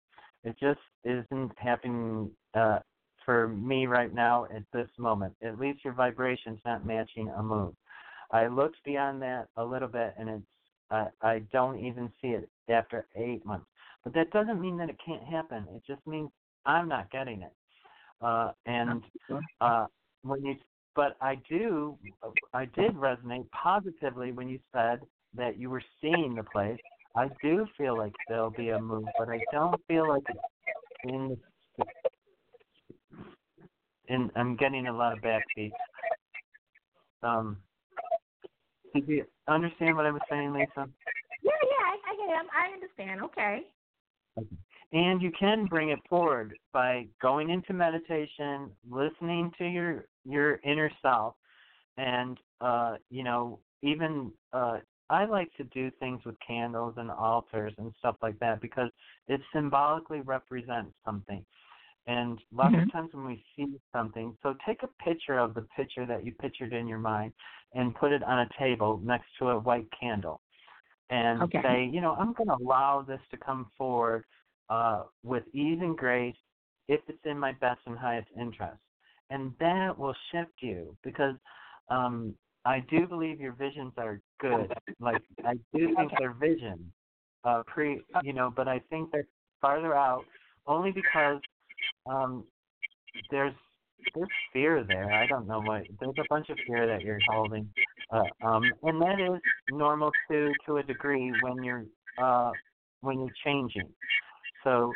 It 0.43 0.55
just 0.59 0.79
isn't 1.03 1.51
happening 1.57 2.29
uh, 2.53 2.79
for 3.25 3.47
me 3.47 3.87
right 3.87 4.13
now 4.13 4.45
at 4.45 4.63
this 4.71 4.87
moment. 4.97 5.33
At 5.43 5.59
least 5.59 5.83
your 5.83 5.93
vibration's 5.93 6.59
not 6.63 6.85
matching 6.85 7.29
a 7.29 7.41
move. 7.41 7.73
I 8.31 8.47
looked 8.47 8.83
beyond 8.83 9.21
that 9.21 9.47
a 9.55 9.63
little 9.63 9.87
bit, 9.87 10.13
and 10.17 10.29
it's 10.29 10.43
I 10.91 11.07
I 11.21 11.39
don't 11.51 11.79
even 11.79 12.11
see 12.21 12.29
it 12.29 12.49
after 12.69 13.07
eight 13.15 13.45
months. 13.45 13.67
But 14.03 14.13
that 14.13 14.31
doesn't 14.31 14.61
mean 14.61 14.77
that 14.77 14.89
it 14.89 14.97
can't 15.05 15.23
happen. 15.23 15.65
It 15.75 15.83
just 15.85 16.05
means 16.07 16.29
I'm 16.65 16.87
not 16.87 17.11
getting 17.11 17.41
it. 17.41 17.51
Uh, 18.21 18.51
and 18.65 19.03
uh, 19.61 19.85
when 20.23 20.43
you, 20.43 20.55
but 20.95 21.15
I 21.21 21.35
do, 21.49 21.97
I 22.53 22.65
did 22.65 22.93
resonate 22.95 23.49
positively 23.51 24.31
when 24.31 24.49
you 24.49 24.59
said 24.73 25.01
that 25.35 25.57
you 25.59 25.69
were 25.69 25.83
seeing 26.01 26.35
the 26.35 26.43
place. 26.43 26.79
I 27.15 27.29
do 27.41 27.67
feel 27.77 27.97
like 27.97 28.13
there'll 28.27 28.49
be 28.49 28.69
a 28.69 28.79
move, 28.79 29.05
but 29.17 29.29
I 29.29 29.39
don't 29.51 29.79
feel 29.87 30.07
like 30.07 30.23
it's 30.29 30.39
in 31.03 31.37
the. 31.77 31.85
And 34.09 34.31
I'm 34.35 34.55
getting 34.55 34.87
a 34.87 34.93
lot 34.93 35.13
of 35.13 35.19
backbeats. 35.19 35.71
Um, 37.23 37.57
did 38.93 39.07
you 39.07 39.25
understand 39.47 39.95
what 39.95 40.05
I 40.05 40.11
was 40.11 40.21
saying, 40.29 40.53
Lisa? 40.53 40.87
Yeah, 41.43 41.51
yeah, 41.63 41.85
I, 41.85 41.97
I 42.05 42.15
get 42.15 42.29
it. 42.29 42.47
I 42.55 42.73
understand. 42.73 43.21
Okay. 43.23 43.61
And 44.93 45.21
you 45.21 45.31
can 45.37 45.65
bring 45.65 45.89
it 45.89 45.99
forward 46.09 46.57
by 46.71 47.07
going 47.21 47.49
into 47.49 47.73
meditation, 47.73 48.71
listening 48.89 49.51
to 49.57 49.65
your 49.65 50.05
your 50.25 50.59
inner 50.63 50.91
self, 51.01 51.35
and 51.97 52.37
uh, 52.61 52.95
you 53.09 53.23
know 53.23 53.59
even 53.81 54.31
uh, 54.53 54.77
I 55.09 55.25
like 55.25 55.53
to 55.57 55.63
do 55.65 55.91
things 55.99 56.21
with 56.25 56.35
candles 56.45 56.95
and 56.97 57.09
altars 57.11 57.73
and 57.77 57.93
stuff 57.99 58.15
like 58.21 58.39
that 58.39 58.61
because 58.61 58.89
it 59.27 59.41
symbolically 59.53 60.21
represents 60.21 60.93
something. 61.05 61.45
And 62.07 62.39
lots 62.51 62.73
Mhm. 62.75 62.79
of 62.79 62.91
times 62.91 63.09
when 63.13 63.25
we 63.25 63.43
see 63.55 63.79
something, 63.93 64.37
so 64.41 64.55
take 64.65 64.83
a 64.83 64.87
picture 65.03 65.37
of 65.39 65.53
the 65.53 65.63
picture 65.75 66.05
that 66.05 66.25
you 66.25 66.33
pictured 66.33 66.73
in 66.73 66.87
your 66.87 66.99
mind 66.99 67.33
and 67.73 67.95
put 67.95 68.11
it 68.13 68.23
on 68.23 68.39
a 68.39 68.49
table 68.57 68.99
next 69.03 69.27
to 69.39 69.49
a 69.49 69.59
white 69.59 69.87
candle 69.99 70.41
and 71.09 71.41
Okay. 71.43 71.61
say, 71.61 71.85
you 71.85 72.01
know, 72.01 72.13
I'm 72.15 72.33
going 72.33 72.47
to 72.49 72.55
allow 72.55 73.01
this 73.01 73.19
to 73.31 73.37
come 73.37 73.71
forward 73.77 74.25
uh, 74.69 75.03
with 75.23 75.43
ease 75.53 75.79
and 75.81 75.97
grace 75.97 76.35
if 76.87 77.01
it's 77.07 77.19
in 77.25 77.37
my 77.37 77.53
best 77.53 77.79
and 77.85 77.97
highest 77.97 78.29
interest. 78.39 78.79
And 79.29 79.53
that 79.59 79.97
will 79.97 80.15
shift 80.31 80.53
you 80.61 80.95
because 81.03 81.35
um, 81.89 82.35
I 82.65 82.79
do 82.89 83.07
believe 83.07 83.39
your 83.39 83.53
visions 83.53 83.93
are 83.97 84.21
good. 84.39 84.73
Like, 84.99 85.21
I 85.45 85.53
do 85.73 85.89
think 85.95 86.11
they're 86.17 86.33
visions, 86.33 86.81
uh, 87.43 87.63
pre, 87.67 88.01
you 88.21 88.33
know, 88.33 88.51
but 88.55 88.67
I 88.67 88.79
think 88.89 89.11
they're 89.11 89.27
farther 89.61 89.95
out 89.95 90.25
only 90.65 90.91
because 90.91 91.39
um, 92.05 92.43
there's 93.31 93.53
there's 94.15 94.29
fear 94.53 94.83
there. 94.83 95.11
I 95.11 95.27
don't 95.27 95.47
know 95.47 95.59
what 95.59 95.83
there's 95.99 96.15
a 96.17 96.25
bunch 96.29 96.49
of 96.49 96.57
fear 96.67 96.87
that 96.87 97.01
you're 97.01 97.19
holding, 97.27 97.69
uh, 98.11 98.23
um, 98.43 98.71
and 98.83 99.01
that 99.01 99.19
is 99.19 99.41
normal 99.69 100.11
to 100.29 100.53
to 100.65 100.77
a 100.77 100.83
degree 100.83 101.33
when 101.41 101.63
you're 101.63 101.85
uh, 102.17 102.51
when 103.01 103.19
you're 103.19 103.35
changing. 103.43 103.89
So 104.63 104.93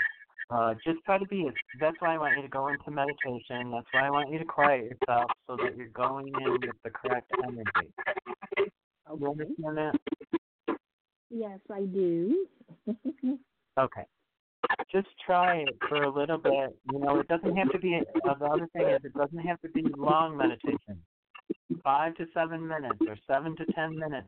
uh, 0.50 0.76
just 0.86 1.04
try 1.06 1.18
to 1.18 1.26
be. 1.26 1.50
That's 1.80 1.96
why 2.00 2.16
I 2.16 2.18
want 2.18 2.36
you 2.36 2.44
to 2.44 2.48
go 2.48 2.68
into 2.68 2.92
meditation. 2.92 3.72
That's 3.72 3.88
why 3.92 4.08
I 4.08 4.10
want 4.10 4.32
you 4.32 4.40
to 4.40 4.46
quiet 4.46 4.92
yourself 4.92 5.32
so 5.48 5.58
that 5.58 5.76
you're 5.78 5.88
going 5.88 6.28
in 6.28 6.52
with 6.52 6.76
the 6.84 6.90
correct 6.90 7.32
energy. 7.44 7.94
You 9.20 9.30
understand 9.30 9.78
that? 9.78 9.96
Yes, 11.30 11.60
I 11.72 11.82
do. 11.82 12.46
Okay. 13.80 14.04
Just 14.92 15.08
try 15.26 15.58
it 15.58 15.76
for 15.88 16.04
a 16.04 16.10
little 16.10 16.38
bit. 16.38 16.78
You 16.92 17.00
know, 17.00 17.20
it 17.20 17.28
doesn't 17.28 17.56
have 17.56 17.72
to 17.72 17.80
be. 17.80 18.00
Uh, 18.28 18.34
the 18.36 18.46
other 18.46 18.68
thing 18.74 18.88
is, 18.88 19.00
it 19.04 19.14
doesn't 19.14 19.40
have 19.40 19.60
to 19.62 19.70
be 19.70 19.84
long 19.98 20.38
meditation. 20.38 21.02
Five 21.84 22.16
to 22.16 22.26
seven 22.34 22.68
minutes, 22.68 23.00
or 23.08 23.16
seven 23.28 23.56
to 23.58 23.66
ten 23.74 23.98
minutes 23.98 24.28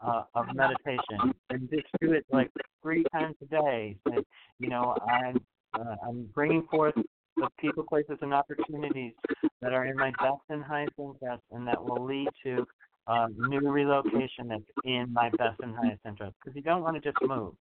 uh, 0.00 0.24
of 0.34 0.46
meditation, 0.54 1.32
and 1.50 1.68
just 1.70 1.86
do 2.00 2.12
it 2.12 2.24
like 2.30 2.50
three 2.82 3.04
times 3.12 3.36
a 3.42 3.46
day. 3.46 3.96
Say, 4.08 4.18
you 4.58 4.68
know, 4.68 4.96
I'm 5.08 5.40
uh, 5.74 5.96
I'm 6.06 6.28
bringing 6.34 6.66
forth 6.70 6.94
the 7.36 7.48
people, 7.58 7.84
places, 7.88 8.18
and 8.20 8.34
opportunities 8.34 9.12
that 9.60 9.72
are 9.72 9.86
in 9.86 9.96
my 9.96 10.10
best 10.18 10.42
and 10.50 10.62
highest 10.62 10.92
interest, 10.98 11.42
and 11.50 11.66
that 11.66 11.82
will 11.82 12.04
lead 12.04 12.28
to 12.44 12.66
uh, 13.06 13.26
new 13.36 13.70
relocation 13.70 14.48
that's 14.48 14.62
in 14.84 15.12
my 15.12 15.30
best 15.30 15.58
and 15.62 15.74
highest 15.74 16.00
interest. 16.06 16.34
Because 16.42 16.54
you 16.56 16.62
don't 16.62 16.82
want 16.82 16.94
to 16.96 17.00
just 17.00 17.16
move. 17.22 17.54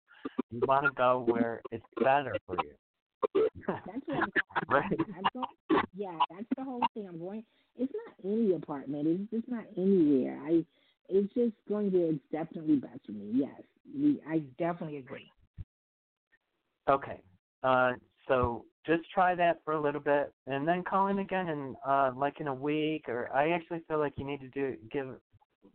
You 0.51 0.61
want 0.67 0.85
to 0.85 0.91
go 0.91 1.23
where 1.27 1.61
it's 1.71 1.85
better 2.03 2.35
for 2.45 2.57
you. 2.63 3.45
That's 3.67 4.01
what 4.05 4.17
I'm 4.17 4.31
right. 4.67 4.97
Going, 5.33 5.47
yeah, 5.95 6.17
that's 6.29 6.45
the 6.57 6.63
whole 6.63 6.81
thing. 6.93 7.07
I'm 7.07 7.19
going. 7.19 7.43
It's 7.77 7.91
not 8.05 8.31
any 8.31 8.53
apartment. 8.53 9.07
It's 9.07 9.31
just 9.31 9.49
not 9.49 9.65
anywhere. 9.77 10.39
I. 10.43 10.65
It's 11.09 11.33
just 11.33 11.53
going 11.67 11.91
to. 11.91 12.09
It's 12.09 12.19
definitely 12.31 12.77
best 12.77 12.99
for 13.05 13.13
me. 13.13 13.31
Yes, 13.33 13.61
we. 13.95 14.21
I 14.27 14.39
definitely 14.57 14.97
agree. 14.97 15.31
Okay. 16.89 17.21
Uh, 17.63 17.93
so 18.27 18.65
just 18.85 19.03
try 19.13 19.35
that 19.35 19.59
for 19.63 19.73
a 19.73 19.81
little 19.81 20.01
bit, 20.01 20.33
and 20.47 20.67
then 20.67 20.83
call 20.83 21.07
in 21.07 21.19
again 21.19 21.49
in 21.49 21.75
uh, 21.87 22.11
like 22.15 22.39
in 22.39 22.47
a 22.47 22.53
week. 22.53 23.05
Or 23.07 23.29
I 23.33 23.51
actually 23.51 23.81
feel 23.87 23.99
like 23.99 24.13
you 24.17 24.25
need 24.25 24.41
to 24.41 24.49
do 24.49 24.75
give 24.91 25.07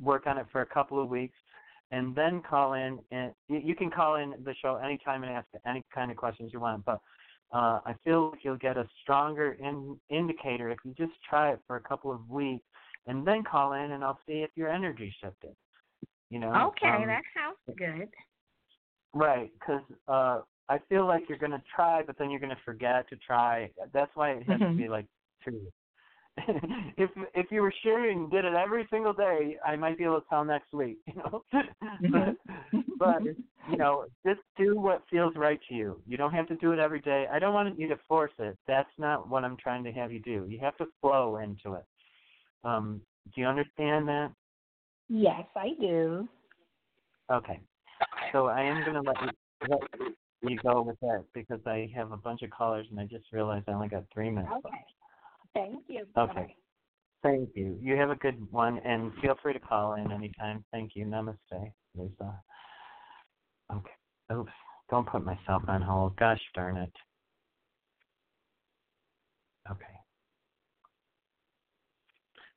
work 0.00 0.26
on 0.26 0.38
it 0.38 0.46
for 0.50 0.62
a 0.62 0.66
couple 0.66 1.00
of 1.00 1.08
weeks, 1.08 1.36
and 1.90 2.14
then 2.14 2.42
call 2.48 2.74
in. 2.74 2.98
And 3.10 3.32
you, 3.48 3.60
you 3.64 3.74
can 3.74 3.90
call 3.90 4.16
in 4.16 4.34
the 4.44 4.54
show 4.60 4.76
anytime 4.76 5.22
and 5.22 5.32
ask 5.32 5.46
any 5.66 5.82
kind 5.94 6.10
of 6.10 6.16
questions 6.16 6.50
you 6.52 6.60
want. 6.60 6.84
But 6.84 7.00
uh, 7.52 7.80
I 7.84 7.94
feel 8.04 8.30
like 8.30 8.40
you'll 8.42 8.56
get 8.56 8.76
a 8.76 8.86
stronger 9.02 9.56
in, 9.60 9.98
indicator 10.10 10.70
if 10.70 10.78
you 10.84 10.94
just 10.96 11.12
try 11.28 11.52
it 11.52 11.60
for 11.66 11.76
a 11.76 11.80
couple 11.80 12.10
of 12.10 12.28
weeks, 12.28 12.64
and 13.06 13.26
then 13.26 13.44
call 13.44 13.74
in, 13.74 13.92
and 13.92 14.02
I'll 14.02 14.18
see 14.26 14.38
if 14.42 14.50
your 14.56 14.68
energy 14.68 15.14
shifted. 15.22 15.54
You 16.30 16.40
know. 16.40 16.52
Okay, 16.68 16.88
um, 16.88 17.06
that 17.06 17.22
sounds 17.34 17.78
good. 17.78 18.08
Right, 19.14 19.50
because 19.58 19.82
uh, 20.08 20.40
I 20.68 20.78
feel 20.88 21.06
like 21.06 21.22
you're 21.28 21.38
going 21.38 21.52
to 21.52 21.62
try, 21.74 22.02
but 22.02 22.18
then 22.18 22.30
you're 22.30 22.40
going 22.40 22.50
to 22.50 22.62
forget 22.64 23.08
to 23.08 23.16
try. 23.16 23.70
That's 23.92 24.10
why 24.14 24.32
it 24.32 24.42
has 24.48 24.60
to 24.60 24.74
be 24.74 24.88
like 24.88 25.06
two. 25.44 25.60
if 26.98 27.10
if 27.34 27.46
you 27.50 27.62
were 27.62 27.72
sure 27.82 28.10
and 28.10 28.30
did 28.30 28.44
it 28.44 28.54
every 28.54 28.86
single 28.90 29.12
day, 29.12 29.56
I 29.64 29.76
might 29.76 29.96
be 29.96 30.04
able 30.04 30.20
to 30.20 30.26
tell 30.28 30.44
next 30.44 30.72
week. 30.72 30.98
You 31.06 31.14
know, 31.14 31.42
but, 32.10 32.36
but 32.98 33.22
you 33.70 33.76
know, 33.76 34.04
just 34.26 34.40
do 34.58 34.78
what 34.78 35.02
feels 35.10 35.34
right 35.36 35.60
to 35.68 35.74
you. 35.74 36.00
You 36.06 36.16
don't 36.16 36.32
have 36.32 36.46
to 36.48 36.56
do 36.56 36.72
it 36.72 36.78
every 36.78 37.00
day. 37.00 37.26
I 37.32 37.38
don't 37.38 37.54
want 37.54 37.78
you 37.78 37.88
to 37.88 37.98
force 38.06 38.32
it. 38.38 38.56
That's 38.68 38.90
not 38.98 39.28
what 39.28 39.44
I'm 39.44 39.56
trying 39.56 39.84
to 39.84 39.92
have 39.92 40.12
you 40.12 40.20
do. 40.20 40.46
You 40.48 40.58
have 40.60 40.76
to 40.76 40.86
flow 41.00 41.38
into 41.38 41.74
it. 41.74 41.84
Um, 42.64 43.00
do 43.34 43.40
you 43.40 43.46
understand 43.46 44.06
that? 44.08 44.30
Yes, 45.08 45.44
I 45.54 45.70
do. 45.80 46.28
Okay. 47.30 47.60
So 48.32 48.46
I 48.46 48.62
am 48.62 48.84
going 48.84 48.94
to 48.94 49.00
let 49.00 49.22
you 49.22 49.30
let 49.68 49.80
you 50.42 50.58
go 50.58 50.82
with 50.82 50.98
that 51.00 51.24
because 51.32 51.60
I 51.66 51.90
have 51.94 52.12
a 52.12 52.16
bunch 52.16 52.42
of 52.42 52.50
callers 52.50 52.86
and 52.90 53.00
I 53.00 53.04
just 53.04 53.24
realized 53.32 53.64
I 53.68 53.72
only 53.72 53.88
got 53.88 54.04
three 54.12 54.30
minutes. 54.30 54.52
left. 54.52 54.76
Okay. 55.56 55.70
Thank 55.72 55.84
you. 55.88 56.06
Okay. 56.16 56.56
Thank 57.22 57.50
you. 57.54 57.78
You 57.80 57.96
have 57.96 58.10
a 58.10 58.16
good 58.16 58.36
one, 58.52 58.78
and 58.84 59.12
feel 59.20 59.34
free 59.42 59.52
to 59.52 59.58
call 59.58 59.94
in 59.94 60.12
anytime. 60.12 60.64
Thank 60.70 60.92
you. 60.94 61.06
Namaste, 61.06 61.72
Lisa. 61.96 62.40
Okay. 63.72 63.90
Oops. 64.32 64.52
Don't 64.90 65.08
put 65.08 65.24
myself 65.24 65.62
on 65.68 65.82
hold. 65.82 66.16
Gosh 66.16 66.40
darn 66.54 66.76
it. 66.76 66.92
Okay. 69.70 69.84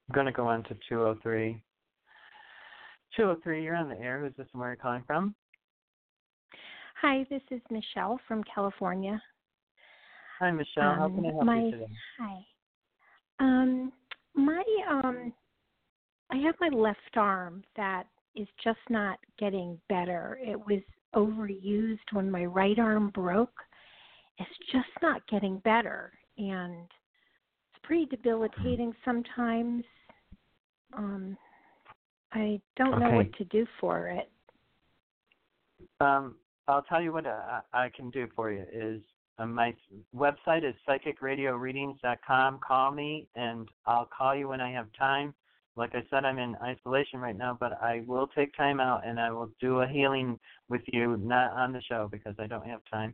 I'm 0.08 0.14
going 0.14 0.28
to 0.28 0.32
go 0.32 0.48
on 0.48 0.64
to 0.64 0.78
203. 0.88 1.62
203, 3.16 3.64
you're 3.64 3.76
on 3.76 3.90
the 3.90 4.00
air. 4.00 4.22
Who's 4.22 4.34
this 4.38 4.48
and 4.54 4.60
where 4.60 4.70
are 4.70 4.74
you 4.74 4.80
calling 4.80 5.04
from? 5.08 5.34
Hi, 7.02 7.26
this 7.30 7.42
is 7.50 7.62
Michelle 7.72 8.20
from 8.28 8.44
California. 8.44 9.20
Hi, 10.40 10.52
Michelle. 10.52 10.96
How 10.96 11.10
can 11.10 11.26
I 11.26 11.30
Um, 11.30 11.34
help 11.34 11.46
my, 11.46 11.60
you 11.64 11.72
today? 11.72 11.88
Hi. 12.20 12.46
Um, 13.40 13.92
my 14.36 14.64
um, 14.90 15.34
I 16.32 16.38
have 16.38 16.56
my 16.60 16.70
left 16.70 17.18
arm 17.18 17.64
that 17.76 18.04
is 18.36 18.48
just 18.64 18.80
not 18.90 19.20
getting 19.38 19.80
better. 19.90 20.40
It 20.42 20.58
was 20.58 20.82
overused 21.16 21.98
when 22.12 22.30
my 22.30 22.46
right 22.46 22.78
arm 22.78 23.10
broke. 23.10 23.58
It's 24.38 24.72
just 24.72 24.88
not 25.02 25.26
getting 25.28 25.58
better, 25.60 26.12
and 26.38 26.86
it's 26.86 27.84
pretty 27.84 28.06
debilitating 28.06 28.94
sometimes. 29.04 29.84
Um, 30.94 31.38
I 32.32 32.62
don't 32.78 33.00
know 33.00 33.10
what 33.12 33.34
to 33.34 33.46
do 33.46 33.66
for 33.80 34.08
it. 34.08 34.30
Um, 36.00 36.36
I'll 36.68 36.84
tell 36.84 37.02
you 37.02 37.12
what 37.12 37.26
I, 37.26 37.62
I 37.74 37.90
can 37.90 38.10
do 38.12 38.28
for 38.36 38.52
you 38.52 38.66
is 38.72 39.02
my 39.46 39.74
website 40.16 40.68
is 40.68 40.76
psychicradioreadings.com. 40.88 42.60
Call 42.66 42.92
me 42.92 43.28
and 43.36 43.68
I'll 43.86 44.10
call 44.16 44.36
you 44.36 44.48
when 44.48 44.62
I 44.62 44.72
have 44.72 44.88
time. 44.98 45.34
Like 45.76 45.96
I 45.96 46.04
said, 46.10 46.26
I'm 46.26 46.40
in 46.40 46.56
isolation 46.58 47.20
right 47.20 47.38
now, 47.38 47.56
but 47.58 47.82
I 47.82 48.04
will 48.06 48.28
take 48.28 48.56
time 48.58 48.80
out 48.80 49.08
and 49.08 49.20
I 49.20 49.32
will 49.32 49.50
do 49.62 49.82
a 49.82 49.88
healing 49.88 50.38
with 50.68 50.82
you, 50.88 51.18
not 51.18 51.54
on 51.54 51.72
the 51.72 51.82
show 51.82 52.10
because 52.12 52.36
I 52.38 52.48
don't 52.48 52.68
have 52.68 52.82
time 52.92 53.14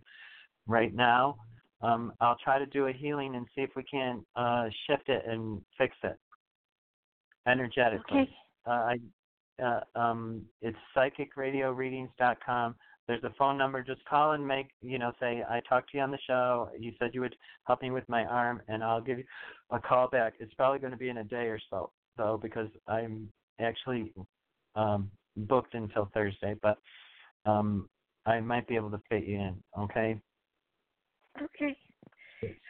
right 0.68 0.94
now. 0.94 1.38
Um, 1.82 2.14
I'll 2.22 2.38
try 2.44 2.58
to 2.58 2.66
do 2.66 2.88
a 2.88 2.94
healing 2.94 3.36
and 3.36 3.46
see 3.54 3.62
if 3.62 3.70
we 3.76 3.84
can 3.84 4.26
uh, 4.36 4.66
shift 4.88 5.10
it 5.10 5.24
and 5.28 5.62
fix 5.78 5.96
it 6.04 6.18
energetically. 7.48 8.22
Okay. 8.22 8.30
Uh, 8.66 8.70
I, 8.70 8.98
uh, 9.64 9.82
um, 9.96 10.42
it's 10.62 10.78
psychicradioreadings.com. 10.96 12.76
There's 13.08 13.24
a 13.24 13.34
phone 13.38 13.58
number. 13.58 13.84
Just 13.84 14.04
call 14.06 14.32
and 14.32 14.46
make, 14.46 14.68
you 14.82 14.98
know, 14.98 15.12
say, 15.20 15.44
I 15.48 15.62
talked 15.68 15.92
to 15.92 15.98
you 15.98 16.04
on 16.04 16.12
the 16.12 16.18
show. 16.26 16.70
You 16.80 16.92
said 16.98 17.12
you 17.14 17.22
would 17.22 17.36
help 17.66 17.82
me 17.82 17.92
with 17.92 18.08
my 18.10 18.26
arm, 18.26 18.62
and 18.68 18.84
I'll 18.84 19.02
give 19.02 19.20
you 19.20 19.26
a 19.70 19.80
call 19.80 20.08
back. 20.08 20.34
It's 20.40 20.54
probably 20.56 20.80
going 20.80 20.92
to 20.92 20.98
be 20.98 21.10
in 21.10 21.18
a 21.18 21.24
day 21.24 21.46
or 21.48 21.60
so, 21.70 21.92
though, 22.18 22.40
because 22.42 22.70
I'm 22.88 23.30
actually 23.60 24.14
um, 24.76 25.12
booked 25.38 25.76
until 25.76 26.10
Thursday, 26.14 26.56
but 26.62 26.80
um, 27.46 27.88
I 28.26 28.40
might 28.40 28.68
be 28.68 28.76
able 28.76 28.92
to 28.92 29.02
fit 29.10 29.26
you 29.26 29.36
in, 29.36 29.56
okay? 29.78 30.20
Okay. 31.42 31.78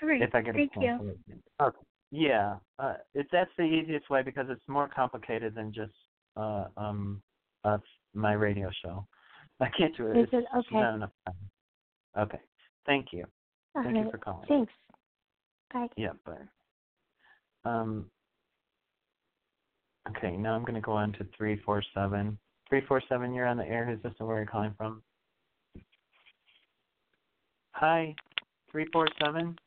All 0.01 0.09
right. 0.09 0.21
if 0.21 0.33
I 0.35 0.41
get 0.41 0.55
a 0.55 0.57
Thank 0.57 0.73
phone 0.73 0.83
you. 0.83 1.39
Okay. 1.61 1.77
Yeah, 2.11 2.57
uh, 2.79 2.95
it, 3.13 3.27
that's 3.31 3.51
the 3.57 3.63
easiest 3.63 4.09
way 4.09 4.21
because 4.21 4.45
it's 4.49 4.63
more 4.67 4.89
complicated 4.93 5.55
than 5.55 5.73
just 5.73 5.93
uh, 6.37 6.65
um, 6.77 7.21
uh, 7.63 7.77
my 8.13 8.33
radio 8.33 8.69
show. 8.83 9.05
I 9.59 9.69
can't 9.77 9.95
do 9.95 10.07
it. 10.07 10.17
Is 10.17 10.23
It's 10.25 10.33
it 10.33 10.45
okay? 10.57 10.75
Not 10.75 10.95
enough 10.95 11.11
time. 11.25 11.35
Okay. 12.17 12.39
Thank 12.85 13.07
you. 13.11 13.25
All 13.75 13.83
Thank 13.83 13.97
you 13.97 14.11
for 14.11 14.17
calling. 14.17 14.45
Thanks. 14.47 14.73
Bye. 15.73 15.87
Yeah, 15.97 16.11
bye. 16.25 16.33
Um. 17.69 18.05
Okay, 20.09 20.37
now 20.37 20.53
I'm 20.53 20.61
going 20.61 20.75
to 20.75 20.81
go 20.81 20.91
on 20.91 21.13
to 21.13 21.25
three 21.37 21.59
four 21.65 21.81
seven. 21.93 22.37
Three 22.69 22.81
four 22.87 23.01
seven. 23.09 23.33
You're 23.33 23.47
on 23.47 23.57
the 23.57 23.67
air. 23.67 23.85
Who's 23.85 24.01
this 24.03 24.13
and 24.19 24.27
where 24.27 24.37
are 24.37 24.41
you 24.41 24.47
calling 24.47 24.73
from? 24.77 25.01
Hi, 27.71 28.15
three 28.71 28.85
four 28.93 29.07
seven. 29.23 29.57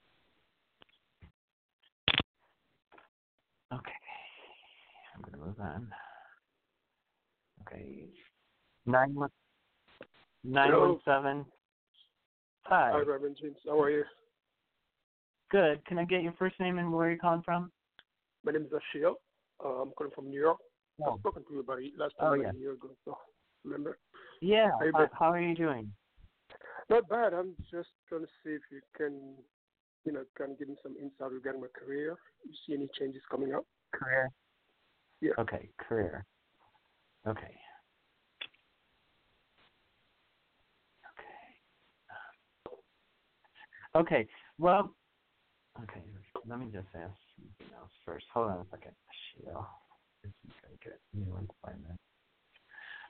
Okay, 3.72 3.92
I'm 5.14 5.22
going 5.22 5.32
to 5.32 5.46
move 5.46 5.60
on. 5.60 5.92
Okay, 7.66 8.08
nine 8.86 9.14
one 9.14 9.30
nine 10.48 10.76
one 10.76 10.98
seven. 11.04 11.44
Hi. 12.62 12.90
Hi, 12.92 13.00
Reverend 13.00 13.36
James. 13.40 13.56
How 13.66 13.80
are 13.80 13.90
you? 13.90 14.04
Good. 15.50 15.84
Can 15.86 15.98
I 15.98 16.04
get 16.04 16.22
your 16.22 16.34
first 16.38 16.58
name 16.60 16.78
and 16.78 16.92
where 16.92 17.10
you're 17.10 17.18
calling 17.18 17.42
from? 17.42 17.70
My 18.44 18.52
name 18.52 18.62
is 18.62 18.72
Ashil. 18.72 19.14
Uh, 19.64 19.82
I'm 19.82 19.90
calling 19.92 20.12
from 20.14 20.28
New 20.28 20.40
York. 20.40 20.58
Oh. 21.02 21.12
I've 21.12 21.20
spoken 21.20 21.44
to 21.44 21.54
you 21.54 21.60
about 21.60 21.82
it 21.82 21.92
last 21.96 22.14
Oh, 22.20 22.30
time 22.30 22.42
yeah. 22.42 22.50
a 22.54 22.58
year 22.58 22.72
ago. 22.72 22.90
So 23.04 23.16
remember? 23.64 23.98
Yeah. 24.40 24.68
How 24.80 24.92
How, 24.92 25.08
how 25.18 25.32
are 25.32 25.40
you 25.40 25.54
doing? 25.54 25.90
Not 26.90 27.08
bad. 27.08 27.34
I'm 27.34 27.54
just 27.70 27.88
trying 28.08 28.22
to 28.22 28.28
see 28.42 28.50
if 28.50 28.62
you 28.70 28.80
can, 28.96 29.34
you 30.04 30.12
know, 30.12 30.24
kind 30.36 30.52
of 30.52 30.58
give 30.58 30.68
me 30.68 30.76
some 30.82 30.96
insight 31.00 31.32
regarding 31.32 31.60
my 31.60 31.68
career. 31.68 32.16
You 32.44 32.52
see 32.66 32.74
any 32.74 32.88
changes 32.98 33.22
coming 33.30 33.54
up? 33.54 33.64
Career. 33.92 34.30
Yeah. 35.20 35.32
Okay, 35.38 35.68
career. 35.78 36.24
Okay. 37.26 37.54
Okay. 43.98 44.26
Well. 44.58 44.94
Okay. 45.82 46.02
Let 46.46 46.60
me 46.60 46.66
just 46.72 46.88
ask 46.94 47.12
something 47.36 47.74
else 47.78 47.90
first. 48.04 48.24
Hold 48.32 48.50
on 48.50 48.58
a 48.58 48.66
second. 48.70 48.92
Sheila. 49.34 49.66
This 50.22 50.32
is 50.46 50.52
gonna 50.62 50.76
get 50.82 51.00
new 51.14 51.36
employment. 51.36 51.98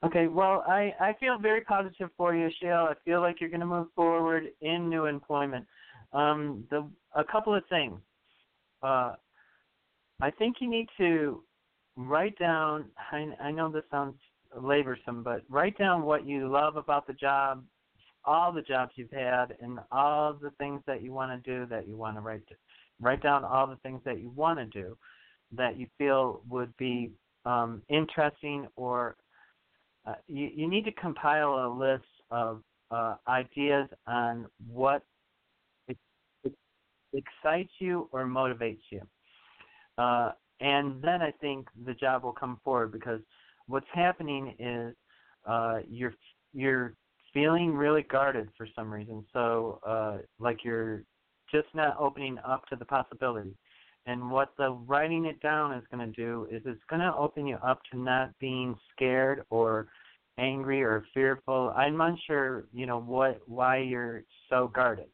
Okay, 0.04 0.28
well, 0.28 0.64
I, 0.68 0.92
I 1.00 1.16
feel 1.18 1.38
very 1.38 1.62
positive 1.62 2.10
for 2.16 2.34
you, 2.34 2.48
Sheila. 2.60 2.90
I 2.90 2.94
feel 3.04 3.20
like 3.20 3.40
you're 3.40 3.50
going 3.50 3.60
to 3.60 3.66
move 3.66 3.88
forward 3.96 4.44
in 4.60 4.88
new 4.88 5.06
employment. 5.06 5.66
Um, 6.12 6.64
the 6.70 6.88
a 7.16 7.24
couple 7.24 7.54
of 7.54 7.64
things. 7.68 7.98
Uh, 8.82 9.14
I 10.20 10.30
think 10.30 10.56
you 10.60 10.70
need 10.70 10.86
to 10.98 11.42
write 11.96 12.38
down. 12.38 12.86
I, 13.10 13.26
I 13.42 13.50
know 13.50 13.70
this 13.70 13.82
sounds 13.90 14.14
laborsome, 14.56 15.24
but 15.24 15.42
write 15.48 15.76
down 15.76 16.02
what 16.02 16.24
you 16.24 16.48
love 16.48 16.76
about 16.76 17.06
the 17.06 17.12
job, 17.12 17.64
all 18.24 18.52
the 18.52 18.62
jobs 18.62 18.92
you've 18.96 19.10
had, 19.10 19.56
and 19.60 19.78
all 19.90 20.34
the 20.34 20.50
things 20.58 20.82
that 20.86 21.02
you 21.02 21.12
want 21.12 21.42
to 21.42 21.50
do 21.50 21.66
that 21.66 21.88
you 21.88 21.96
want 21.96 22.16
to 22.16 22.20
write. 22.20 22.42
Write 23.00 23.22
down 23.22 23.44
all 23.44 23.66
the 23.66 23.76
things 23.76 24.00
that 24.04 24.20
you 24.20 24.30
want 24.34 24.58
to 24.58 24.66
do 24.66 24.96
that 25.52 25.78
you 25.78 25.86
feel 25.98 26.42
would 26.48 26.76
be 26.76 27.12
um, 27.44 27.82
interesting 27.88 28.66
or 28.76 29.16
uh, 30.06 30.14
you, 30.26 30.50
you 30.54 30.68
need 30.68 30.84
to 30.84 30.92
compile 30.92 31.66
a 31.66 31.68
list 31.68 32.04
of 32.30 32.62
uh, 32.90 33.14
ideas 33.28 33.88
on 34.06 34.46
what 34.70 35.02
excites 37.12 37.72
you 37.78 38.08
or 38.12 38.26
motivates 38.26 38.80
you. 38.90 39.02
Uh, 39.96 40.32
and 40.60 41.00
then 41.02 41.22
I 41.22 41.32
think 41.40 41.68
the 41.86 41.94
job 41.94 42.24
will 42.24 42.32
come 42.32 42.58
forward 42.64 42.92
because 42.92 43.20
what's 43.66 43.86
happening 43.92 44.54
is 44.58 44.94
uh, 45.46 45.80
you're 45.88 46.14
you're 46.52 46.94
feeling 47.32 47.74
really 47.74 48.02
guarded 48.02 48.48
for 48.56 48.66
some 48.74 48.92
reason. 48.92 49.24
So 49.32 49.80
uh, 49.86 50.18
like 50.38 50.64
you're 50.64 51.02
just 51.50 51.68
not 51.74 51.96
opening 51.98 52.38
up 52.46 52.66
to 52.68 52.76
the 52.76 52.84
possibility. 52.84 53.54
And 54.06 54.30
what 54.30 54.52
the 54.56 54.70
writing 54.86 55.26
it 55.26 55.40
down 55.40 55.72
is 55.74 55.84
going 55.92 56.06
to 56.06 56.12
do 56.16 56.46
is 56.50 56.62
it's 56.64 56.80
going 56.88 57.02
to 57.02 57.14
open 57.14 57.46
you 57.46 57.56
up 57.56 57.80
to 57.92 57.98
not 57.98 58.30
being 58.38 58.74
scared 58.94 59.42
or 59.50 59.88
angry 60.38 60.82
or 60.82 61.04
fearful. 61.12 61.74
I'm 61.76 62.00
unsure, 62.00 62.64
you 62.72 62.86
know, 62.86 63.00
what 63.00 63.40
why 63.46 63.78
you're 63.78 64.22
so 64.48 64.68
guarded 64.68 65.08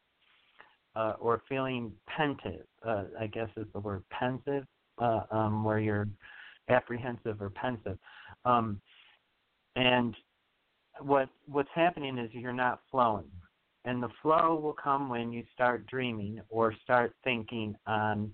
uh, 0.95 1.13
or 1.19 1.41
feeling 1.49 1.91
pensive. 2.07 2.65
Uh, 2.85 3.05
I 3.19 3.27
guess 3.27 3.49
is 3.57 3.65
the 3.73 3.79
word 3.79 4.03
pensive, 4.11 4.65
uh, 4.99 5.21
um, 5.31 5.63
where 5.63 5.79
you're 5.79 6.07
apprehensive 6.69 7.41
or 7.41 7.49
pensive. 7.49 7.97
Um, 8.45 8.79
and 9.75 10.15
what 11.01 11.29
what's 11.47 11.69
happening 11.73 12.17
is 12.17 12.29
you're 12.33 12.53
not 12.53 12.81
flowing, 12.91 13.29
and 13.85 14.01
the 14.01 14.09
flow 14.21 14.55
will 14.55 14.73
come 14.73 15.09
when 15.09 15.31
you 15.31 15.43
start 15.53 15.85
dreaming 15.87 16.41
or 16.49 16.73
start 16.83 17.13
thinking 17.23 17.75
on, 17.87 18.33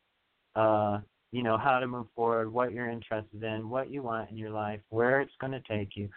uh, 0.56 1.00
you 1.32 1.44
know, 1.44 1.58
how 1.58 1.80
to 1.80 1.88
move 1.88 2.08
forward, 2.16 2.52
what 2.52 2.72
you're 2.72 2.90
interested 2.90 3.44
in, 3.44 3.70
what 3.70 3.90
you 3.92 4.04
want 4.04 4.30
in 4.32 4.38
your 4.38 4.52
life, 4.52 4.82
where 4.90 5.22
it's 5.22 5.36
going 5.40 5.54
to 5.54 5.62
take 5.68 5.96
you, 5.96 6.10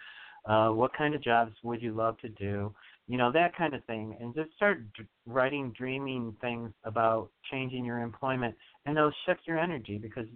uh, 0.45 0.69
what 0.69 0.93
kind 0.93 1.15
of 1.15 1.23
jobs 1.23 1.53
would 1.63 1.81
you 1.81 1.93
love 1.93 2.17
to 2.19 2.29
do, 2.29 2.73
you 3.07 3.17
know 3.17 3.31
that 3.31 3.55
kind 3.55 3.73
of 3.73 3.83
thing. 3.85 4.15
And 4.19 4.33
just 4.35 4.51
start 4.55 4.81
d- 4.93 5.03
writing 5.25 5.73
dreaming 5.77 6.35
things 6.41 6.71
about 6.83 7.29
changing 7.51 7.85
your 7.85 7.99
employment 7.99 8.55
and 8.85 8.95
they'll 8.95 9.11
shift 9.25 9.41
your 9.47 9.59
energy 9.59 9.97
because 9.97 10.27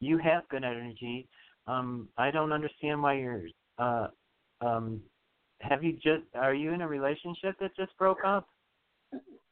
you 0.00 0.18
have 0.18 0.48
good 0.48 0.64
energy. 0.64 1.28
Um 1.66 2.08
i 2.18 2.30
don't 2.30 2.52
understand 2.52 3.02
why 3.02 3.14
you're 3.14 3.42
uh 3.78 4.08
um 4.60 5.00
have 5.68 5.82
you 5.82 5.92
just 5.94 6.24
are 6.34 6.54
you 6.54 6.72
in 6.72 6.80
a 6.80 6.88
relationship 6.88 7.56
that 7.60 7.76
just 7.76 7.96
broke 7.98 8.24
up 8.24 8.48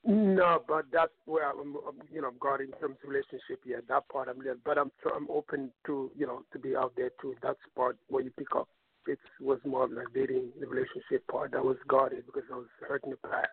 no, 0.04 0.60
but 0.66 0.86
that's 0.92 1.12
where 1.26 1.48
I'm, 1.48 1.76
you 2.12 2.20
know, 2.20 2.32
got 2.40 2.60
in 2.60 2.72
terms 2.72 2.96
of 3.04 3.08
relationship. 3.08 3.60
Yeah, 3.64 3.76
that 3.88 4.08
part 4.08 4.28
I'm 4.28 4.42
there, 4.42 4.56
but 4.64 4.76
I'm 4.76 4.90
I'm 5.14 5.28
open 5.30 5.70
to, 5.86 6.10
you 6.16 6.26
know, 6.26 6.42
to 6.52 6.58
be 6.58 6.74
out 6.74 6.92
there 6.96 7.10
too. 7.20 7.36
That's 7.40 7.60
part 7.76 7.96
where 8.08 8.24
you 8.24 8.32
pick 8.36 8.48
up 8.56 8.68
it 9.06 9.18
was 9.40 9.58
more 9.64 9.84
of 9.84 9.92
like 9.92 10.06
dating 10.14 10.50
the 10.60 10.66
relationship 10.66 11.26
part 11.30 11.52
that 11.52 11.64
was 11.64 11.76
guarded 11.88 12.24
because 12.26 12.42
I 12.52 12.56
was 12.56 12.66
hurt 12.86 13.04
in 13.04 13.10
the 13.10 13.16
past. 13.16 13.48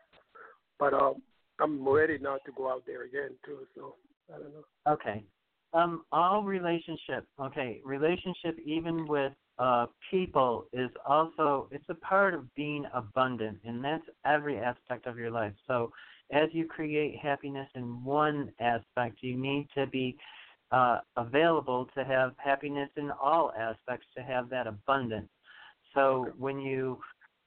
But 0.78 0.94
um, 0.94 1.16
I'm 1.60 1.88
ready 1.88 2.18
now 2.20 2.38
to 2.46 2.52
go 2.56 2.70
out 2.70 2.84
there 2.86 3.04
again 3.04 3.32
too. 3.46 3.60
So 3.76 3.96
I 4.34 4.40
don't 4.40 4.54
know. 4.54 4.94
Okay. 4.94 5.24
Um, 5.74 6.04
all 6.12 6.44
relationship. 6.44 7.28
Okay, 7.40 7.82
relationship 7.84 8.58
even 8.66 9.08
with 9.08 9.34
uh 9.60 9.86
people 10.10 10.66
is 10.74 10.90
also 11.06 11.68
it's 11.72 11.90
a 11.90 11.96
part 11.96 12.34
of 12.34 12.54
being 12.56 12.86
abundant, 12.94 13.60
and 13.66 13.84
that's 13.84 14.06
every 14.26 14.58
aspect 14.58 15.06
of 15.06 15.18
your 15.18 15.32
life. 15.32 15.54
So 15.68 15.92
as 16.32 16.50
you 16.52 16.66
create 16.66 17.18
happiness 17.18 17.68
in 17.76 18.04
one 18.04 18.52
aspect, 18.60 19.18
you 19.22 19.36
need 19.36 19.68
to 19.76 19.88
be 19.88 20.18
uh, 20.72 21.00
available 21.18 21.88
to 21.96 22.04
have 22.04 22.34
happiness 22.38 22.90
in 22.96 23.12
all 23.12 23.52
aspects 23.58 24.06
to 24.16 24.24
have 24.24 24.50
that 24.50 24.68
abundance. 24.68 25.30
So 25.96 26.28
okay. 26.28 26.32
when 26.38 26.60
you, 26.60 27.00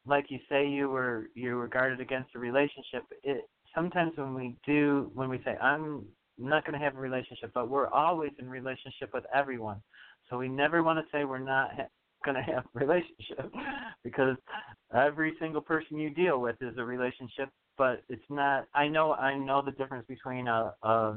like 0.06 0.26
you 0.28 0.38
say, 0.48 0.66
you 0.66 0.88
were 0.88 1.28
you 1.34 1.56
were 1.56 1.68
guarded 1.68 2.00
against 2.00 2.34
a 2.34 2.38
relationship. 2.38 3.04
It 3.22 3.48
sometimes 3.74 4.12
when 4.16 4.34
we 4.34 4.56
do 4.66 5.10
when 5.14 5.28
we 5.28 5.40
say 5.44 5.56
I'm 5.58 6.04
not 6.38 6.64
going 6.64 6.78
to 6.78 6.84
have 6.84 6.96
a 6.96 7.00
relationship, 7.00 7.52
but 7.54 7.68
we're 7.68 7.88
always 7.88 8.32
in 8.38 8.48
relationship 8.48 9.14
with 9.14 9.24
everyone. 9.32 9.80
So 10.28 10.38
we 10.38 10.48
never 10.48 10.82
want 10.82 10.98
to 10.98 11.04
say 11.16 11.24
we're 11.24 11.38
not 11.38 11.70
going 12.24 12.36
to 12.36 12.42
have 12.42 12.64
a 12.74 12.78
relationship 12.78 13.52
because 14.04 14.36
every 14.94 15.34
single 15.40 15.60
person 15.60 15.98
you 15.98 16.10
deal 16.10 16.40
with 16.40 16.56
is 16.60 16.74
a 16.78 16.84
relationship. 16.84 17.48
But 17.78 18.02
it's 18.08 18.22
not. 18.28 18.66
I 18.74 18.88
know. 18.88 19.14
I 19.14 19.36
know 19.36 19.62
the 19.62 19.72
difference 19.72 20.06
between 20.06 20.46
a, 20.46 20.74
a 20.82 21.16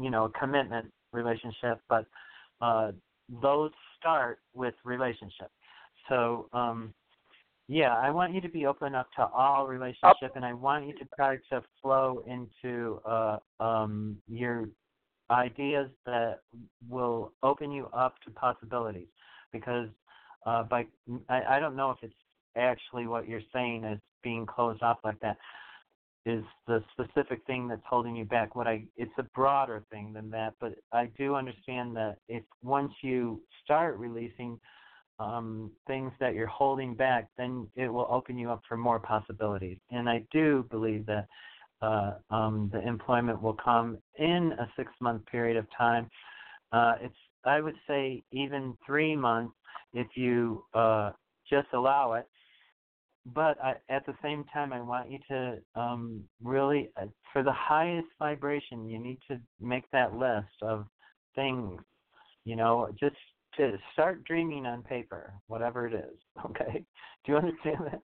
you 0.00 0.10
know 0.10 0.24
a 0.24 0.30
commitment 0.30 0.90
relationship, 1.12 1.80
but 1.88 2.06
uh, 2.60 2.92
those 3.42 3.70
start 3.98 4.40
with 4.54 4.74
relationship. 4.84 5.50
So, 6.08 6.48
um, 6.52 6.94
yeah, 7.68 7.94
I 7.96 8.10
want 8.10 8.32
you 8.32 8.40
to 8.40 8.48
be 8.48 8.66
open 8.66 8.94
up 8.94 9.08
to 9.16 9.26
all 9.26 9.66
relationship, 9.66 10.32
and 10.34 10.44
I 10.44 10.54
want 10.54 10.86
you 10.86 10.94
to 10.94 11.04
try 11.16 11.36
to 11.50 11.62
flow 11.82 12.24
into 12.26 13.00
uh, 13.04 13.38
um, 13.60 14.16
your 14.26 14.68
ideas 15.30 15.90
that 16.06 16.40
will 16.88 17.32
open 17.42 17.70
you 17.70 17.86
up 17.92 18.14
to 18.24 18.30
possibilities. 18.30 19.08
Because 19.52 19.88
uh, 20.46 20.62
by 20.64 20.86
I, 21.28 21.42
I 21.56 21.60
don't 21.60 21.76
know 21.76 21.90
if 21.90 21.98
it's 22.02 22.14
actually 22.56 23.06
what 23.06 23.28
you're 23.28 23.40
saying 23.52 23.84
is 23.84 24.00
being 24.22 24.46
closed 24.46 24.82
off 24.82 24.98
like 25.04 25.20
that 25.20 25.36
is 26.26 26.44
the 26.66 26.82
specific 26.92 27.40
thing 27.46 27.68
that's 27.68 27.82
holding 27.88 28.14
you 28.16 28.24
back. 28.24 28.54
What 28.54 28.66
I 28.66 28.84
it's 28.96 29.12
a 29.18 29.22
broader 29.34 29.84
thing 29.90 30.12
than 30.12 30.30
that, 30.30 30.54
but 30.60 30.74
I 30.92 31.06
do 31.16 31.34
understand 31.34 31.96
that 31.96 32.16
if 32.28 32.42
once 32.62 32.92
you 33.02 33.40
start 33.64 33.98
releasing 33.98 34.58
um, 35.18 35.70
things 35.86 36.12
that 36.20 36.34
you're 36.34 36.46
holding 36.46 36.94
back, 36.94 37.28
then 37.36 37.66
it 37.74 37.88
will 37.88 38.06
open 38.10 38.38
you 38.38 38.50
up 38.50 38.62
for 38.68 38.76
more 38.76 39.00
possibilities. 39.00 39.78
And 39.90 40.08
I 40.08 40.24
do 40.30 40.66
believe 40.70 41.06
that 41.06 41.26
uh, 41.82 42.14
um, 42.30 42.70
the 42.72 42.86
employment 42.86 43.42
will 43.42 43.56
come 43.64 43.98
in 44.16 44.52
a 44.58 44.68
six 44.76 44.92
month 45.00 45.24
period 45.26 45.56
of 45.56 45.66
time. 45.76 46.08
Uh, 46.72 46.94
it's 47.00 47.14
I 47.44 47.60
would 47.60 47.76
say 47.86 48.22
even 48.32 48.76
three 48.84 49.16
months 49.16 49.54
if 49.92 50.06
you 50.14 50.64
uh, 50.74 51.12
just 51.48 51.68
allow 51.72 52.14
it. 52.14 52.26
But 53.26 53.62
I, 53.62 53.74
at 53.90 54.06
the 54.06 54.14
same 54.22 54.44
time, 54.52 54.72
I 54.72 54.80
want 54.80 55.10
you 55.10 55.18
to 55.28 55.58
um, 55.74 56.24
really, 56.42 56.90
uh, 57.00 57.06
for 57.32 57.42
the 57.42 57.52
highest 57.52 58.08
vibration, 58.18 58.88
you 58.88 58.98
need 58.98 59.18
to 59.30 59.38
make 59.60 59.84
that 59.92 60.14
list 60.14 60.62
of 60.62 60.86
things. 61.34 61.78
You 62.44 62.56
know, 62.56 62.88
just 62.98 63.16
to 63.58 63.76
start 63.92 64.24
dreaming 64.24 64.64
on 64.64 64.82
paper, 64.82 65.34
whatever 65.46 65.86
it 65.86 65.94
is. 65.94 66.18
Okay, 66.44 66.84
do 67.26 67.32
you 67.32 67.36
understand 67.36 67.78
that? 67.86 68.00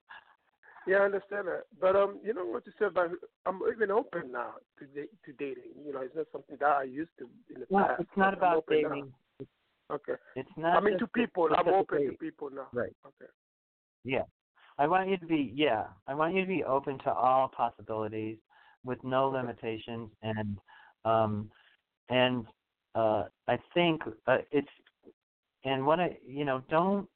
Yeah, 0.86 0.98
I 0.98 1.06
understand 1.06 1.48
that. 1.48 1.64
But 1.80 1.96
um, 1.96 2.20
you 2.24 2.34
know 2.34 2.46
what 2.46 2.66
you 2.66 2.74
said 2.78 2.90
about 2.90 3.12
I'm 3.46 3.62
even 3.74 3.92
open 3.92 4.32
now 4.32 4.56
to 4.80 4.86
to 4.86 5.38
dating. 5.38 5.72
You 5.86 5.94
know, 5.94 6.02
it's 6.02 6.16
not 6.16 6.26
something 6.32 6.58
that 6.60 6.68
I 6.68 6.84
used 6.84 7.12
to 7.20 7.30
in 7.54 7.62
the 7.62 7.68
well, 7.70 7.86
past. 7.88 8.02
it's 8.02 8.18
not 8.18 8.34
about 8.34 8.66
dating. 8.68 9.14
Okay. 9.92 10.14
It's 10.36 10.50
not. 10.58 10.78
I 10.78 10.80
mean, 10.80 10.98
to 11.00 11.08
people. 11.08 11.50
I'm 11.56 11.68
open 11.68 12.08
to 12.08 12.18
people 12.18 12.50
now. 12.50 12.68
Right. 12.74 12.94
Okay. 13.06 13.32
Yeah, 14.04 14.24
I 14.78 14.88
want 14.88 15.10
you 15.10 15.18
to 15.18 15.26
be. 15.26 15.52
Yeah, 15.56 15.86
I 16.08 16.14
want 16.14 16.36
you 16.36 16.42
to 16.42 16.48
be 16.48 16.64
open 16.64 17.00
to 17.00 17.12
all 17.12 17.50
possibilities 17.56 18.38
with 18.84 19.04
no 19.04 19.30
limitations, 19.30 20.10
and 20.22 20.58
um, 21.06 21.50
and 22.10 22.46
uh, 22.96 23.26
I 23.48 23.58
think 23.74 24.02
uh, 24.28 24.38
it's 24.52 24.68
and 25.66 25.86
what 25.86 26.00
I, 26.00 26.18
you 26.26 26.46
know, 26.46 26.62
don't 26.70 27.08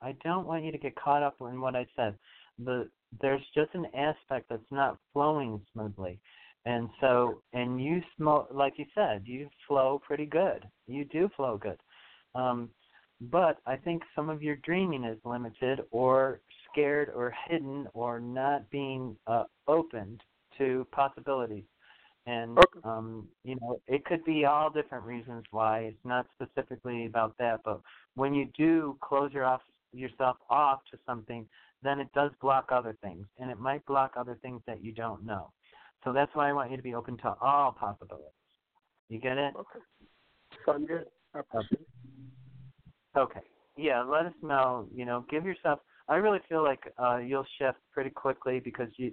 I 0.00 0.14
don't 0.24 0.46
want 0.46 0.64
you 0.64 0.72
to 0.72 0.78
get 0.78 0.96
caught 0.96 1.22
up 1.22 1.36
in 1.40 1.60
what 1.60 1.76
I 1.76 1.86
said. 1.96 2.16
The 2.64 2.88
there's 3.20 3.42
just 3.54 3.70
an 3.74 3.86
aspect 3.94 4.46
that's 4.48 4.62
not 4.70 4.98
flowing 5.12 5.60
smoothly. 5.72 6.18
And 6.64 6.88
so, 7.00 7.42
and 7.52 7.82
you 7.82 8.00
smoke, 8.16 8.48
like 8.52 8.74
you 8.76 8.84
said, 8.94 9.22
you 9.26 9.48
flow 9.66 10.00
pretty 10.06 10.26
good. 10.26 10.64
You 10.86 11.04
do 11.06 11.28
flow 11.36 11.58
good. 11.58 11.78
Um, 12.34 12.70
but 13.30 13.58
I 13.66 13.76
think 13.76 14.02
some 14.16 14.28
of 14.30 14.42
your 14.42 14.56
dreaming 14.56 15.04
is 15.04 15.18
limited 15.24 15.80
or 15.90 16.40
scared 16.70 17.10
or 17.14 17.32
hidden 17.48 17.86
or 17.94 18.18
not 18.18 18.68
being 18.70 19.16
uh, 19.26 19.44
opened 19.68 20.22
to 20.58 20.86
possibilities. 20.90 21.64
And 22.26 22.58
okay. 22.58 22.80
um, 22.84 23.28
you 23.44 23.56
know, 23.60 23.80
it 23.86 24.04
could 24.04 24.24
be 24.24 24.44
all 24.44 24.70
different 24.70 25.04
reasons 25.04 25.44
why. 25.50 25.80
It's 25.80 26.04
not 26.04 26.26
specifically 26.34 27.06
about 27.06 27.36
that, 27.38 27.60
but 27.64 27.80
when 28.14 28.32
you 28.34 28.48
do 28.56 28.96
close 29.00 29.32
your 29.32 29.44
off, 29.44 29.60
yourself 29.92 30.36
off 30.48 30.80
to 30.90 30.98
something, 31.04 31.46
then 31.82 31.98
it 31.98 32.08
does 32.14 32.30
block 32.40 32.68
other 32.70 32.96
things, 33.02 33.26
and 33.38 33.50
it 33.50 33.58
might 33.58 33.84
block 33.86 34.12
other 34.16 34.38
things 34.40 34.62
that 34.66 34.82
you 34.84 34.92
don't 34.92 35.26
know. 35.26 35.50
So 36.04 36.12
that's 36.12 36.34
why 36.34 36.48
I 36.48 36.52
want 36.52 36.70
you 36.70 36.76
to 36.76 36.82
be 36.82 36.94
open 36.94 37.16
to 37.18 37.34
all 37.40 37.72
possibilities. 37.72 38.30
You 39.08 39.18
get 39.18 39.36
it? 39.36 39.54
Okay. 39.56 39.80
Sounds 40.64 40.86
good. 40.86 41.06
I 41.34 41.40
appreciate 41.40 41.80
it. 41.80 42.01
Okay. 43.16 43.40
Yeah, 43.76 44.02
let 44.02 44.26
us 44.26 44.34
know. 44.42 44.86
You 44.94 45.04
know, 45.04 45.24
give 45.30 45.44
yourself. 45.44 45.80
I 46.08 46.16
really 46.16 46.40
feel 46.48 46.62
like 46.62 46.92
uh, 46.98 47.18
you'll 47.18 47.46
shift 47.58 47.78
pretty 47.92 48.10
quickly 48.10 48.60
because 48.60 48.88
you 48.96 49.12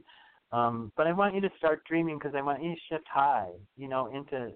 um, 0.52 0.92
but 0.98 1.06
I 1.08 1.12
want 1.14 1.36
you 1.36 1.42
to 1.42 1.50
start 1.58 1.84
dreaming 1.86 2.18
because 2.18 2.34
I 2.36 2.42
want 2.42 2.64
you 2.64 2.74
to 2.74 2.82
shift 2.90 3.06
high, 3.12 3.50
you 3.78 3.88
know, 3.88 4.08
into. 4.08 4.52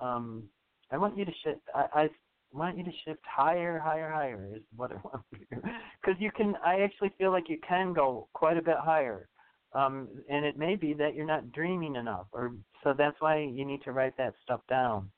Um, 0.00 0.44
I 0.90 0.96
want 0.96 1.16
you 1.18 1.24
to 1.24 1.32
shift. 1.44 1.60
I, 1.74 1.86
I 1.94 2.08
want 2.52 2.78
you 2.78 2.84
to 2.84 2.90
shift 3.04 3.20
higher, 3.24 3.78
higher, 3.78 4.10
higher 4.10 4.48
is 4.54 4.62
what 4.74 4.92
I 4.92 4.94
want 5.04 5.22
to 5.32 5.38
do. 5.38 5.62
Because 6.00 6.20
you 6.20 6.30
can, 6.30 6.54
I 6.64 6.80
actually 6.80 7.12
feel 7.18 7.30
like 7.30 7.48
you 7.48 7.58
can 7.66 7.92
go 7.92 8.28
quite 8.32 8.56
a 8.56 8.62
bit 8.62 8.76
higher. 8.78 9.28
Um, 9.74 10.08
and 10.30 10.44
it 10.44 10.56
may 10.56 10.76
be 10.76 10.94
that 10.94 11.14
you're 11.14 11.26
not 11.26 11.50
dreaming 11.50 11.96
enough, 11.96 12.26
or 12.32 12.52
so 12.84 12.94
that's 12.96 13.20
why 13.20 13.38
you 13.40 13.64
need 13.64 13.82
to 13.82 13.92
write 13.92 14.16
that 14.18 14.34
stuff 14.42 14.60
down. 14.68 15.10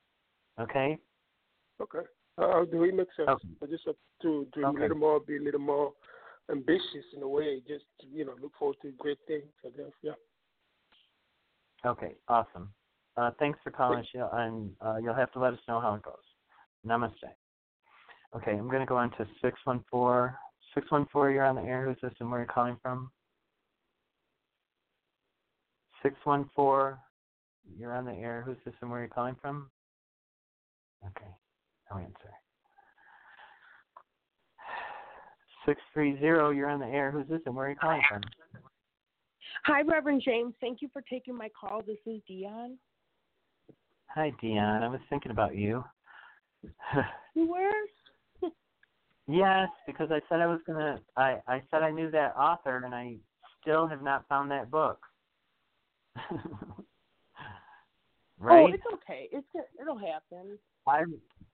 Okay. 0.58 0.98
Okay. 1.80 2.06
Uh, 2.38 2.64
do 2.64 2.84
it 2.84 2.94
make 2.94 3.08
sense? 3.16 3.28
Okay. 3.28 3.48
I 3.62 3.66
just 3.66 3.84
have 3.86 3.96
to 4.22 4.46
dream 4.52 4.68
Okay. 4.68 4.78
a 4.78 4.82
little 4.82 4.98
more, 4.98 5.20
be 5.20 5.38
a 5.38 5.40
little 5.40 5.60
more 5.60 5.92
ambitious 6.50 7.04
in 7.14 7.22
a 7.22 7.28
way. 7.28 7.60
Just 7.66 7.84
you 8.12 8.24
know, 8.24 8.34
look 8.40 8.52
forward 8.58 8.76
to 8.82 8.92
great 8.98 9.18
things. 9.26 9.44
I 9.64 9.70
guess. 9.70 9.92
Yeah. 10.02 10.12
Okay. 11.84 12.14
Awesome. 12.28 12.72
Uh, 13.16 13.30
thanks 13.38 13.58
for 13.64 13.70
calling, 13.70 14.04
Sheila, 14.12 14.28
and 14.34 14.70
uh, 14.84 14.96
you'll 15.02 15.14
have 15.14 15.32
to 15.32 15.38
let 15.38 15.54
us 15.54 15.60
know 15.66 15.80
how 15.80 15.94
it 15.94 16.02
goes. 16.02 16.14
Namaste. 16.86 17.32
Okay, 18.34 18.50
I'm 18.52 18.68
going 18.68 18.80
to 18.80 18.86
go 18.86 18.96
on 18.96 19.10
to 19.12 19.26
614. 19.40 20.36
614, 20.74 21.34
you're 21.34 21.46
on 21.46 21.56
the 21.56 21.62
air. 21.62 21.86
Who's 21.86 21.96
this 22.02 22.12
and 22.20 22.30
where 22.30 22.40
are 22.40 22.42
you 22.42 22.48
calling 22.48 22.76
from? 22.82 23.10
614, 26.02 26.98
you're 27.78 27.94
on 27.94 28.04
the 28.04 28.12
air. 28.12 28.42
Who's 28.44 28.58
this 28.66 28.74
and 28.82 28.90
where 28.90 29.00
are 29.00 29.04
you 29.04 29.08
calling 29.08 29.36
from? 29.40 29.70
Okay, 31.06 31.30
answer. 31.94 32.32
630, 35.64 36.56
you're 36.56 36.68
on 36.68 36.80
the 36.80 36.86
air. 36.86 37.10
Who's 37.10 37.28
this 37.28 37.40
and 37.46 37.54
where 37.54 37.66
are 37.66 37.70
you 37.70 37.76
calling 37.76 38.02
from? 38.08 38.22
Hi, 39.64 39.82
Reverend 39.82 40.22
James. 40.24 40.54
Thank 40.60 40.80
you 40.80 40.88
for 40.92 41.02
taking 41.10 41.36
my 41.36 41.48
call. 41.58 41.82
This 41.82 41.98
is 42.06 42.20
Dion. 42.28 42.78
Hi, 44.08 44.32
Dion. 44.40 44.82
I 44.82 44.88
was 44.88 45.00
thinking 45.10 45.32
about 45.32 45.56
you. 45.56 45.84
You 47.34 47.48
were? 47.48 48.50
Yes, 49.28 49.68
because 49.88 50.10
I 50.12 50.20
said 50.28 50.40
I 50.40 50.46
was 50.46 50.60
gonna. 50.68 51.00
I 51.16 51.40
I 51.48 51.60
said 51.68 51.82
I 51.82 51.90
knew 51.90 52.12
that 52.12 52.36
author, 52.36 52.76
and 52.84 52.94
I 52.94 53.16
still 53.60 53.88
have 53.88 54.00
not 54.00 54.24
found 54.28 54.52
that 54.52 54.70
book. 54.70 55.00
Oh, 58.38 58.44
right? 58.44 58.64
Oh, 58.64 58.74
it's 58.74 58.82
okay. 58.92 59.28
It's 59.32 59.46
it'll 59.80 59.98
happen. 59.98 60.58
I 60.86 61.04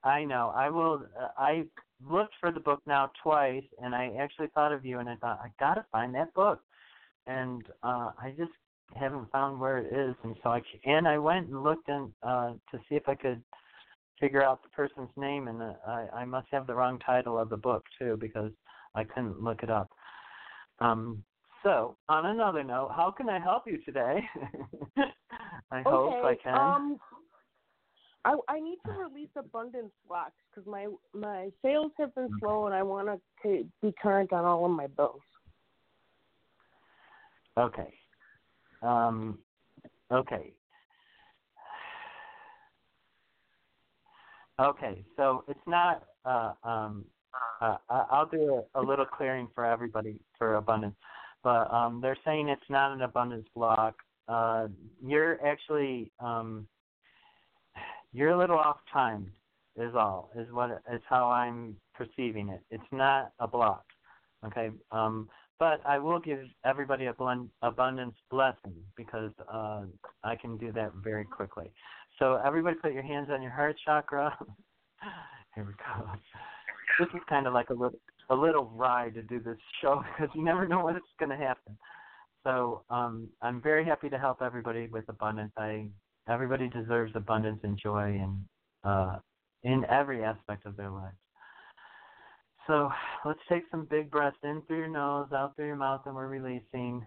I 0.04 0.24
know. 0.24 0.52
I 0.54 0.68
will. 0.70 1.06
Uh, 1.20 1.28
I 1.36 1.64
looked 2.08 2.34
for 2.40 2.50
the 2.50 2.60
book 2.60 2.82
now 2.86 3.10
twice, 3.22 3.62
and 3.82 3.94
I 3.94 4.12
actually 4.18 4.48
thought 4.48 4.72
of 4.72 4.84
you, 4.84 4.98
and 4.98 5.08
I 5.08 5.16
thought 5.16 5.40
I 5.42 5.48
gotta 5.60 5.84
find 5.92 6.14
that 6.14 6.34
book, 6.34 6.60
and 7.26 7.64
uh 7.82 8.10
I 8.20 8.34
just 8.36 8.50
haven't 8.94 9.30
found 9.30 9.60
where 9.60 9.78
it 9.78 9.92
is, 9.92 10.14
and 10.24 10.36
so 10.42 10.50
I 10.50 10.60
c- 10.60 10.80
and 10.84 11.06
I 11.06 11.18
went 11.18 11.48
and 11.48 11.62
looked 11.62 11.88
and 11.88 12.12
uh 12.22 12.54
to 12.70 12.78
see 12.88 12.96
if 12.96 13.08
I 13.08 13.14
could 13.14 13.42
figure 14.20 14.42
out 14.42 14.62
the 14.62 14.68
person's 14.70 15.10
name, 15.16 15.48
and 15.48 15.62
uh, 15.62 15.74
I 15.86 16.08
I 16.14 16.24
must 16.24 16.48
have 16.50 16.66
the 16.66 16.74
wrong 16.74 16.98
title 16.98 17.38
of 17.38 17.48
the 17.48 17.56
book 17.56 17.84
too 17.98 18.16
because 18.20 18.52
I 18.94 19.04
couldn't 19.04 19.40
look 19.42 19.62
it 19.62 19.70
up. 19.70 19.90
Um. 20.80 21.24
So, 21.62 21.96
on 22.08 22.26
another 22.26 22.64
note, 22.64 22.90
how 22.96 23.12
can 23.12 23.28
I 23.28 23.38
help 23.38 23.68
you 23.68 23.78
today? 23.84 24.18
I 25.70 25.82
hope 25.82 26.24
I 26.24 26.34
can. 26.42 26.54
Um, 26.56 26.98
I 28.24 28.36
I 28.48 28.60
need 28.60 28.78
to 28.86 28.92
release 28.92 29.30
abundance 29.36 29.92
blocks 30.06 30.32
because 30.50 30.68
my 30.68 30.88
my 31.12 31.50
sales 31.62 31.92
have 31.98 32.14
been 32.14 32.28
slow, 32.40 32.66
and 32.66 32.74
I 32.74 32.82
want 32.82 33.20
to 33.42 33.68
be 33.80 33.94
current 34.00 34.32
on 34.32 34.44
all 34.44 34.64
of 34.64 34.70
my 34.70 34.86
bills. 34.86 35.20
Okay. 37.56 37.92
Um, 38.82 39.38
okay. 40.10 40.52
Okay, 44.60 45.04
so 45.16 45.44
it's 45.48 45.58
not. 45.66 46.04
Uh, 46.24 46.52
um, 46.62 47.04
uh, 47.60 47.78
I- 47.88 48.06
I'll 48.10 48.26
do 48.26 48.62
a, 48.74 48.80
a 48.80 48.82
little 48.82 49.06
clearing 49.06 49.48
for 49.54 49.64
everybody 49.64 50.20
for 50.38 50.56
abundance, 50.56 50.94
but 51.42 51.72
um, 51.72 52.00
they're 52.00 52.18
saying 52.24 52.48
it's 52.48 52.62
not 52.68 52.92
an 52.92 53.02
abundance 53.02 53.48
block. 53.54 53.96
Uh, 54.28 54.68
you're 55.04 55.44
actually 55.44 56.12
um, 56.20 56.68
you're 58.12 58.30
a 58.30 58.38
little 58.38 58.58
off 58.58 58.78
timed. 58.92 59.30
Is 59.74 59.94
all 59.94 60.30
is 60.36 60.46
what 60.52 60.82
is 60.92 61.00
how 61.08 61.30
I'm 61.30 61.76
perceiving 61.94 62.50
it. 62.50 62.60
It's 62.70 62.92
not 62.92 63.32
a 63.38 63.48
block. 63.48 63.84
Okay. 64.44 64.70
Um, 64.90 65.28
but 65.58 65.80
I 65.86 65.98
will 65.98 66.18
give 66.18 66.40
everybody 66.64 67.06
a 67.06 67.12
blend, 67.12 67.48
abundance 67.62 68.16
blessing 68.30 68.74
because 68.96 69.30
uh, 69.48 69.82
I 70.24 70.34
can 70.34 70.56
do 70.58 70.72
that 70.72 70.90
very 71.02 71.24
quickly. 71.24 71.70
So 72.18 72.40
everybody, 72.44 72.76
put 72.82 72.92
your 72.92 73.04
hands 73.04 73.28
on 73.30 73.40
your 73.42 73.52
heart 73.52 73.76
chakra. 73.84 74.36
Here 75.54 75.64
we 75.64 75.72
go. 75.72 76.10
This 76.98 77.08
is 77.14 77.20
kind 77.28 77.46
of 77.46 77.54
like 77.54 77.70
a 77.70 77.74
little 77.74 77.98
a 78.28 78.34
little 78.34 78.64
ride 78.74 79.14
to 79.14 79.22
do 79.22 79.40
this 79.40 79.58
show 79.80 80.02
because 80.18 80.34
you 80.34 80.44
never 80.44 80.66
know 80.66 80.84
what's 80.84 80.98
going 81.18 81.30
to 81.30 81.36
happen. 81.36 81.78
So 82.44 82.82
um, 82.90 83.28
I'm 83.40 83.62
very 83.62 83.84
happy 83.84 84.08
to 84.08 84.18
help 84.18 84.42
everybody 84.42 84.88
with 84.88 85.04
abundance. 85.08 85.52
I 85.56 85.86
everybody 86.28 86.68
deserves 86.68 87.12
abundance 87.14 87.60
and 87.62 87.78
joy 87.78 88.20
and 88.22 88.44
uh, 88.84 89.18
in 89.62 89.84
every 89.86 90.24
aspect 90.24 90.66
of 90.66 90.76
their 90.76 90.90
lives. 90.90 91.16
So 92.66 92.90
let's 93.24 93.40
take 93.48 93.64
some 93.70 93.86
big 93.90 94.10
breaths 94.10 94.36
in 94.44 94.62
through 94.66 94.78
your 94.78 94.88
nose, 94.88 95.28
out 95.34 95.56
through 95.56 95.66
your 95.66 95.76
mouth, 95.76 96.02
and 96.06 96.14
we're 96.14 96.28
releasing. 96.28 97.04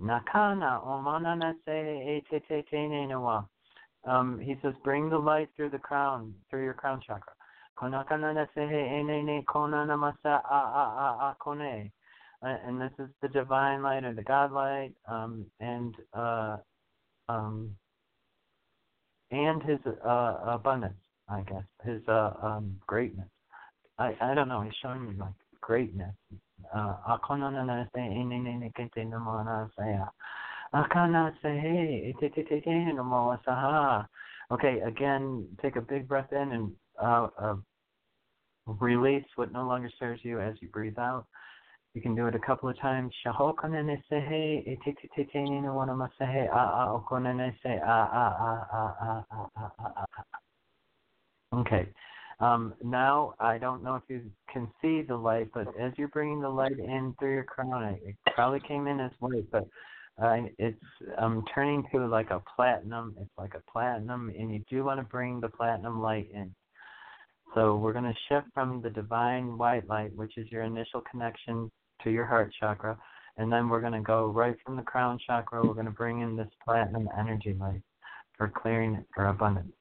Nakana. 0.00 0.80
Um, 4.04 4.40
he 4.40 4.56
says, 4.62 4.74
bring 4.84 5.10
the 5.10 5.18
light 5.18 5.48
through 5.56 5.70
the 5.70 5.78
crown, 5.78 6.32
through 6.48 6.64
your 6.64 6.74
crown 6.74 7.00
chakra. 7.06 7.32
Konakana 7.78 8.34
ne 8.56 9.22
ne 9.22 9.44
kona 9.46 9.86
masa 9.86 10.40
a 10.50 10.54
a 10.54 10.54
a 10.54 11.08
a 11.30 11.36
kone. 11.40 11.90
And 12.42 12.80
this 12.80 12.92
is 12.98 13.08
the 13.20 13.28
divine 13.28 13.82
light 13.82 14.04
or 14.04 14.14
the 14.14 14.22
God 14.22 14.52
light, 14.52 14.92
um, 15.08 15.46
and 15.60 15.94
uh, 16.14 16.56
um, 17.28 17.74
and 19.30 19.62
his 19.62 19.78
uh, 20.06 20.38
abundance, 20.46 20.94
I 21.28 21.42
guess, 21.42 21.64
his 21.84 22.00
uh, 22.08 22.32
um, 22.42 22.76
greatness. 22.86 23.28
I 23.98 24.14
I 24.20 24.34
don't 24.34 24.48
know. 24.48 24.62
He's 24.62 24.72
showing 24.82 25.08
me 25.08 25.14
like 25.18 25.32
greatness. 25.60 26.14
Uh. 26.74 26.94
Okay, 34.50 34.80
again, 34.80 35.46
take 35.60 35.76
a 35.76 35.80
big 35.80 36.08
breath 36.08 36.32
in 36.32 36.52
and 36.52 36.72
uh, 37.02 37.28
uh, 37.38 37.54
release 38.66 39.24
what 39.36 39.52
no 39.52 39.66
longer 39.66 39.90
serves 39.98 40.24
you 40.24 40.40
as 40.40 40.54
you 40.60 40.68
breathe 40.68 40.98
out. 40.98 41.26
You 41.94 42.02
can 42.02 42.14
do 42.14 42.26
it 42.26 42.34
a 42.34 42.38
couple 42.38 42.68
of 42.68 42.78
times. 42.78 43.12
Shahokana 43.26 43.84
ne 43.84 44.02
se 44.08 44.20
he 44.20 44.62
e 44.70 44.78
te 44.84 44.92
te 44.92 45.08
te 45.16 45.24
te 45.32 45.40
ni 45.40 45.60
na 45.60 45.68
wana 45.68 45.96
ma 45.96 46.08
se 46.18 46.26
he 46.26 46.40
a 46.40 46.54
a 46.54 47.00
okona 47.00 47.34
ne 47.34 47.56
se 47.62 47.70
a 47.70 47.76
a 47.76 48.24
a 48.46 48.66
a 48.72 48.96
a 49.02 49.24
a 49.30 49.42
a 49.56 49.72
a 49.78 50.06
a. 51.52 51.58
Okay. 51.60 51.88
Um, 52.40 52.74
now 52.84 53.34
I 53.40 53.58
don't 53.58 53.82
know 53.82 53.96
if 53.96 54.02
you 54.08 54.30
can 54.52 54.68
see 54.80 55.02
the 55.02 55.16
light, 55.16 55.48
but 55.52 55.66
as 55.80 55.92
you're 55.96 56.08
bringing 56.08 56.40
the 56.40 56.48
light 56.48 56.78
in 56.78 57.14
through 57.18 57.34
your 57.34 57.44
crown, 57.44 57.82
it 57.82 58.00
it 58.04 58.16
probably 58.34 58.60
came 58.60 58.86
in 58.86 59.00
as 59.00 59.10
white, 59.18 59.50
but 59.50 59.66
uh, 60.22 60.36
it's 60.58 60.78
um, 61.16 61.44
turning 61.52 61.84
to 61.92 62.06
like 62.06 62.30
a 62.30 62.42
platinum. 62.54 63.16
It's 63.20 63.36
like 63.36 63.54
a 63.54 63.70
platinum, 63.70 64.30
and 64.38 64.52
you 64.52 64.62
do 64.70 64.84
want 64.84 65.00
to 65.00 65.04
bring 65.04 65.40
the 65.40 65.48
platinum 65.48 66.00
light 66.00 66.28
in. 66.32 66.54
So 67.54 67.76
we're 67.76 67.92
going 67.92 68.04
to 68.04 68.14
shift 68.28 68.46
from 68.52 68.82
the 68.82 68.90
divine 68.90 69.58
white 69.58 69.88
light, 69.88 70.14
which 70.14 70.36
is 70.36 70.46
your 70.52 70.62
initial 70.62 71.02
connection 71.10 71.70
to 72.02 72.10
your 72.10 72.24
heart 72.24 72.52
chakra, 72.58 72.98
and 73.36 73.52
then 73.52 73.68
we're 73.68 73.80
going 73.80 73.92
to 73.92 74.00
go 74.00 74.26
right 74.26 74.56
from 74.64 74.76
the 74.76 74.82
crown 74.82 75.18
chakra. 75.26 75.64
We're 75.64 75.74
going 75.74 75.86
to 75.86 75.92
bring 75.92 76.20
in 76.20 76.36
this 76.36 76.48
platinum 76.64 77.08
energy 77.18 77.56
light 77.58 77.82
for 78.36 78.48
clearing 78.48 78.94
it 78.94 79.06
for 79.14 79.26
abundance. 79.26 79.72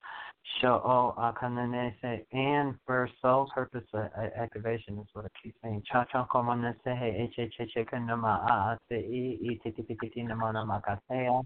Show 0.62 0.82
oh 0.86 1.14
akananese 1.20 2.26
and 2.32 2.76
for 2.86 3.10
soul 3.22 3.52
purpose 3.54 3.84
uh, 3.94 4.08
activation 4.40 4.98
is 4.98 5.08
what 5.14 5.26
it 5.26 5.32
keeps 5.44 5.58
saying. 5.62 5.84
Cha 5.92 6.06
cha 6.06 6.26
komanese 6.26 6.98
he 6.98 7.24
eche 7.24 7.52
che 7.56 7.66
che 7.66 7.84
kanama 7.84 8.42
a 8.50 8.78
se 8.88 8.96
i 8.96 9.38
i 9.42 9.60
ti 9.62 9.72
ti 9.72 9.84
ti 9.84 10.10
ti 10.10 10.24
nama 10.24 10.52
nama 10.52 10.82
kasea 10.82 11.42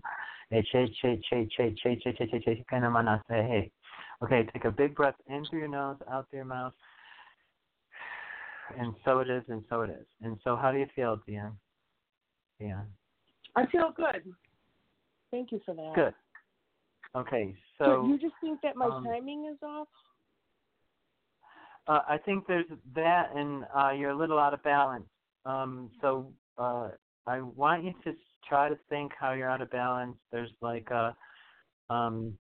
eche 0.51 0.91
che 1.01 1.19
che 1.27 1.47
che 1.47 1.73
che 1.73 1.95
che 1.95 2.13
che 2.13 2.27
che 2.27 2.39
che 2.39 2.63
kanama 2.69 3.01
na 3.01 3.19
se 3.27 3.33
he. 3.33 3.71
Okay, 4.23 4.47
take 4.53 4.65
a 4.65 4.71
big 4.71 4.93
breath 4.93 5.15
in 5.27 5.43
through 5.45 5.59
your 5.59 5.67
nose, 5.67 5.97
out 6.07 6.29
through 6.29 6.37
your 6.37 6.45
mouth. 6.45 6.73
And 8.77 8.93
so 9.05 9.19
it 9.19 9.29
is, 9.29 9.43
and 9.47 9.63
so 9.69 9.81
it 9.81 9.89
is. 9.89 10.05
And 10.21 10.37
so, 10.43 10.55
how 10.55 10.71
do 10.71 10.77
you 10.77 10.87
feel, 10.95 11.19
Dion? 11.27 11.57
Dion. 12.59 12.85
I 13.55 13.65
feel 13.67 13.91
good. 13.95 14.33
Thank 15.31 15.51
you 15.51 15.61
for 15.65 15.73
that. 15.75 15.93
Good. 15.95 16.13
Okay, 17.13 17.53
So 17.77 18.05
you 18.07 18.17
just 18.17 18.35
think 18.39 18.61
that 18.61 18.77
my 18.77 18.85
um, 18.85 19.03
timing 19.03 19.49
is 19.51 19.57
off? 19.61 19.87
Uh, 21.87 21.99
I 22.07 22.17
think 22.17 22.47
there's 22.47 22.67
that, 22.95 23.35
and 23.35 23.65
uh, 23.75 23.91
you're 23.91 24.11
a 24.11 24.17
little 24.17 24.39
out 24.39 24.53
of 24.53 24.63
balance. 24.63 25.09
Um, 25.45 25.89
so 25.99 26.31
uh, 26.57 26.89
I 27.27 27.41
want 27.41 27.83
you 27.83 27.93
to 28.05 28.13
try 28.47 28.69
to 28.69 28.77
think 28.89 29.11
how 29.19 29.33
you're 29.33 29.49
out 29.49 29.61
of 29.61 29.69
balance. 29.71 30.15
There's 30.31 30.51
like 30.61 30.87
a, 30.89 31.13
um, 31.89 32.37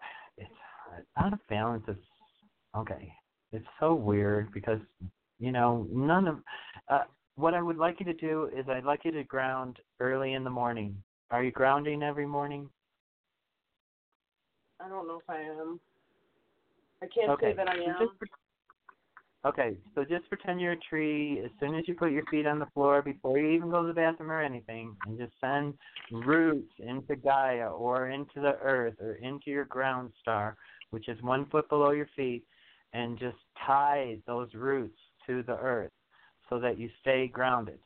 it's 0.36 0.50
out 1.16 1.32
of 1.32 1.40
balance 1.48 1.84
is 1.88 1.96
okay. 2.76 3.12
It's 3.52 3.66
so 3.80 3.94
weird 3.94 4.52
because 4.52 4.80
you 5.38 5.52
know 5.52 5.86
none 5.90 6.28
of 6.28 6.38
uh, 6.88 7.04
what 7.36 7.54
I 7.54 7.62
would 7.62 7.78
like 7.78 8.00
you 8.00 8.06
to 8.06 8.12
do 8.14 8.50
is 8.56 8.66
I'd 8.68 8.84
like 8.84 9.04
you 9.04 9.12
to 9.12 9.24
ground 9.24 9.78
early 10.00 10.34
in 10.34 10.44
the 10.44 10.50
morning. 10.50 10.96
Are 11.30 11.42
you 11.42 11.50
grounding 11.50 12.02
every 12.02 12.26
morning? 12.26 12.68
I 14.80 14.88
don't 14.88 15.06
know 15.06 15.18
if 15.18 15.28
I 15.28 15.40
am. 15.40 15.80
I 17.02 17.06
can't 17.06 17.30
Okay. 17.30 17.50
say 17.50 17.56
that 17.56 17.68
I 17.68 17.74
am. 17.74 17.96
just 18.00 18.18
pre- 18.18 18.28
Okay, 19.44 19.76
so 19.94 20.04
just 20.04 20.28
pretend 20.28 20.60
you're 20.60 20.72
a 20.72 20.80
tree. 20.90 21.40
As 21.44 21.50
soon 21.60 21.76
as 21.76 21.86
you 21.86 21.94
put 21.94 22.10
your 22.10 22.24
feet 22.26 22.46
on 22.46 22.58
the 22.58 22.66
floor, 22.74 23.02
before 23.02 23.38
you 23.38 23.48
even 23.50 23.70
go 23.70 23.82
to 23.82 23.88
the 23.88 23.94
bathroom 23.94 24.32
or 24.32 24.42
anything, 24.42 24.96
and 25.06 25.16
just 25.16 25.32
send 25.40 25.74
roots 26.10 26.72
into 26.80 27.14
Gaia 27.14 27.68
or 27.68 28.10
into 28.10 28.40
the 28.40 28.56
earth 28.60 28.96
or 29.00 29.12
into 29.14 29.50
your 29.50 29.64
ground 29.64 30.12
star, 30.20 30.56
which 30.90 31.08
is 31.08 31.22
one 31.22 31.46
foot 31.46 31.68
below 31.68 31.92
your 31.92 32.08
feet, 32.16 32.44
and 32.92 33.18
just 33.18 33.36
tie 33.66 34.18
those 34.26 34.52
roots 34.54 34.98
to 35.26 35.42
the 35.42 35.56
earth 35.56 35.90
so 36.48 36.58
that 36.58 36.78
you 36.78 36.88
stay 37.00 37.28
grounded. 37.28 37.78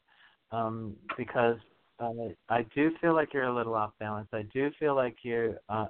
Um, 0.50 0.94
because 1.16 1.56
uh, 1.98 2.10
I 2.48 2.66
do 2.74 2.90
feel 3.00 3.14
like 3.14 3.32
you're 3.32 3.44
a 3.44 3.54
little 3.54 3.74
off 3.74 3.92
balance. 3.98 4.28
I 4.32 4.42
do 4.52 4.70
feel 4.78 4.94
like 4.94 5.16
you're. 5.22 5.56
Uh, 5.68 5.86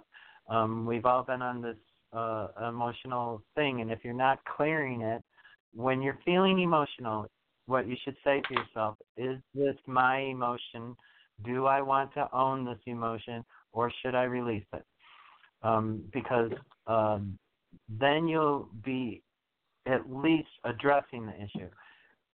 um, 0.49 0.87
we've 0.87 1.07
all 1.07 1.23
been 1.23 1.43
on 1.43 1.63
this 1.63 1.77
uh, 2.13 2.49
emotional 2.69 3.43
thing, 3.55 3.81
and 3.81 3.91
if 3.91 4.01
you're 4.05 4.15
not 4.15 4.39
clearing 4.45 5.03
it, 5.03 5.23
when 5.75 6.03
you're 6.03 6.19
feeling 6.25 6.61
emotional, 6.61 7.29
what 7.67 7.87
you 7.87 7.97
should 8.05 8.17
say 8.25 8.43
to 8.49 8.55
yourself 8.55 8.97
is 9.17 9.39
this 9.55 9.77
my 9.87 10.19
emotion? 10.19 10.97
Do 11.45 11.67
I 11.67 11.81
want 11.81 12.13
to 12.15 12.29
own 12.33 12.65
this 12.65 12.79
emotion 12.87 13.45
or 13.73 13.91
should 14.03 14.15
I 14.15 14.25
release 14.25 14.67
it? 14.73 14.85
Um, 15.63 16.03
because 16.13 16.51
um, 16.87 17.39
then 17.89 18.29
you'll 18.29 18.69
be 18.85 19.23
at 19.87 20.11
least 20.11 20.49
addressing 20.65 21.27
the 21.27 21.35
issue. 21.35 21.69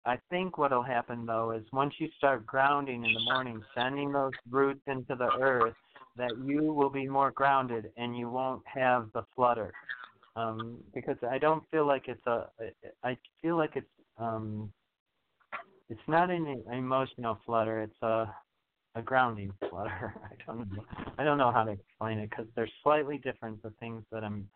I 0.04 0.18
think 0.30 0.58
what'll 0.58 0.82
happen 0.82 1.26
though 1.26 1.50
is 1.50 1.64
once 1.72 1.94
you 1.98 2.08
start 2.16 2.46
grounding 2.46 3.04
in 3.04 3.12
the 3.12 3.32
morning, 3.32 3.62
sending 3.74 4.12
those 4.12 4.32
roots 4.50 4.80
into 4.86 5.14
the 5.14 5.30
earth, 5.40 5.74
that 6.16 6.32
you 6.44 6.72
will 6.72 6.90
be 6.90 7.06
more 7.06 7.30
grounded 7.30 7.90
and 7.96 8.16
you 8.16 8.28
won't 8.28 8.62
have 8.66 9.08
the 9.12 9.24
flutter 9.36 9.72
um, 10.38 10.78
because 10.94 11.16
I 11.28 11.38
don't 11.38 11.62
feel 11.70 11.86
like 11.86 12.08
it's 12.08 12.26
a. 12.26 12.46
I 13.02 13.16
feel 13.42 13.56
like 13.56 13.72
it's 13.74 13.86
um, 14.18 14.72
it's 15.90 16.00
not 16.06 16.30
an 16.30 16.62
emotional 16.72 17.38
flutter. 17.44 17.82
It's 17.82 18.02
a 18.02 18.32
a 18.94 19.02
grounding 19.02 19.52
flutter. 19.68 20.14
I 20.24 20.34
don't 20.46 20.72
know. 20.72 20.84
I 21.18 21.24
don't 21.24 21.38
know 21.38 21.52
how 21.52 21.64
to 21.64 21.72
explain 21.72 22.18
it 22.18 22.30
because 22.30 22.46
they're 22.54 22.70
slightly 22.82 23.18
different. 23.18 23.62
The 23.62 23.72
things 23.80 24.04
that 24.12 24.24
I'm 24.24 24.48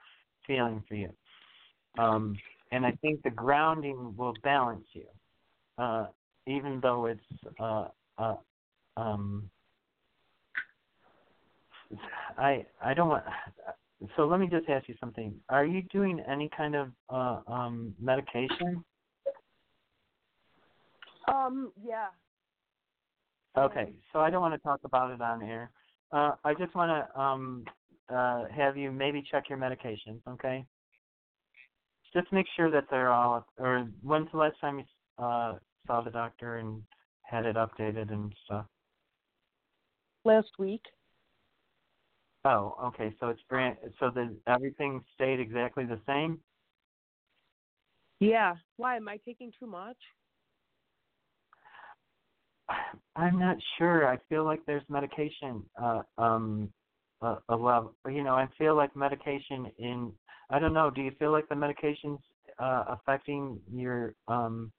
feeling 0.46 0.82
for 0.88 0.94
you, 0.94 1.10
um, 1.98 2.36
and 2.70 2.86
I 2.86 2.92
think 3.02 3.22
the 3.22 3.30
grounding 3.30 4.14
will 4.16 4.34
balance 4.42 4.86
you, 4.92 5.06
uh, 5.78 6.06
even 6.46 6.80
though 6.80 7.06
it's 7.06 7.20
uh, 7.60 7.88
uh, 8.18 8.36
um, 8.96 9.50
I 12.38 12.64
I 12.82 12.94
don't 12.94 13.08
want 13.08 13.24
so 14.16 14.26
let 14.26 14.40
me 14.40 14.48
just 14.48 14.68
ask 14.68 14.88
you 14.88 14.94
something. 14.98 15.34
Are 15.48 15.64
you 15.64 15.82
doing 15.82 16.20
any 16.28 16.50
kind 16.56 16.74
of 16.74 16.88
uh, 17.08 17.40
um, 17.46 17.94
medication? 18.00 18.84
Um, 21.28 21.72
yeah. 21.84 22.08
Okay, 23.56 23.92
so 24.12 24.20
I 24.20 24.30
don't 24.30 24.40
want 24.40 24.54
to 24.54 24.58
talk 24.58 24.80
about 24.84 25.10
it 25.10 25.20
on 25.20 25.42
air. 25.42 25.70
Uh, 26.10 26.32
I 26.44 26.54
just 26.54 26.74
want 26.74 26.90
to 26.90 27.20
um, 27.20 27.64
uh, 28.12 28.44
have 28.54 28.76
you 28.76 28.90
maybe 28.92 29.24
check 29.30 29.44
your 29.48 29.58
medications, 29.58 30.20
okay? 30.28 30.64
Just 32.14 32.32
make 32.32 32.46
sure 32.56 32.70
that 32.70 32.84
they're 32.90 33.12
all. 33.12 33.46
Or 33.58 33.88
when's 34.02 34.30
the 34.32 34.38
last 34.38 34.60
time 34.60 34.78
you 34.78 34.84
uh, 35.18 35.54
saw 35.86 36.02
the 36.02 36.10
doctor 36.10 36.56
and 36.58 36.82
had 37.22 37.46
it 37.46 37.56
updated 37.56 38.12
and 38.12 38.32
stuff? 38.44 38.66
Last 40.24 40.50
week. 40.58 40.82
Oh, 42.44 42.76
okay. 42.84 43.14
So 43.20 43.28
it's 43.28 43.40
brand. 43.48 43.76
So 43.98 44.10
the 44.10 44.36
everything 44.46 45.02
stayed 45.14 45.40
exactly 45.40 45.84
the 45.84 46.00
same. 46.06 46.38
Yeah. 48.20 48.54
Why 48.76 48.96
am 48.96 49.08
I 49.08 49.18
taking 49.24 49.52
too 49.58 49.66
much? 49.66 49.96
I'm 53.16 53.38
not 53.38 53.56
sure. 53.78 54.06
I 54.06 54.18
feel 54.28 54.44
like 54.44 54.60
there's 54.66 54.82
medication. 54.88 55.64
Uh, 55.80 56.02
um, 56.18 56.72
uh, 57.22 57.36
a 57.48 57.56
level. 57.56 57.94
You 58.06 58.22
know, 58.22 58.34
I 58.34 58.48
feel 58.58 58.76
like 58.76 58.94
medication 58.96 59.70
in. 59.78 60.12
I 60.50 60.58
don't 60.58 60.74
know. 60.74 60.90
Do 60.90 61.00
you 61.00 61.12
feel 61.18 61.32
like 61.32 61.48
the 61.48 61.56
medication's 61.56 62.20
uh, 62.58 62.84
affecting 62.88 63.58
your 63.72 64.14
um 64.28 64.72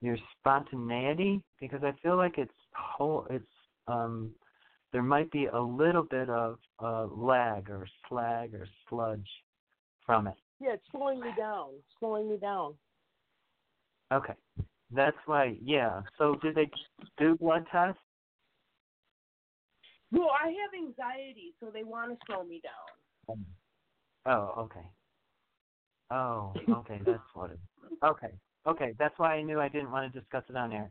your 0.00 0.16
spontaneity? 0.38 1.42
Because 1.60 1.82
I 1.82 1.92
feel 2.02 2.16
like 2.16 2.38
it's 2.38 2.52
whole. 2.74 3.26
It's 3.30 3.44
um 3.88 4.30
there 4.92 5.02
might 5.02 5.30
be 5.32 5.46
a 5.46 5.60
little 5.60 6.04
bit 6.04 6.30
of 6.30 6.58
uh, 6.78 7.06
lag 7.06 7.68
or 7.68 7.86
slag 8.08 8.54
or 8.54 8.66
sludge 8.88 9.28
from 10.06 10.28
it. 10.28 10.34
Yeah, 10.60 10.74
it's 10.74 10.84
slowing 10.92 11.20
me 11.20 11.30
down. 11.36 11.70
Slowing 11.98 12.30
me 12.30 12.36
down. 12.36 12.74
Okay. 14.12 14.34
That's 14.92 15.16
why, 15.26 15.56
yeah. 15.60 16.02
So 16.18 16.36
did 16.36 16.54
they 16.54 16.70
do 17.18 17.36
blood 17.36 17.66
tests? 17.72 17.98
Well, 20.14 20.30
I 20.30 20.46
have 20.46 20.70
anxiety, 20.78 21.54
so 21.58 21.70
they 21.72 21.82
want 21.82 22.12
to 22.12 22.26
slow 22.26 22.44
me 22.44 22.62
down. 22.62 23.44
Oh, 24.26 24.54
okay. 24.62 24.86
Oh, 26.10 26.52
okay. 26.70 27.00
That's 27.04 27.18
what 27.34 27.50
it. 27.50 27.58
Okay, 28.04 28.32
okay. 28.66 28.94
That's 28.98 29.18
why 29.18 29.34
I 29.34 29.42
knew 29.42 29.60
I 29.60 29.68
didn't 29.68 29.90
want 29.90 30.12
to 30.12 30.20
discuss 30.20 30.44
it 30.48 30.56
on 30.56 30.72
air. 30.72 30.90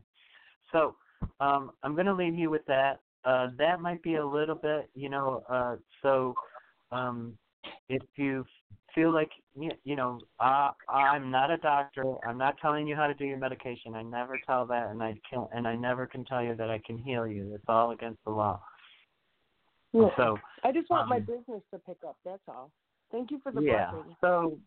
So 0.72 0.96
um, 1.40 1.70
I'm 1.82 1.94
going 1.94 2.06
to 2.06 2.14
leave 2.14 2.34
you 2.34 2.50
with 2.50 2.66
that. 2.66 3.00
Uh, 3.24 3.48
that 3.56 3.80
might 3.80 4.02
be 4.02 4.16
a 4.16 4.26
little 4.26 4.54
bit, 4.54 4.90
you 4.94 5.08
know. 5.08 5.42
Uh, 5.48 5.76
so 6.02 6.34
um, 6.92 7.38
if 7.88 8.02
you 8.16 8.44
feel 8.94 9.12
like 9.12 9.30
you 9.56 9.96
know 9.96 10.20
uh, 10.38 10.70
I'm 10.88 11.30
not 11.30 11.50
a 11.50 11.56
doctor. 11.56 12.04
I'm 12.28 12.38
not 12.38 12.56
telling 12.60 12.86
you 12.86 12.94
how 12.94 13.06
to 13.06 13.14
do 13.14 13.24
your 13.24 13.38
medication. 13.38 13.94
I 13.94 14.02
never 14.02 14.38
tell 14.46 14.66
that, 14.66 14.90
and 14.90 15.02
I 15.02 15.14
can 15.28 15.46
and 15.52 15.66
I 15.66 15.74
never 15.74 16.06
can 16.06 16.24
tell 16.24 16.42
you 16.42 16.54
that 16.56 16.70
I 16.70 16.80
can 16.86 16.98
heal 16.98 17.26
you. 17.26 17.52
It's 17.54 17.64
all 17.68 17.90
against 17.90 18.22
the 18.24 18.30
law. 18.30 18.60
Yeah. 19.94 20.08
So 20.16 20.38
I 20.64 20.72
just 20.72 20.90
want 20.90 21.08
my 21.08 21.16
um, 21.16 21.22
business 21.22 21.62
to 21.72 21.78
pick 21.78 21.98
up. 22.06 22.16
That's 22.24 22.42
all. 22.48 22.70
Thank 23.12 23.30
you 23.30 23.40
for 23.42 23.52
the 23.52 23.62
yeah. 23.62 23.90
blessing. 23.90 24.16
So 24.20 24.58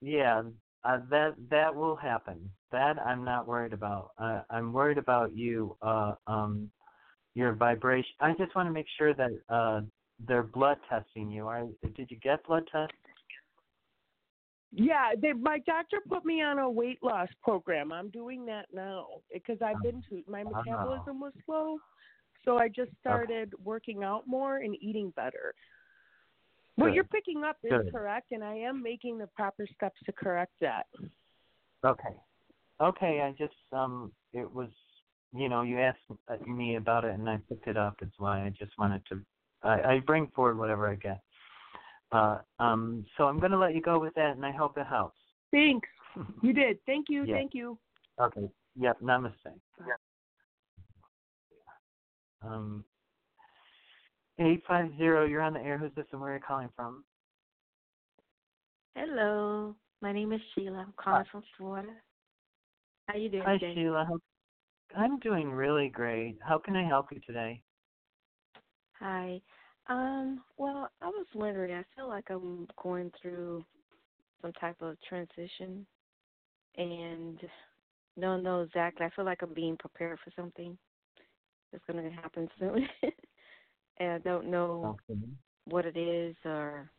yeah, 0.00 0.42
uh, 0.84 0.98
that 1.10 1.34
that 1.50 1.74
will 1.74 1.96
happen. 1.96 2.50
That 2.72 2.98
I'm 2.98 3.24
not 3.24 3.48
worried 3.48 3.72
about. 3.72 4.10
Uh, 4.18 4.42
I'm 4.50 4.72
worried 4.72 4.98
about 4.98 5.34
you. 5.34 5.76
Uh, 5.80 6.14
um, 6.26 6.70
your 7.34 7.52
vibration. 7.52 8.10
I 8.20 8.32
just 8.32 8.54
want 8.56 8.66
to 8.66 8.72
make 8.72 8.86
sure 8.96 9.14
that 9.14 9.30
uh, 9.50 9.82
they're 10.26 10.42
blood 10.42 10.78
testing 10.88 11.30
you. 11.30 11.46
Are 11.46 11.66
did 11.94 12.10
you 12.10 12.18
get 12.18 12.44
blood 12.46 12.64
tests? 12.72 12.94
Yeah, 14.72 15.12
they, 15.20 15.32
my 15.32 15.58
doctor 15.60 15.98
put 16.08 16.24
me 16.24 16.42
on 16.42 16.58
a 16.58 16.68
weight 16.68 16.98
loss 17.02 17.28
program. 17.42 17.92
I'm 17.92 18.10
doing 18.10 18.44
that 18.46 18.66
now 18.72 19.06
because 19.32 19.58
I've 19.62 19.82
been 19.82 20.02
to 20.10 20.22
my 20.28 20.42
Oh. 20.42 20.50
metabolism 20.50 21.20
was 21.20 21.32
slow, 21.44 21.78
so 22.46 22.58
I 22.58 22.68
just 22.68 22.90
started 23.00 23.52
working 23.62 24.02
out 24.02 24.22
more 24.26 24.58
and 24.58 24.76
eating 24.80 25.12
better. 25.16 25.54
What 26.76 26.94
you're 26.94 27.04
picking 27.04 27.42
up 27.42 27.56
is 27.64 27.70
Good. 27.70 27.90
correct, 27.90 28.32
and 28.32 28.44
I 28.44 28.54
am 28.54 28.82
making 28.82 29.18
the 29.18 29.26
proper 29.28 29.66
steps 29.74 29.98
to 30.04 30.12
correct 30.12 30.52
that. 30.60 30.86
Okay. 31.84 32.14
Okay. 32.80 33.20
I 33.22 33.34
just 33.36 33.54
um, 33.72 34.12
it 34.32 34.50
was 34.50 34.68
you 35.34 35.48
know 35.48 35.62
you 35.62 35.80
asked 35.80 35.98
uh, 36.28 36.36
me 36.46 36.76
about 36.76 37.04
it 37.04 37.14
and 37.14 37.28
I 37.28 37.38
picked 37.48 37.66
it 37.66 37.76
up. 37.76 37.96
That's 38.00 38.12
why 38.18 38.44
I 38.44 38.50
just 38.50 38.72
wanted 38.78 39.02
to. 39.08 39.22
I, 39.62 39.94
I 39.94 39.98
bring 40.00 40.28
forward 40.34 40.58
whatever 40.58 40.88
I 40.88 40.96
get. 40.96 41.20
Uh, 42.12 42.38
um, 42.60 43.04
so 43.16 43.24
I'm 43.24 43.40
going 43.40 43.52
to 43.52 43.58
let 43.58 43.74
you 43.74 43.80
go 43.80 43.98
with 43.98 44.14
that, 44.14 44.36
and 44.36 44.46
I 44.46 44.52
hope 44.52 44.78
it 44.78 44.86
helps. 44.86 45.18
Thanks. 45.50 45.88
You 46.42 46.54
did. 46.54 46.78
Thank 46.86 47.06
you. 47.10 47.24
Yeah. 47.26 47.34
Thank 47.34 47.52
you. 47.52 47.78
Okay. 48.18 48.48
Yep. 48.80 49.00
Namaste. 49.02 49.52
Um, 52.42 52.84
eight 54.38 54.62
five 54.68 54.90
zero. 54.98 55.26
You're 55.26 55.42
on 55.42 55.54
the 55.54 55.60
air. 55.60 55.78
Who's 55.78 55.94
this, 55.96 56.06
and 56.12 56.20
where 56.20 56.32
are 56.32 56.36
you 56.36 56.42
calling 56.46 56.70
from? 56.76 57.04
Hello, 58.96 59.74
my 60.02 60.12
name 60.12 60.32
is 60.32 60.40
Sheila. 60.54 60.78
I'm 60.78 60.94
calling 60.96 61.24
from 61.30 61.44
Florida. 61.58 61.92
How 63.08 63.16
you 63.16 63.28
doing 63.30 63.44
Hi, 63.44 63.58
today? 63.58 63.74
Sheila. 63.74 64.08
I'm 64.96 65.18
doing 65.20 65.50
really 65.50 65.88
great. 65.88 66.38
How 66.46 66.58
can 66.58 66.76
I 66.76 66.86
help 66.86 67.06
you 67.12 67.20
today? 67.26 67.62
Hi. 68.98 69.40
Um, 69.88 70.42
well, 70.56 70.88
I 71.02 71.06
was 71.06 71.26
wondering, 71.34 71.72
I 71.74 71.84
feel 71.96 72.08
like 72.08 72.26
I'm 72.30 72.66
going 72.82 73.12
through 73.20 73.64
some 74.42 74.52
type 74.54 74.76
of 74.82 74.96
transition 75.08 75.86
and 76.76 77.38
don't 78.20 78.42
know 78.42 78.62
exactly. 78.62 79.06
I 79.06 79.10
feel 79.16 79.24
like 79.24 79.42
I'm 79.42 79.54
being 79.54 79.76
prepared 79.78 80.18
for 80.24 80.32
something 80.36 80.78
that's 81.72 81.84
going 81.90 82.02
to 82.02 82.10
happen 82.10 82.48
soon. 82.58 82.86
and 83.98 84.12
I 84.12 84.18
don't 84.18 84.50
know 84.50 84.96
what 85.66 85.84
it 85.84 85.96
is 85.96 86.34
or 86.44 86.90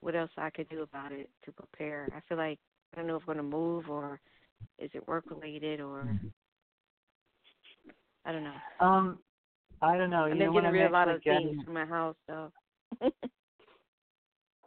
what 0.00 0.14
else 0.14 0.30
I 0.36 0.50
could 0.50 0.68
do 0.68 0.82
about 0.82 1.12
it 1.12 1.28
to 1.44 1.52
prepare. 1.52 2.08
I 2.14 2.20
feel 2.28 2.38
like 2.38 2.58
I 2.92 2.96
don't 2.96 3.06
know 3.06 3.16
if 3.16 3.22
I'm 3.28 3.36
gonna 3.36 3.42
move 3.48 3.88
or 3.88 4.20
is 4.78 4.90
it 4.94 5.06
work 5.06 5.24
related 5.30 5.80
or 5.80 6.06
I 8.24 8.32
don't 8.32 8.44
know. 8.44 8.54
Um, 8.80 9.18
I 9.82 9.96
don't 9.96 10.10
know. 10.10 10.24
I've 10.24 10.32
You 10.32 10.38
been 10.38 10.46
know 10.48 10.52
what 10.52 10.62
getting 10.62 10.72
rid 10.72 10.84
of 10.86 10.90
a 10.90 10.94
lot 10.94 11.08
of 11.08 11.22
getting. 11.22 11.48
things 11.48 11.64
from 11.64 11.74
my 11.74 11.84
house, 11.84 12.16
so. 12.26 12.52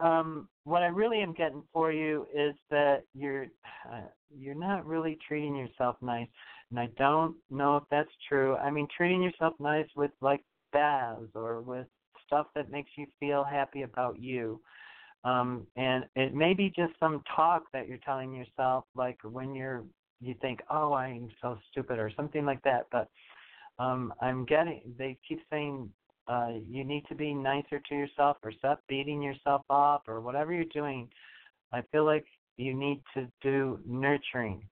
um, 0.00 0.48
what 0.64 0.82
I 0.82 0.86
really 0.86 1.20
am 1.20 1.32
getting 1.34 1.62
for 1.72 1.92
you 1.92 2.26
is 2.34 2.54
that 2.70 3.02
you're 3.14 3.46
uh, 3.90 4.00
you're 4.36 4.54
not 4.54 4.86
really 4.86 5.18
treating 5.26 5.54
yourself 5.54 5.96
nice, 6.00 6.28
and 6.70 6.80
I 6.80 6.88
don't 6.98 7.36
know 7.50 7.76
if 7.76 7.84
that's 7.90 8.10
true. 8.28 8.56
I 8.56 8.70
mean, 8.70 8.88
treating 8.96 9.22
yourself 9.22 9.54
nice 9.58 9.88
with 9.96 10.10
like 10.20 10.42
baths 10.72 11.30
or 11.34 11.60
with 11.60 11.86
stuff 12.26 12.46
that 12.54 12.70
makes 12.70 12.90
you 12.96 13.06
feel 13.20 13.44
happy 13.44 13.82
about 13.82 14.18
you. 14.18 14.60
Um, 15.24 15.66
and 15.76 16.04
it 16.16 16.34
may 16.34 16.52
be 16.52 16.72
just 16.76 16.92
some 17.00 17.22
talk 17.34 17.64
that 17.72 17.88
you're 17.88 17.98
telling 17.98 18.34
yourself, 18.34 18.84
like 18.94 19.18
when 19.22 19.54
you're 19.54 19.84
you 20.20 20.34
think, 20.40 20.60
oh, 20.70 20.92
I'm 20.94 21.28
so 21.42 21.58
stupid 21.70 21.98
or 21.98 22.10
something 22.16 22.44
like 22.44 22.62
that. 22.62 22.86
But 22.90 23.08
um, 23.78 24.12
I'm 24.20 24.44
getting 24.44 24.80
they 24.98 25.18
keep 25.26 25.40
saying 25.50 25.90
uh, 26.28 26.52
you 26.68 26.84
need 26.84 27.04
to 27.08 27.14
be 27.14 27.34
nicer 27.34 27.80
to 27.88 27.94
yourself 27.94 28.38
or 28.42 28.52
stop 28.52 28.80
beating 28.88 29.22
yourself 29.22 29.62
up 29.70 30.04
or 30.08 30.20
whatever 30.20 30.52
you're 30.52 30.64
doing. 30.64 31.08
I 31.72 31.82
feel 31.92 32.04
like 32.04 32.24
you 32.56 32.74
need 32.74 33.02
to 33.14 33.26
do 33.42 33.80
nurturing. 33.86 34.62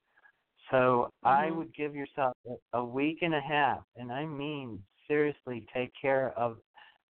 So 0.72 1.10
I 1.24 1.50
Mhm. 1.50 1.52
would 1.52 1.74
give 1.74 1.94
yourself 1.94 2.34
a- 2.74 2.84
week 2.84 3.20
and 3.22 3.34
a 3.34 3.40
half, 3.40 3.84
and 3.96 4.12
I 4.12 4.26
mean 4.26 4.84
seriously, 5.08 5.66
take 5.74 5.92
care 6.00 6.30
of, 6.38 6.58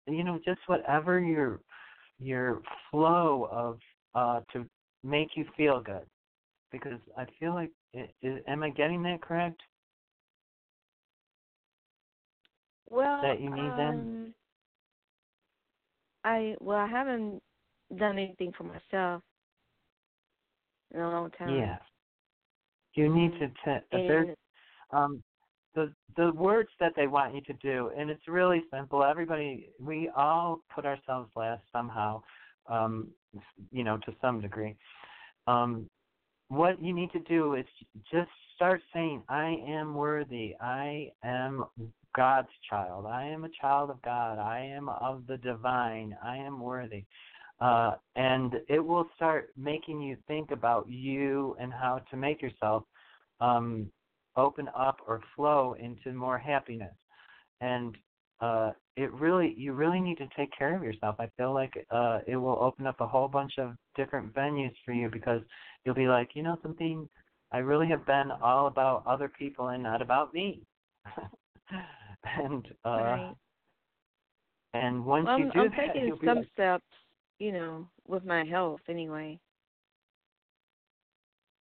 you 0.06 0.24
know, 0.24 0.38
just 0.44 0.60
whatever 0.68 1.20
your 1.20 1.60
your 2.20 2.62
flow 2.90 3.48
of 3.52 3.80
uh 4.14 4.40
to 4.52 4.66
make 5.04 5.36
you 5.36 5.46
feel 5.56 5.80
good, 5.80 6.06
because 6.72 7.00
I 7.16 7.26
feel 7.40 7.54
like, 7.54 7.72
i 7.96 8.08
i 8.24 8.40
am 8.48 8.62
I 8.64 8.70
getting 8.70 9.02
that 9.04 9.22
correct? 9.22 9.62
Well, 12.90 13.22
That 13.22 13.40
you 13.40 13.50
need 13.50 13.76
um, 13.76 13.76
them? 13.76 14.34
I 16.24 16.56
well, 16.60 16.78
I 16.78 16.86
haven't 16.86 17.42
done 17.96 18.18
anything 18.18 18.52
for 18.56 18.64
myself 18.64 19.22
in 20.92 21.00
a 21.00 21.10
long 21.10 21.30
time. 21.32 21.76
Yeah. 21.76 21.78
You 22.94 23.14
need 23.14 23.32
to 23.38 23.48
t- 23.48 23.86
there's 23.90 24.36
um 24.90 25.22
the 25.74 25.92
the 26.16 26.32
words 26.32 26.68
that 26.80 26.92
they 26.94 27.06
want 27.06 27.34
you 27.34 27.40
to 27.42 27.52
do 27.54 27.90
and 27.96 28.10
it's 28.10 28.28
really 28.28 28.62
simple. 28.72 29.02
Everybody 29.02 29.70
we 29.80 30.10
all 30.16 30.60
put 30.74 30.84
ourselves 30.84 31.30
last 31.36 31.62
somehow 31.72 32.22
um 32.68 33.08
you 33.70 33.84
know 33.84 33.98
to 33.98 34.14
some 34.20 34.40
degree. 34.40 34.76
Um 35.46 35.88
what 36.48 36.82
you 36.82 36.92
need 36.92 37.10
to 37.12 37.20
do 37.20 37.54
is 37.54 37.64
just 38.12 38.28
start 38.56 38.82
saying 38.92 39.22
i 39.28 39.56
am 39.66 39.94
worthy. 39.94 40.54
I 40.60 41.10
am 41.24 41.64
god's 42.14 42.48
child. 42.68 43.06
I 43.06 43.24
am 43.24 43.44
a 43.44 43.48
child 43.58 43.88
of 43.88 44.02
god. 44.02 44.38
I 44.38 44.60
am 44.60 44.90
of 44.90 45.26
the 45.26 45.38
divine. 45.38 46.14
I 46.22 46.36
am 46.36 46.60
worthy 46.60 47.04
uh 47.62 47.92
and 48.16 48.54
it 48.68 48.80
will 48.80 49.06
start 49.16 49.50
making 49.56 50.00
you 50.02 50.16
think 50.26 50.50
about 50.50 50.88
you 50.90 51.56
and 51.60 51.72
how 51.72 52.00
to 52.10 52.16
make 52.16 52.42
yourself 52.42 52.84
um 53.40 53.90
open 54.36 54.68
up 54.76 54.98
or 55.06 55.20
flow 55.36 55.74
into 55.78 56.12
more 56.12 56.38
happiness. 56.38 56.94
And 57.60 57.96
uh 58.40 58.72
it 58.96 59.12
really 59.12 59.54
you 59.56 59.72
really 59.72 60.00
need 60.00 60.18
to 60.18 60.28
take 60.36 60.50
care 60.58 60.76
of 60.76 60.82
yourself. 60.82 61.16
I 61.20 61.28
feel 61.36 61.54
like 61.54 61.72
uh 61.90 62.20
it 62.26 62.36
will 62.36 62.58
open 62.60 62.86
up 62.86 63.00
a 63.00 63.06
whole 63.06 63.28
bunch 63.28 63.52
of 63.58 63.72
different 63.96 64.34
venues 64.34 64.74
for 64.84 64.92
you 64.92 65.08
because 65.10 65.42
you'll 65.84 65.94
be 65.94 66.08
like 66.08 66.30
you 66.34 66.42
know 66.42 66.58
something? 66.62 67.08
I 67.52 67.58
really 67.58 67.88
have 67.88 68.06
been 68.06 68.30
all 68.42 68.66
about 68.66 69.04
other 69.06 69.28
people 69.28 69.68
and 69.68 69.82
not 69.82 70.02
about 70.02 70.34
me. 70.34 70.62
And 72.24 72.66
uh 72.84 72.98
Right. 73.02 73.36
and 74.74 75.04
once 75.04 75.26
well, 75.26 75.38
you 75.38 75.44
I'm, 75.44 75.52
do 75.52 75.60
I'm 75.60 75.70
that 75.70 75.86
taking 75.88 76.06
you'll 76.06 76.16
be 76.18 76.26
some 76.26 76.38
like, 76.38 76.48
steps, 76.54 76.84
you 77.42 77.52
know, 77.52 77.90
with 78.08 78.24
my 78.24 78.44
health 78.44 78.82
anyway. 78.88 79.40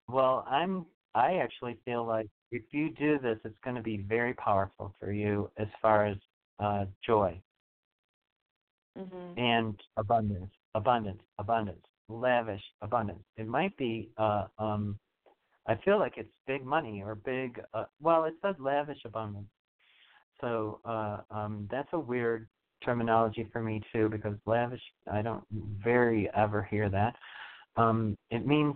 Well, 0.08 0.46
I'm 0.50 0.86
I 1.16 1.38
actually 1.38 1.78
feel 1.86 2.06
like 2.06 2.30
if 2.52 2.64
you 2.74 2.92
do 2.92 3.20
this 3.20 3.40
it's 3.46 3.60
going 3.64 3.76
to 3.76 3.82
be 3.84 3.98
very 3.98 4.34
powerful 4.34 4.94
for 5.00 5.12
you 5.12 5.52
as 5.58 5.68
far 5.82 6.06
as 6.08 6.18
uh 6.60 6.86
joy 7.06 7.42
Mhm. 8.96 9.38
and 9.38 9.80
abundance, 9.98 10.52
abundance, 10.76 11.22
abundance, 11.40 11.86
lavish 12.10 12.64
abundance. 12.82 13.24
It 13.38 13.48
might 13.48 13.76
be 13.78 14.10
uh 14.18 14.48
um 14.60 15.00
I 15.68 15.76
feel 15.86 16.00
like 16.00 16.18
it's 16.18 16.30
big 16.48 16.66
money 16.66 17.02
or 17.04 17.16
big 17.16 17.62
uh 17.74 17.86
well 18.02 18.26
it 18.26 18.36
says 18.42 18.56
lavish 18.60 19.04
abundance. 19.06 19.50
So 20.42 20.82
uh 20.86 21.22
um 21.32 21.68
that's 21.72 21.94
a 21.94 22.00
weird 22.00 22.48
terminology 22.84 23.48
for 23.52 23.62
me 23.62 23.82
too 23.94 24.10
because 24.10 24.36
lavish 24.46 24.82
I 25.12 25.22
don't 25.22 25.44
very 25.84 26.30
ever 26.36 26.64
hear 26.64 26.90
that. 26.90 27.16
Um 27.76 28.18
it 28.32 28.46
means 28.46 28.76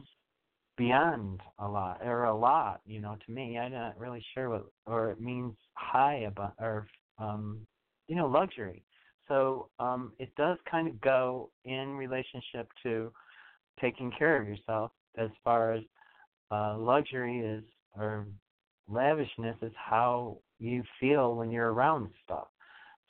beyond 0.78 1.42
a 1.60 1.68
lot 1.68 2.02
or 2.04 2.26
a 2.26 2.36
lot, 2.36 2.82
you 2.86 3.00
know, 3.00 3.16
to 3.26 3.32
me. 3.32 3.58
I'm 3.58 3.72
not 3.72 4.00
really 4.00 4.26
sure 4.34 4.50
what 4.50 4.66
or 4.86 5.12
it 5.12 5.22
means 5.22 5.56
high 5.76 6.26
above 6.28 6.54
or 6.60 6.88
um 7.20 7.66
you 8.08 8.16
know, 8.16 8.28
luxury. 8.28 8.84
So 9.28 9.70
um, 9.80 10.14
it 10.20 10.34
does 10.36 10.58
kind 10.70 10.88
of 10.88 11.00
go 11.02 11.50
in 11.66 11.96
relationship 11.96 12.68
to 12.84 13.12
taking 13.82 14.12
care 14.18 14.42
of 14.42 14.48
yourself 14.48 14.92
as 15.18 15.30
far 15.44 15.74
as 15.74 15.84
uh, 16.52 16.78
luxury 16.78 17.40
is 17.40 17.64
or 17.98 18.28
lavishness 18.88 19.56
is 19.62 19.72
how 19.76 20.38
you 20.60 20.84
feel 21.00 21.36
when 21.36 21.52
you're 21.52 21.74
around 21.74 22.10
stuff. 22.24 22.48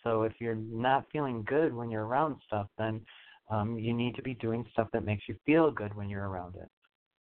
So 0.03 0.23
if 0.23 0.33
you're 0.39 0.55
not 0.55 1.05
feeling 1.11 1.43
good 1.47 1.73
when 1.73 1.89
you're 1.89 2.05
around 2.05 2.37
stuff, 2.45 2.67
then 2.77 3.01
um, 3.49 3.77
you 3.77 3.93
need 3.93 4.15
to 4.15 4.21
be 4.21 4.33
doing 4.35 4.65
stuff 4.73 4.87
that 4.93 5.05
makes 5.05 5.23
you 5.27 5.35
feel 5.45 5.71
good 5.71 5.95
when 5.95 6.09
you're 6.09 6.27
around 6.27 6.55
it. 6.55 6.69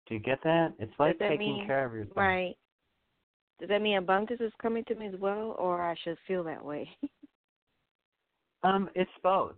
Do 0.07 0.15
you 0.15 0.19
get 0.19 0.39
that? 0.43 0.73
It's 0.79 0.93
like 0.99 1.17
taking 1.19 1.37
mean, 1.37 1.67
care 1.67 1.85
of 1.85 1.93
yourself. 1.93 2.15
Right. 2.17 2.57
Does 3.59 3.69
that 3.69 3.81
mean 3.81 3.97
abundance 3.97 4.41
is 4.41 4.51
coming 4.61 4.83
to 4.85 4.95
me 4.95 5.07
as 5.07 5.19
well, 5.19 5.55
or 5.59 5.81
I 5.81 5.95
should 6.03 6.17
feel 6.27 6.43
that 6.45 6.63
way? 6.63 6.89
Um, 8.63 8.89
it's 8.93 9.11
both. 9.23 9.55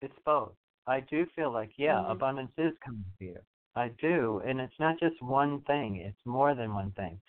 It's 0.00 0.14
both. 0.24 0.52
I 0.86 1.00
do 1.00 1.26
feel 1.34 1.50
like 1.52 1.72
yeah, 1.76 2.00
Mhm. 2.00 2.10
abundance 2.10 2.52
is 2.58 2.72
coming 2.84 3.04
to 3.18 3.24
you. 3.24 3.38
I 3.74 3.88
do, 4.00 4.40
and 4.46 4.60
it's 4.60 4.78
not 4.78 4.98
just 5.00 5.20
one 5.20 5.60
thing. 5.62 5.96
It's 5.96 6.24
more 6.24 6.54
than 6.54 6.72
one 6.74 6.92
thing. 6.92 7.20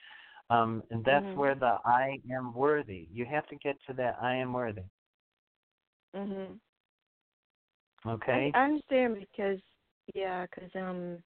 Um, 0.51 0.83
and 0.91 1.03
that's 1.03 1.25
Mhm. 1.25 1.35
where 1.35 1.55
the 1.55 1.79
I 1.85 2.21
am 2.31 2.53
worthy. 2.53 3.07
You 3.11 3.25
have 3.25 3.47
to 3.47 3.55
get 3.55 3.77
to 3.87 3.93
that 3.93 4.17
I 4.21 4.35
am 4.35 4.53
worthy. 4.53 4.83
Mhm. 6.15 6.59
Okay. 8.07 8.51
I, 8.53 8.59
I 8.59 8.65
understand 8.65 9.17
because 9.19 9.59
yeah, 10.13 10.45
because 10.45 10.69
um, 10.75 11.17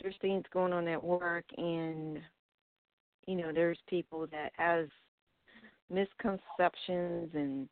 there's 0.00 0.14
things 0.20 0.44
going 0.52 0.72
on 0.72 0.88
at 0.88 1.02
work, 1.02 1.44
and 1.56 2.20
you 3.26 3.36
know, 3.36 3.52
there's 3.52 3.78
people 3.88 4.26
that 4.32 4.52
has 4.56 4.86
misconceptions, 5.90 7.30
and 7.34 7.68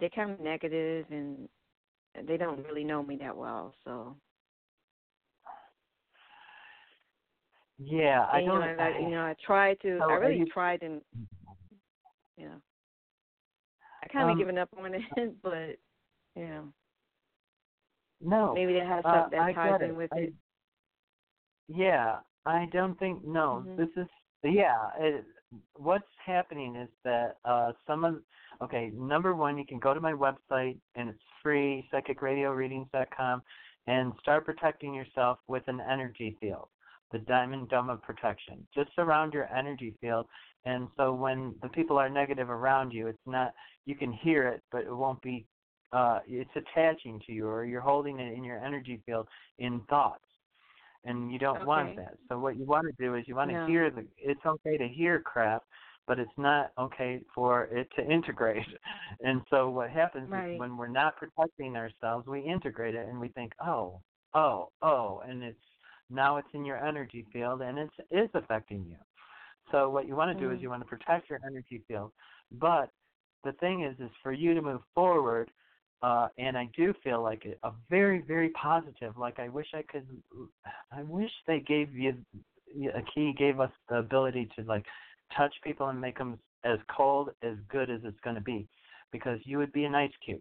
they're 0.00 0.10
kind 0.10 0.30
of 0.30 0.40
negative, 0.40 1.06
and 1.10 1.48
they 2.26 2.36
don't 2.36 2.64
really 2.66 2.84
know 2.84 3.02
me 3.02 3.16
that 3.16 3.36
well. 3.36 3.74
So 3.84 4.16
yeah, 7.78 8.26
I 8.30 8.36
and, 8.38 8.44
you 8.46 8.52
don't. 8.52 8.60
know, 8.60 8.82
I, 8.82 8.98
you 8.98 9.10
know, 9.10 9.22
I 9.22 9.34
try 9.44 9.74
to. 9.76 10.00
I 10.08 10.14
really 10.14 10.38
you- 10.38 10.46
tried, 10.46 10.82
and 10.82 11.00
you 12.36 12.46
know, 12.46 12.60
I 14.02 14.08
kind 14.08 14.24
of 14.30 14.32
Um, 14.32 14.38
given 14.38 14.58
up 14.58 14.70
on 14.78 14.94
it, 14.94 15.42
but 15.42 15.76
know, 16.36 16.72
no. 18.20 18.54
maybe 18.54 18.74
that 18.74 18.86
has 18.86 19.04
uh, 19.04 19.22
something 19.22 19.38
I 19.38 19.52
that 19.52 19.54
ties 19.54 19.80
in 19.82 19.96
with 19.96 20.12
I, 20.12 20.18
it. 20.18 20.34
Yeah, 21.68 22.16
I 22.46 22.68
don't 22.72 22.98
think 22.98 23.24
no. 23.24 23.64
Mhm. 23.66 23.76
This 23.76 23.88
is 23.96 24.08
yeah. 24.42 24.90
It, 24.98 25.24
what's 25.76 26.04
happening 26.24 26.76
is 26.76 26.88
that 27.04 27.36
uh 27.44 27.72
some 27.86 28.04
of 28.04 28.22
okay. 28.62 28.90
Number 28.94 29.34
one, 29.34 29.58
you 29.58 29.66
can 29.66 29.78
go 29.78 29.94
to 29.94 30.00
my 30.00 30.12
website 30.12 30.78
and 30.94 31.10
it's 31.10 31.22
free, 31.42 31.88
psychicradioreadings.com, 31.92 33.42
and 33.86 34.12
start 34.20 34.44
protecting 34.44 34.94
yourself 34.94 35.38
with 35.48 35.62
an 35.66 35.80
energy 35.80 36.36
field, 36.40 36.68
the 37.10 37.18
Diamond 37.18 37.68
Dome 37.68 37.90
of 37.90 38.02
Protection. 38.02 38.66
Just 38.74 38.94
surround 38.94 39.34
your 39.34 39.48
energy 39.54 39.94
field, 40.00 40.26
and 40.64 40.88
so 40.96 41.12
when 41.12 41.54
the 41.62 41.68
people 41.68 41.98
are 41.98 42.08
negative 42.08 42.50
around 42.50 42.92
you, 42.92 43.08
it's 43.08 43.26
not 43.26 43.52
you 43.84 43.94
can 43.94 44.12
hear 44.12 44.48
it, 44.48 44.62
but 44.70 44.82
it 44.82 44.94
won't 44.94 45.20
be. 45.22 45.46
Uh, 45.92 46.20
it's 46.26 46.50
attaching 46.56 47.20
to 47.26 47.32
you, 47.32 47.46
or 47.46 47.64
you're 47.64 47.80
holding 47.80 48.18
it 48.18 48.34
in 48.36 48.44
your 48.44 48.58
energy 48.64 49.02
field 49.06 49.28
in 49.58 49.80
thoughts 49.90 50.24
and 51.04 51.32
you 51.32 51.38
don't 51.38 51.64
want 51.64 51.96
that. 51.96 52.16
So 52.28 52.38
what 52.38 52.56
you 52.56 52.64
want 52.64 52.86
to 52.86 52.92
do 53.04 53.14
is 53.16 53.26
you 53.26 53.34
want 53.34 53.50
to 53.50 53.56
No. 53.56 53.66
hear 53.66 53.90
the. 53.90 54.06
It's 54.18 54.44
okay 54.46 54.76
to 54.76 54.88
hear 54.88 55.20
crap, 55.20 55.64
but 56.06 56.18
it's 56.18 56.30
not 56.36 56.72
okay 56.78 57.20
for 57.34 57.64
it 57.64 57.88
to 57.96 58.02
integrate. 58.10 58.66
And 59.24 59.42
so 59.50 59.70
what 59.70 59.90
happens 59.90 60.28
Right. 60.30 60.54
is 60.54 60.58
when 60.58 60.76
we're 60.76 60.88
not 60.88 61.16
protecting 61.16 61.76
ourselves, 61.76 62.26
we 62.26 62.40
integrate 62.40 62.94
it 62.94 63.06
and 63.08 63.20
we 63.20 63.28
think, 63.28 63.52
oh, 63.64 64.00
oh, 64.34 64.70
oh, 64.82 65.22
and 65.28 65.42
it's 65.44 65.58
now 66.10 66.38
it's 66.38 66.48
in 66.54 66.64
your 66.64 66.84
energy 66.84 67.24
field 67.32 67.62
and 67.62 67.78
it's 67.78 67.94
is 68.10 68.30
affecting 68.34 68.84
you. 68.88 68.96
So 69.70 69.90
what 69.90 70.08
you 70.08 70.16
want 70.16 70.36
to 70.36 70.44
do 70.44 70.50
Mm. 70.50 70.56
is 70.56 70.62
you 70.62 70.70
want 70.70 70.82
to 70.82 70.88
protect 70.88 71.30
your 71.30 71.40
energy 71.46 71.82
field. 71.86 72.12
But 72.52 72.90
the 73.44 73.52
thing 73.52 73.84
is, 73.84 73.94
is 74.00 74.10
for 74.22 74.32
you 74.32 74.54
to 74.54 74.62
move 74.62 74.80
forward, 74.94 75.50
uh, 76.02 76.28
and 76.38 76.56
I 76.56 76.68
do 76.76 76.92
feel 77.04 77.22
like 77.22 77.44
it, 77.44 77.58
a 77.62 77.70
very, 77.88 78.22
very 78.26 78.50
positive. 78.50 79.16
Like 79.16 79.38
I 79.38 79.48
wish 79.48 79.68
I 79.74 79.82
could. 79.82 80.06
I 80.90 81.02
wish 81.02 81.30
they 81.46 81.60
gave 81.60 81.94
you 81.94 82.14
a 82.94 83.02
key, 83.14 83.34
gave 83.38 83.60
us 83.60 83.70
the 83.88 83.98
ability 83.98 84.48
to 84.56 84.64
like 84.64 84.84
touch 85.36 85.54
people 85.62 85.88
and 85.88 86.00
make 86.00 86.18
them 86.18 86.38
as 86.64 86.78
cold, 86.94 87.30
as 87.42 87.56
good 87.68 87.90
as 87.90 88.00
it's 88.04 88.20
going 88.20 88.36
to 88.36 88.42
be, 88.42 88.68
because 89.10 89.38
you 89.44 89.58
would 89.58 89.72
be 89.72 89.84
an 89.84 89.94
ice 89.94 90.12
cube. 90.24 90.40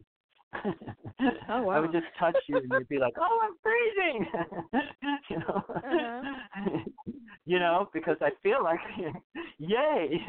Oh, 0.54 1.70
I 1.70 1.80
would 1.80 1.92
just 1.92 2.06
touch 2.20 2.36
you 2.48 2.58
and 2.58 2.72
you'd 2.72 2.90
be 2.90 3.00
like, 3.00 3.14
"Oh, 3.18 3.40
I'm 3.44 3.56
freezing," 3.64 4.26
you 5.30 5.40
know. 5.40 5.64
Uh-huh. 5.76 6.74
you 7.46 7.60
know, 7.60 7.90
because 7.94 8.18
I 8.22 8.30
feel 8.44 8.64
like, 8.64 8.80
yay! 9.60 10.26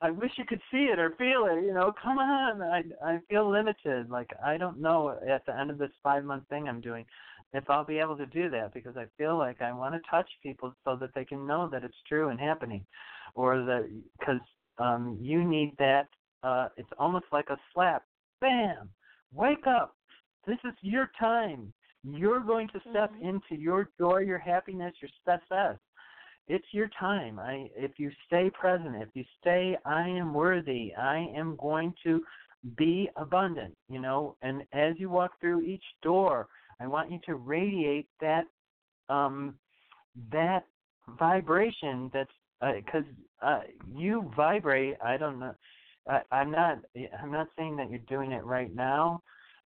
I 0.00 0.10
wish 0.10 0.32
you 0.36 0.44
could 0.44 0.60
see 0.70 0.88
it 0.92 0.98
or 0.98 1.10
feel 1.16 1.46
it. 1.46 1.64
You 1.64 1.72
know, 1.74 1.92
come 2.02 2.18
on. 2.18 2.62
I 2.62 2.82
I 3.04 3.18
feel 3.28 3.50
limited. 3.50 4.10
Like 4.10 4.30
I 4.44 4.56
don't 4.56 4.80
know 4.80 5.18
at 5.28 5.44
the 5.46 5.58
end 5.58 5.70
of 5.70 5.78
this 5.78 5.90
five 6.02 6.24
month 6.24 6.48
thing 6.48 6.68
I'm 6.68 6.80
doing 6.80 7.04
if 7.52 7.70
I'll 7.70 7.84
be 7.84 7.98
able 7.98 8.16
to 8.16 8.26
do 8.26 8.50
that 8.50 8.74
because 8.74 8.96
I 8.96 9.06
feel 9.16 9.38
like 9.38 9.62
I 9.62 9.72
want 9.72 9.94
to 9.94 10.00
touch 10.10 10.28
people 10.42 10.74
so 10.84 10.96
that 10.96 11.10
they 11.14 11.24
can 11.24 11.46
know 11.46 11.68
that 11.70 11.84
it's 11.84 11.94
true 12.08 12.28
and 12.28 12.40
happening, 12.40 12.84
or 13.34 13.58
that 13.64 13.88
because 14.18 14.40
um 14.78 15.16
you 15.20 15.44
need 15.44 15.74
that. 15.78 16.08
Uh, 16.42 16.68
it's 16.76 16.90
almost 16.98 17.24
like 17.32 17.48
a 17.48 17.56
slap. 17.72 18.02
Bam! 18.40 18.90
Wake 19.34 19.66
up! 19.66 19.96
This 20.46 20.58
is 20.64 20.74
your 20.82 21.10
time. 21.18 21.72
You're 22.04 22.40
going 22.40 22.68
to 22.68 22.80
step 22.90 23.10
into 23.20 23.60
your 23.60 23.88
joy, 23.98 24.18
your 24.18 24.38
happiness, 24.38 24.94
your 25.02 25.10
success. 25.26 25.76
It's 26.46 26.66
your 26.72 26.88
time. 27.00 27.40
I 27.40 27.68
if 27.74 27.92
you 27.98 28.12
stay 28.26 28.50
present, 28.50 28.94
if 29.02 29.08
you 29.14 29.24
stay 29.40 29.76
I 29.84 30.08
am 30.08 30.34
worthy, 30.34 30.94
I 30.96 31.26
am 31.36 31.56
going 31.56 31.94
to 32.04 32.22
be 32.76 33.10
abundant, 33.16 33.74
you 33.88 34.00
know, 34.00 34.36
and 34.42 34.62
as 34.72 34.94
you 34.98 35.10
walk 35.10 35.32
through 35.40 35.62
each 35.62 35.84
door, 36.02 36.46
I 36.80 36.86
want 36.86 37.10
you 37.10 37.18
to 37.26 37.34
radiate 37.34 38.08
that 38.20 38.44
um 39.08 39.54
that 40.30 40.64
vibration 41.18 42.10
that's 42.12 42.30
because 42.76 43.04
uh, 43.42 43.60
you 43.94 44.30
vibrate. 44.36 44.96
I 45.04 45.16
don't 45.16 45.38
know. 45.38 45.54
I, 46.08 46.20
I'm 46.30 46.50
not. 46.50 46.78
I'm 47.22 47.32
not 47.32 47.48
saying 47.56 47.76
that 47.76 47.90
you're 47.90 48.00
doing 48.00 48.32
it 48.32 48.44
right 48.44 48.74
now, 48.74 49.22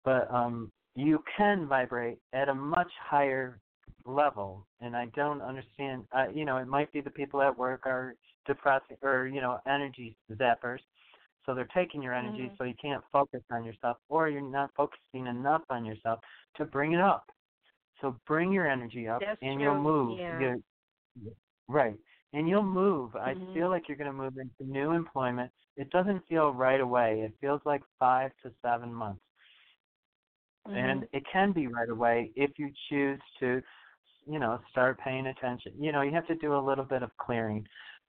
but 0.04 0.30
um, 0.32 0.70
you 0.94 1.22
can 1.36 1.66
vibrate 1.66 2.18
at 2.32 2.48
a 2.48 2.54
much 2.54 2.90
higher 3.02 3.60
level. 4.04 4.66
And 4.80 4.96
I 4.96 5.06
don't 5.16 5.42
understand. 5.42 6.04
Uh, 6.12 6.26
you 6.34 6.44
know, 6.44 6.58
it 6.58 6.68
might 6.68 6.92
be 6.92 7.00
the 7.00 7.10
people 7.10 7.40
at 7.42 7.56
work 7.56 7.86
are 7.86 8.14
depressing 8.46 8.96
or 9.02 9.26
you 9.26 9.40
know 9.40 9.58
energy 9.66 10.16
zappers, 10.32 10.80
so 11.46 11.54
they're 11.54 11.68
taking 11.74 12.02
your 12.02 12.12
energy, 12.12 12.50
Mhm. 12.50 12.58
so 12.58 12.64
you 12.64 12.74
can't 12.74 13.02
focus 13.12 13.42
on 13.50 13.64
yourself, 13.64 13.98
or 14.08 14.28
you're 14.28 14.42
not 14.42 14.70
focusing 14.74 15.26
enough 15.26 15.62
on 15.70 15.84
yourself 15.84 16.20
to 16.56 16.64
bring 16.64 16.92
it 16.92 17.00
up. 17.00 17.30
So 18.00 18.16
bring 18.26 18.52
your 18.52 18.66
energy 18.68 19.08
up, 19.08 19.22
That's 19.22 19.40
and 19.42 19.54
true, 19.54 19.62
you'll 19.62 19.80
move. 19.80 20.18
yeah. 20.18 20.56
You- 21.14 21.36
right, 21.68 21.98
and 22.36 22.48
you'll 22.48 22.62
move. 22.64 23.16
I 23.16 23.36
Mhm. 23.36 23.52
feel 23.52 23.70
like 23.70 23.88
you're 23.88 23.98
going 23.98 24.12
to 24.12 24.16
move 24.16 24.38
into 24.38 24.70
new 24.70 24.92
employment. 24.92 25.52
It 25.76 25.90
doesn't 25.90 26.26
feel 26.28 26.52
right 26.52 26.80
away. 26.80 27.22
It 27.22 27.34
feels 27.40 27.62
like 27.66 27.82
five 28.00 28.32
to 28.44 28.52
seven 28.62 28.94
months, 28.94 29.22
and 30.74 31.04
Mhm. 31.04 31.08
it 31.12 31.24
can 31.32 31.52
be 31.52 31.66
right 31.68 31.88
away 31.88 32.32
if 32.36 32.50
you 32.58 32.70
choose 32.88 33.20
to, 33.40 33.62
you 34.26 34.38
know, 34.40 34.60
start 34.70 34.98
paying 35.00 35.28
attention. 35.28 35.72
You 35.78 35.92
know, 35.92 36.02
you 36.02 36.12
have 36.12 36.26
to 36.28 36.36
do 36.36 36.56
a 36.56 36.60
little 36.66 36.84
bit 36.84 37.02
of 37.02 37.10
clearing 37.18 37.66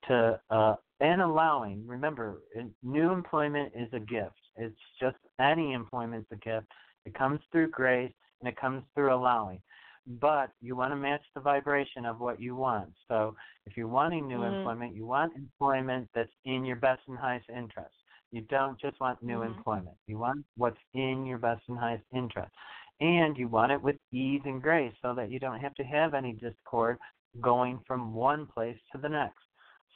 to 0.08 0.40
uh 0.52 0.76
and 1.00 1.22
allowing. 1.22 1.86
Remember, 1.88 2.42
new 2.84 3.12
employment 3.12 3.74
is 3.76 3.90
a 3.94 4.00
gift. 4.00 4.40
It's 4.58 4.80
just 5.00 5.18
any 5.40 5.74
employment's 5.74 6.32
a 6.32 6.38
gift. 6.38 6.68
It 7.06 7.16
comes 7.16 7.40
through 7.52 7.72
grace 7.72 8.14
and 8.42 8.50
it 8.50 8.58
comes 8.60 8.84
through 8.96 9.14
allowing. 9.14 9.62
But 10.08 10.52
you 10.62 10.76
want 10.76 10.92
to 10.94 10.96
match 10.96 11.22
the 11.36 11.42
vibration 11.42 12.06
of 12.06 12.20
what 12.20 12.40
you 12.42 12.56
want. 12.56 12.94
So 13.08 13.36
if 13.66 13.78
you're 13.78 13.88
wanting 13.88 14.28
new 14.28 14.44
Mhm. 14.44 14.44
employment, 14.44 14.96
you 14.96 15.06
want 15.06 15.36
employment 15.36 16.10
that's 16.16 16.32
in 16.46 16.66
your 16.66 16.78
best 16.78 17.02
and 17.08 17.18
highest 17.18 17.50
interest. 17.50 17.94
You 18.32 18.42
don't 18.42 18.80
just 18.80 19.00
want 19.00 19.22
new 19.22 19.42
Mhm. 19.42 19.44
employment. 19.44 19.98
You 20.08 20.18
want 20.20 20.46
what's 20.58 20.78
in 20.94 21.26
your 21.26 21.38
best 21.38 21.64
and 21.68 21.78
highest 21.78 22.06
interest. 22.14 22.52
And 23.00 23.38
you 23.38 23.48
want 23.48 23.72
it 23.72 23.82
with 23.82 23.98
ease 24.12 24.42
and 24.46 24.62
grace 24.62 24.94
so 25.02 25.14
that 25.16 25.30
you 25.32 25.40
don't 25.40 25.60
have 25.60 25.76
to 25.76 25.84
have 25.84 26.14
any 26.14 26.34
discord 26.34 26.98
going 27.42 27.80
from 27.86 28.14
one 28.14 28.48
place 28.48 28.78
to 28.92 28.98
the 28.98 29.10
next. 29.10 29.44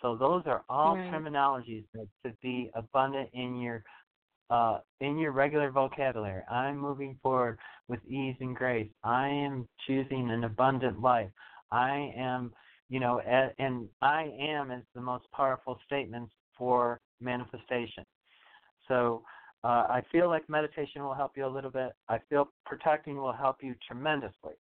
So 0.02 0.16
those 0.16 0.44
are 0.46 0.64
all 0.70 1.00
Right. 1.00 1.12
terminologies 1.12 1.86
that 1.94 2.08
should 2.22 2.40
be 2.42 2.72
abundant 2.76 3.30
in 3.34 3.60
your 3.60 3.84
uh, 4.52 4.80
in 5.00 5.18
your 5.18 5.32
regular 5.32 5.72
vocabulary. 5.72 6.44
I'm 6.52 6.78
moving 6.78 7.18
forward 7.24 7.58
with 7.88 8.06
ease 8.06 8.36
and 8.42 8.56
grace. 8.56 8.90
I 9.04 9.28
am 9.30 9.68
choosing 9.88 10.30
an 10.30 10.44
abundant 10.44 11.02
life. 11.02 11.30
I 11.72 12.12
am, 12.18 12.52
you 12.90 13.00
know, 13.00 13.22
a, 13.26 13.50
and 13.58 13.88
I 14.02 14.30
am 14.40 14.70
is 14.72 14.84
the 14.94 15.02
most 15.02 15.24
powerful 15.32 15.80
statements 15.86 16.34
for 16.58 17.00
manifestation. 17.22 18.04
So 18.88 19.24
uh, 19.64 19.86
I 19.90 20.04
feel 20.12 20.28
like 20.28 20.48
meditation 20.50 21.02
will 21.04 21.14
help 21.14 21.32
you 21.38 21.46
a 21.46 21.48
little 21.48 21.72
bit. 21.72 21.94
I 22.10 22.20
feel 22.30 22.50
protecting 22.66 23.16
will 23.16 23.32
help 23.32 23.58
you 23.62 23.74
tremendously. 23.88 24.56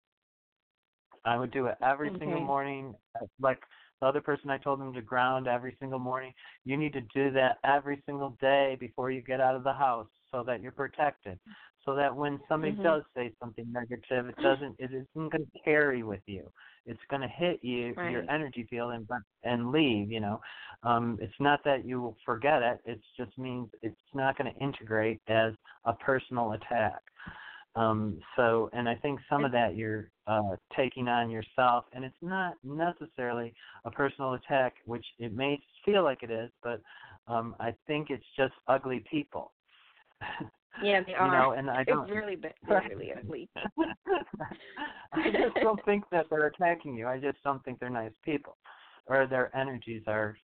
I 1.25 1.37
would 1.37 1.51
do 1.51 1.65
it 1.65 1.77
every 1.81 2.09
single 2.19 2.39
morning. 2.41 2.93
uh, 3.19 3.25
Like 3.41 3.59
the 3.99 4.07
other 4.07 4.21
person, 4.21 4.49
I 4.49 4.57
told 4.57 4.79
them 4.79 4.93
to 4.93 5.01
ground 5.01 5.47
every 5.47 5.75
single 5.79 5.99
morning. 5.99 6.33
You 6.65 6.77
need 6.77 6.93
to 6.93 7.01
do 7.13 7.31
that 7.31 7.57
every 7.63 8.01
single 8.05 8.37
day 8.41 8.77
before 8.79 9.11
you 9.11 9.21
get 9.21 9.41
out 9.41 9.55
of 9.55 9.63
the 9.63 9.73
house, 9.73 10.07
so 10.31 10.43
that 10.43 10.61
you're 10.61 10.71
protected. 10.71 11.39
So 11.85 11.95
that 11.95 12.15
when 12.15 12.39
somebody 12.47 12.73
Mhm. 12.73 12.83
does 12.83 13.03
say 13.15 13.33
something 13.39 13.65
negative, 13.71 14.27
it 14.27 14.35
doesn't. 14.37 14.75
It 14.79 14.91
isn't 14.93 15.29
going 15.29 15.45
to 15.45 15.59
carry 15.63 16.03
with 16.03 16.21
you. 16.27 16.51
It's 16.85 17.03
going 17.09 17.21
to 17.21 17.27
hit 17.27 17.63
you, 17.63 17.95
your 18.11 18.23
energy 18.29 18.63
field, 18.63 18.93
and 18.93 19.07
and 19.43 19.71
leave. 19.71 20.11
You 20.11 20.19
know, 20.19 20.41
um, 20.83 21.17
it's 21.21 21.39
not 21.39 21.63
that 21.63 21.85
you 21.85 22.01
will 22.01 22.17
forget 22.25 22.61
it. 22.61 22.81
It 22.85 23.01
just 23.17 23.37
means 23.37 23.69
it's 23.81 24.13
not 24.13 24.37
going 24.37 24.53
to 24.53 24.59
integrate 24.59 25.21
as 25.27 25.53
a 25.85 25.93
personal 25.93 26.51
attack. 26.53 27.01
Um, 27.75 28.19
so, 28.35 28.69
and 28.73 28.89
I 28.89 28.95
think 28.95 29.19
some 29.29 29.45
of 29.45 29.51
that 29.53 29.75
you're 29.75 30.09
uh, 30.29 30.55
taking 30.77 31.07
on 31.07 31.31
yourself, 31.31 31.85
and 31.93 32.05
it's 32.05 32.15
not 32.21 32.53
necessarily 32.63 33.51
a 33.83 33.89
personal 33.89 34.33
attack, 34.35 34.75
which 34.85 35.05
it 35.17 35.33
may 35.33 35.59
feel 35.83 36.03
like 36.03 36.21
it 36.21 36.29
is, 36.29 36.51
but 36.61 36.81
um, 37.27 37.55
I 37.59 37.73
think 37.87 38.11
it's 38.11 38.25
just 38.37 38.53
ugly 38.67 39.03
people. 39.09 39.51
Yeah, 40.83 41.01
they 41.05 41.13
you 41.13 41.17
are. 41.17 41.31
know, 41.31 41.51
and 41.53 41.67
I 41.67 41.83
don't 41.83 42.09
really 42.11 42.35
bad. 42.35 42.53
They're 42.67 42.85
really 42.89 43.11
ugly. 43.11 43.49
I 45.13 45.31
just 45.31 45.55
don't 45.55 45.83
think 45.83 46.03
that 46.11 46.27
they're 46.29 46.45
attacking 46.47 46.95
you. 46.95 47.07
I 47.07 47.17
just 47.17 47.41
don't 47.43 47.63
think 47.65 47.79
they're 47.79 47.89
nice 47.89 48.11
people, 48.23 48.55
or 49.07 49.25
their 49.25 49.55
energies 49.57 50.03
are 50.05 50.37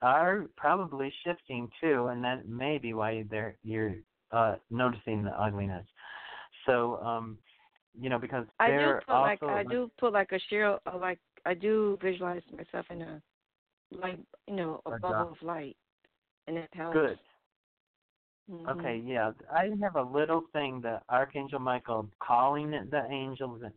are 0.00 0.46
probably 0.56 1.12
shifting 1.24 1.68
too, 1.80 2.06
and 2.06 2.22
that 2.22 2.48
may 2.48 2.78
be 2.78 2.94
why 2.94 3.24
they're 3.30 3.56
you're 3.64 3.96
uh, 4.30 4.56
noticing 4.70 5.24
the 5.24 5.30
ugliness. 5.42 5.86
So, 6.66 6.96
um, 7.02 7.38
you 8.00 8.08
know, 8.08 8.18
because 8.18 8.46
I 8.60 8.70
do 8.70 8.92
put 9.06 9.12
also 9.12 9.22
like 9.22 9.42
I 9.42 9.64
do 9.64 9.90
put 9.98 10.12
like 10.12 10.32
a 10.32 10.38
shield, 10.48 10.80
uh, 10.86 10.98
like 10.98 11.18
I 11.46 11.54
do 11.54 11.98
visualize 12.02 12.42
myself 12.56 12.86
in 12.90 13.02
a 13.02 13.22
like 13.92 14.18
you 14.46 14.56
know 14.56 14.80
a 14.86 14.90
bubble 14.90 15.10
dark- 15.10 15.30
of 15.32 15.42
light, 15.42 15.76
and 16.46 16.56
it 16.58 16.68
helps. 16.72 16.94
good. 16.94 17.18
Mhm. 18.50 18.68
Okay, 18.70 18.96
yeah. 19.04 19.32
I 19.52 19.70
have 19.82 19.96
a 19.96 20.02
little 20.02 20.42
thing 20.52 20.80
that 20.82 21.02
Archangel 21.08 21.58
Michael 21.60 22.08
calling 22.18 22.70
the 22.70 23.06
angels. 23.10 23.62
And 23.62 23.72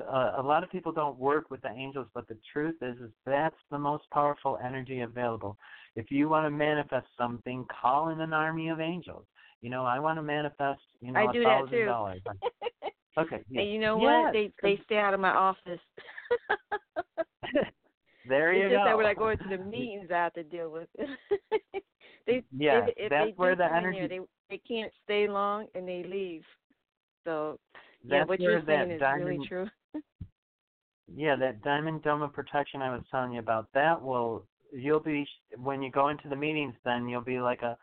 uh, 0.00 0.34
a 0.38 0.42
lot 0.42 0.64
of 0.64 0.70
people 0.70 0.92
don't 0.92 1.18
work 1.18 1.50
with 1.50 1.60
the 1.62 1.70
angels, 1.70 2.08
but 2.14 2.26
the 2.28 2.36
truth 2.52 2.76
is, 2.82 2.96
is 2.98 3.10
that's 3.24 3.56
the 3.70 3.78
most 3.78 4.04
powerful 4.10 4.58
energy 4.64 5.00
available. 5.00 5.56
If 5.94 6.10
you 6.10 6.28
want 6.28 6.46
to 6.46 6.50
manifest 6.50 7.06
something, 7.16 7.64
call 7.80 8.08
in 8.08 8.20
an 8.20 8.32
army 8.32 8.68
of 8.70 8.80
angels. 8.80 9.24
You 9.60 9.70
know, 9.70 9.84
I 9.84 10.00
want 10.00 10.18
to 10.18 10.22
manifest, 10.22 10.80
you 11.00 11.12
know, 11.12 11.20
I 11.20 11.24
a 11.24 11.32
that 11.32 11.44
thousand 11.44 11.70
too. 11.70 11.84
dollars. 11.84 12.20
Okay, 13.18 13.42
yeah. 13.50 13.60
And 13.62 13.72
you 13.72 13.78
know 13.80 13.96
Yes, 13.98 14.24
what? 14.24 14.32
They 14.32 14.52
they 14.62 14.80
stay 14.84 14.96
out 14.96 15.14
of 15.14 15.20
my 15.20 15.30
office. 15.30 15.80
there 18.24 18.52
you 18.54 18.62
it's 18.64 18.72
just 18.72 18.84
go. 18.84 18.90
that 18.90 18.96
when 18.96 19.06
I 19.06 19.14
go 19.14 19.28
into 19.28 19.48
the 19.48 19.58
meetings, 19.58 20.10
I 20.10 20.14
have 20.14 20.32
to 20.34 20.42
deal 20.42 20.70
with 20.70 20.88
it. 20.94 21.08
they 22.26 22.42
Yeah, 22.56 22.86
if, 22.86 22.94
if 22.96 23.10
that's 23.10 23.26
they 23.28 23.34
where 23.36 23.54
the 23.56 23.64
energy- 23.64 23.98
there, 23.98 24.08
they 24.08 24.20
they 24.50 24.58
can't 24.66 24.92
stay 25.04 25.28
long 25.28 25.66
and 25.74 25.86
they 25.86 26.02
leave. 26.04 26.42
So 27.24 27.58
yeah, 28.04 28.24
what 28.24 28.40
you're 28.40 28.62
saying 28.66 28.90
is 28.92 29.00
diamond, 29.00 29.26
really 29.26 29.46
true. 29.46 29.68
Yeah, 31.14 31.36
that 31.36 31.62
diamond 31.62 32.02
dome 32.02 32.22
of 32.22 32.32
protection 32.32 32.80
I 32.80 32.90
was 32.94 33.02
telling 33.10 33.32
you 33.32 33.40
about, 33.40 33.68
that 33.74 34.00
will 34.00 34.46
you'll 34.72 35.00
be 35.00 35.26
when 35.56 35.82
you 35.82 35.90
go 35.90 36.08
into 36.08 36.28
the 36.30 36.36
meetings 36.36 36.74
then 36.84 37.06
you'll 37.08 37.20
be 37.20 37.38
like 37.40 37.60
a 37.62 37.76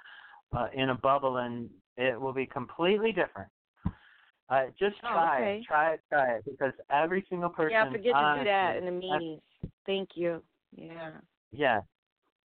uh, 0.58 0.68
in 0.74 0.90
a 0.90 0.96
bubble 0.96 1.38
and 1.38 1.70
it 1.98 2.20
will 2.20 2.34
be 2.34 2.48
completely 2.48 3.12
different. 3.12 3.50
Uh, 4.50 4.66
just 4.80 4.96
Oh, 5.04 5.12
try 5.14 5.42
okay. 5.42 5.60
it, 5.60 5.66
try 5.66 5.94
it, 5.94 6.02
try 6.10 6.34
it, 6.36 6.46
because 6.46 6.74
every 6.90 7.26
single 7.30 7.50
person. 7.50 7.72
Yeah, 7.72 7.92
forget 7.92 8.16
to 8.16 8.40
do 8.40 8.44
that 8.46 8.78
in 8.78 8.86
the 8.86 8.92
meetings. 8.92 9.42
Thank 9.86 10.10
you. 10.16 10.42
Yeah. 10.76 11.12
Yeah. 11.52 11.82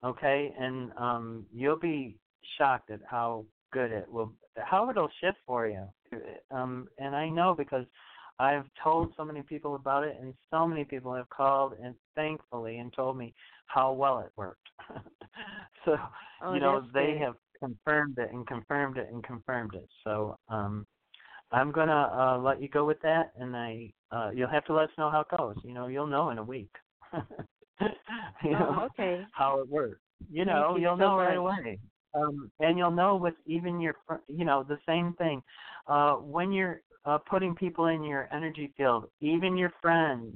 Okay, 0.03 0.53
and 0.57 0.91
um, 0.97 1.45
you'll 1.53 1.79
be 1.79 2.15
shocked 2.57 2.89
at 2.89 3.01
how 3.05 3.45
good 3.73 3.91
it 3.91 4.09
will, 4.11 4.31
how 4.57 4.89
it'll 4.89 5.09
shift 5.19 5.37
for 5.45 5.67
you. 5.67 5.85
Um, 6.51 6.87
and 6.97 7.15
I 7.15 7.27
know 7.29 7.53
because 7.53 7.85
I've 8.39 8.65
told 8.81 9.13
so 9.17 9.25
many 9.25 9.41
people 9.41 9.75
about 9.75 10.05
it, 10.05 10.15
and 10.21 10.33
so 10.49 10.65
many 10.65 10.85
people 10.85 11.13
have 11.13 11.27
called 11.29 11.73
and 11.83 11.93
thankfully 12.15 12.77
and 12.77 12.93
told 12.93 13.17
me 13.17 13.33
how 13.65 13.91
well 13.91 14.19
it 14.19 14.31
worked. 14.37 14.69
so 15.85 15.97
Oh, 16.41 16.53
you 16.53 16.61
know 16.61 16.81
they 16.93 17.09
good. 17.09 17.19
have 17.19 17.35
confirmed 17.61 18.17
it 18.17 18.31
and 18.31 18.47
confirmed 18.47 18.97
it 18.97 19.09
and 19.11 19.21
confirmed 19.23 19.75
it. 19.75 19.87
So 20.05 20.37
um, 20.47 20.85
I'm 21.51 21.71
gonna 21.71 22.11
uh, 22.13 22.39
let 22.39 22.61
you 22.61 22.69
go 22.69 22.85
with 22.85 23.01
that, 23.01 23.31
and 23.39 23.55
I 23.55 23.91
uh, 24.11 24.31
you'll 24.33 24.49
have 24.49 24.65
to 24.65 24.73
let 24.73 24.85
us 24.85 24.91
know 24.97 25.09
how 25.09 25.21
it 25.21 25.37
goes. 25.37 25.55
You 25.63 25.73
know, 25.73 25.87
you'll 25.87 26.07
know 26.07 26.29
in 26.29 26.37
a 26.37 26.43
week. 26.43 26.71
you 27.13 28.51
know, 28.51 28.75
Oh, 28.81 28.87
okay. 28.91 29.25
how 29.31 29.59
it 29.59 29.69
works. 29.69 30.01
You 30.31 30.45
know, 30.45 30.75
you 30.75 30.83
you'll 30.83 30.97
so 30.97 30.99
know 30.99 31.17
right 31.17 31.37
away. 31.37 31.79
Um, 32.15 32.51
and 32.59 32.77
you'll 32.77 32.91
know 32.91 33.15
with 33.15 33.35
even 33.45 33.79
your, 33.79 33.95
you 34.27 34.43
know, 34.43 34.65
the 34.67 34.79
same 34.87 35.13
thing. 35.13 35.43
Uh, 35.87 36.15
when 36.15 36.51
you're 36.51 36.81
uh, 37.05 37.19
putting 37.19 37.55
people 37.55 37.85
in 37.85 38.03
your 38.03 38.27
energy 38.33 38.73
field, 38.75 39.09
even 39.21 39.55
your 39.57 39.71
friends, 39.81 40.35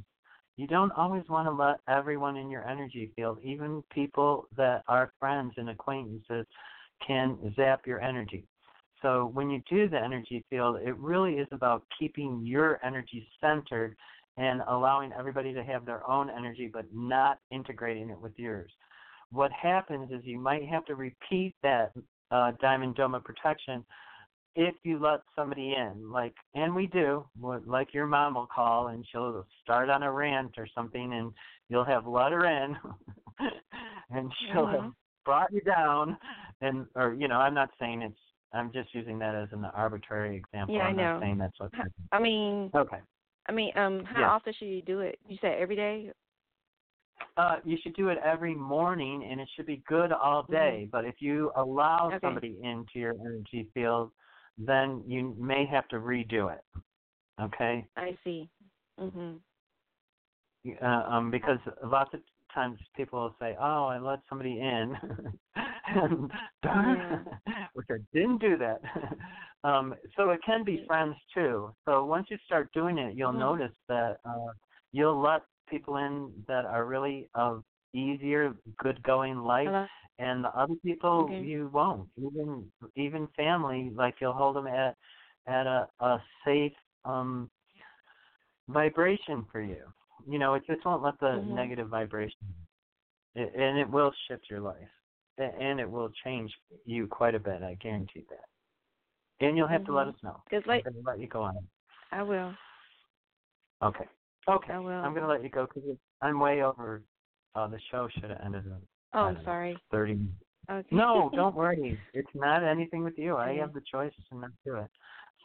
you 0.55 0.67
don't 0.67 0.91
always 0.91 1.23
want 1.29 1.47
to 1.47 1.51
let 1.51 1.79
everyone 1.87 2.37
in 2.37 2.49
your 2.49 2.67
energy 2.67 3.11
field, 3.15 3.39
even 3.43 3.83
people 3.91 4.47
that 4.55 4.83
are 4.87 5.13
friends 5.19 5.53
and 5.57 5.69
acquaintances, 5.69 6.45
can 7.05 7.37
zap 7.55 7.87
your 7.87 7.99
energy. 7.99 8.45
So 9.03 9.29
when 9.33 9.51
you 9.51 9.61
do 9.69 9.87
the 9.89 9.99
energy 9.99 10.43
field, 10.49 10.77
it 10.83 10.97
really 10.97 11.35
is 11.35 11.47
about 11.51 11.83
keeping 11.99 12.41
your 12.45 12.83
energy 12.83 13.27
centered 13.41 13.95
and 14.37 14.61
allowing 14.67 15.13
everybody 15.13 15.53
to 15.53 15.63
have 15.63 15.85
their 15.85 16.09
own 16.09 16.29
energy, 16.31 16.69
but 16.73 16.85
not 16.93 17.39
integrating 17.51 18.09
it 18.09 18.19
with 18.19 18.33
yours. 18.37 18.71
What 19.31 19.51
happens 19.51 20.11
is 20.11 20.21
you 20.25 20.39
might 20.39 20.67
have 20.67 20.85
to 20.85 20.95
repeat 20.95 21.55
that 21.63 21.91
uh, 22.31 22.53
diamond 22.61 22.95
dome 22.95 23.15
of 23.15 23.23
protection 23.23 23.85
if 24.55 24.75
you 24.83 24.99
let 24.99 25.21
somebody 25.35 25.75
in, 25.75 26.11
like, 26.11 26.35
and 26.53 26.75
we 26.75 26.87
do, 26.87 27.27
what- 27.39 27.67
like 27.67 27.93
your 27.93 28.05
mom 28.05 28.35
will 28.35 28.47
call 28.47 28.87
and 28.89 29.05
she'll 29.11 29.45
start 29.63 29.89
on 29.89 30.03
a 30.03 30.11
rant 30.11 30.57
or 30.57 30.67
something, 30.75 31.13
and 31.13 31.33
you'll 31.69 31.83
have 31.83 32.05
let 32.07 32.31
her 32.31 32.45
in, 32.45 32.77
and 34.11 34.31
she'll 34.51 34.67
have 34.67 34.85
Mhm. 34.85 34.95
brought 35.25 35.51
you 35.51 35.61
down, 35.61 36.17
and 36.61 36.87
or 36.95 37.13
you 37.13 37.27
know, 37.27 37.39
I'm 37.39 37.55
not 37.55 37.71
saying 37.79 38.03
it's, 38.03 38.19
I'm 38.53 38.71
just 38.71 38.93
using 38.93 39.17
that 39.19 39.35
as 39.35 39.49
an 39.51 39.65
arbitrary 39.65 40.37
example. 40.37 40.75
Yeah, 40.75 40.83
I 40.83 40.89
I'm 40.89 40.97
know. 40.97 41.03
not 41.15 41.21
saying 41.21 41.37
that's 41.37 41.59
what. 41.59 41.71
I 42.11 42.19
mean, 42.19 42.69
Okay. 42.75 42.99
I 43.47 43.51
mean, 43.51 43.71
um, 43.77 44.03
how 44.05 44.21
Yes. 44.21 44.29
often 44.29 44.53
should 44.53 44.67
you 44.67 44.81
do 44.81 44.99
it? 45.01 45.19
You 45.27 45.37
said 45.41 45.57
every 45.59 45.75
day. 45.75 46.11
Uh, 47.35 47.57
you 47.63 47.77
should 47.81 47.95
do 47.95 48.09
it 48.09 48.17
every 48.23 48.53
morning, 48.53 49.27
and 49.29 49.41
it 49.41 49.49
should 49.55 49.65
be 49.65 49.77
good 49.87 50.11
all 50.11 50.43
day. 50.43 50.87
But 50.91 51.05
if 51.05 51.15
you 51.19 51.51
allow 51.55 52.09
Okay. 52.09 52.19
somebody 52.21 52.57
into 52.61 52.99
your 52.99 53.13
energy 53.19 53.67
field, 53.73 54.11
then 54.57 55.03
you 55.07 55.35
may 55.39 55.65
have 55.65 55.87
to 55.89 55.95
redo 55.97 56.53
it. 56.53 56.63
Okay? 57.41 57.87
I 57.97 58.15
see. 58.23 58.49
Mhm. 58.99 59.39
Uh, 60.81 60.85
um, 60.85 61.31
because 61.31 61.59
lots 61.83 62.13
of 62.13 62.21
times 62.53 62.79
people 62.95 63.19
will 63.19 63.35
say, 63.39 63.55
"Oh, 63.59 63.85
I 63.85 63.97
let 63.97 64.19
somebody 64.29 64.59
in," 64.61 64.97
and 65.87 66.31
which 67.73 67.87
I 67.91 67.97
didn't 68.13 68.39
do 68.39 68.57
that. 68.57 68.81
um, 69.67 69.95
so 70.15 70.29
it 70.31 70.39
can 70.45 70.63
be 70.63 70.83
friends 70.87 71.15
too. 71.33 71.73
So 71.85 72.05
once 72.05 72.27
you 72.29 72.37
start 72.45 72.71
doing 72.73 72.97
it, 72.97 73.15
you'll 73.15 73.31
Mhm. 73.33 73.39
notice 73.39 73.75
that 73.87 74.17
uh, 74.25 74.51
you'll 74.91 75.21
let 75.21 75.41
people 75.69 75.97
in 75.97 76.31
that 76.47 76.65
are 76.65 76.85
really 76.85 77.29
of 77.35 77.63
easier, 77.93 78.53
good-going 78.79 79.39
life, 79.39 79.67
Hello? 79.67 79.87
and 80.19 80.43
the 80.43 80.49
other 80.49 80.75
people 80.83 81.25
Okay. 81.25 81.43
you 81.43 81.69
won't. 81.73 82.09
Even 82.17 82.71
even 82.95 83.27
family, 83.35 83.91
like 83.95 84.15
you'll 84.21 84.33
hold 84.33 84.55
them 84.55 84.67
at 84.67 84.95
at 85.47 85.67
a 85.67 85.87
a 85.99 86.21
safe 86.45 86.73
um 87.05 87.49
vibration 88.69 89.45
for 89.51 89.61
you. 89.61 89.83
You 90.27 90.39
know, 90.39 90.53
it 90.53 90.63
just 90.65 90.85
won't 90.85 91.03
let 91.03 91.19
the 91.19 91.37
Mhm. 91.37 91.55
negative 91.55 91.89
vibration, 91.89 92.37
it, 93.35 93.53
and 93.55 93.77
it 93.77 93.89
will 93.89 94.11
shift 94.27 94.49
your 94.49 94.61
life, 94.61 94.89
and 95.37 95.79
it 95.79 95.89
will 95.89 96.09
change 96.23 96.53
you 96.85 97.07
quite 97.07 97.35
a 97.35 97.39
bit. 97.39 97.63
I 97.63 97.75
guarantee 97.75 98.25
that. 98.29 99.45
And 99.45 99.57
you'll 99.57 99.67
have 99.67 99.85
to 99.85 99.93
let 99.93 100.07
Mhm. 100.07 100.15
us 100.15 100.23
know. 100.23 100.41
'Cause 100.49 100.65
like- 100.65 100.85
I'm 100.87 101.03
let 101.03 101.19
you 101.19 101.27
go 101.27 101.41
on. 101.43 101.57
I 102.11 102.23
will. 102.23 102.55
Okay. 103.81 104.07
Okay. 104.47 104.73
I 104.73 104.79
will. 104.79 104.91
I'm 104.91 105.13
going 105.13 105.23
to 105.23 105.27
let 105.27 105.43
you 105.43 105.49
go 105.49 105.65
because 105.65 105.97
I'm 106.21 106.39
way 106.39 106.61
over. 106.63 107.03
Uh, 107.55 107.67
the 107.67 107.79
show 107.91 108.07
should 108.07 108.29
have 108.29 108.39
ended 108.41 108.65
Oh, 109.13 109.25
I'm 109.27 109.35
know, 109.35 109.41
sorry. 109.43 109.79
thirty. 109.91 110.19
Okay. 110.69 110.95
No, 110.95 111.29
don't 111.33 111.55
worry. 111.55 111.99
It's 112.13 112.33
not 112.33 112.63
anything 112.63 113.03
with 113.03 113.17
you. 113.17 113.37
I 113.37 113.53
have 113.55 113.73
the 113.73 113.81
choice 113.81 114.13
to 114.29 114.35
not 114.35 114.51
do 114.65 114.75
it. 114.77 114.89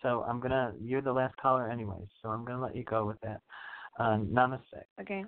So 0.02 0.22
I'm 0.22 0.40
gonna. 0.40 0.74
You're 0.80 1.02
the 1.02 1.12
last 1.12 1.36
caller, 1.36 1.68
anyways. 1.68 2.08
So 2.22 2.30
I'm 2.30 2.44
gonna 2.44 2.62
let 2.62 2.76
you 2.76 2.84
go 2.84 3.04
with 3.04 3.20
that. 3.20 3.40
Uh, 3.98 4.18
namaste. 4.18 4.84
Okay. 5.00 5.24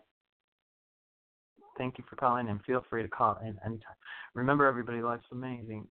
Thank 1.80 1.96
you 1.96 2.04
for 2.10 2.16
calling, 2.16 2.50
and 2.50 2.62
feel 2.66 2.84
free 2.90 3.02
to 3.02 3.08
call 3.08 3.38
in 3.40 3.56
anytime. 3.64 3.96
Remember, 4.34 4.66
everybody, 4.66 5.00
life's 5.00 5.24
amazing. 5.32 5.86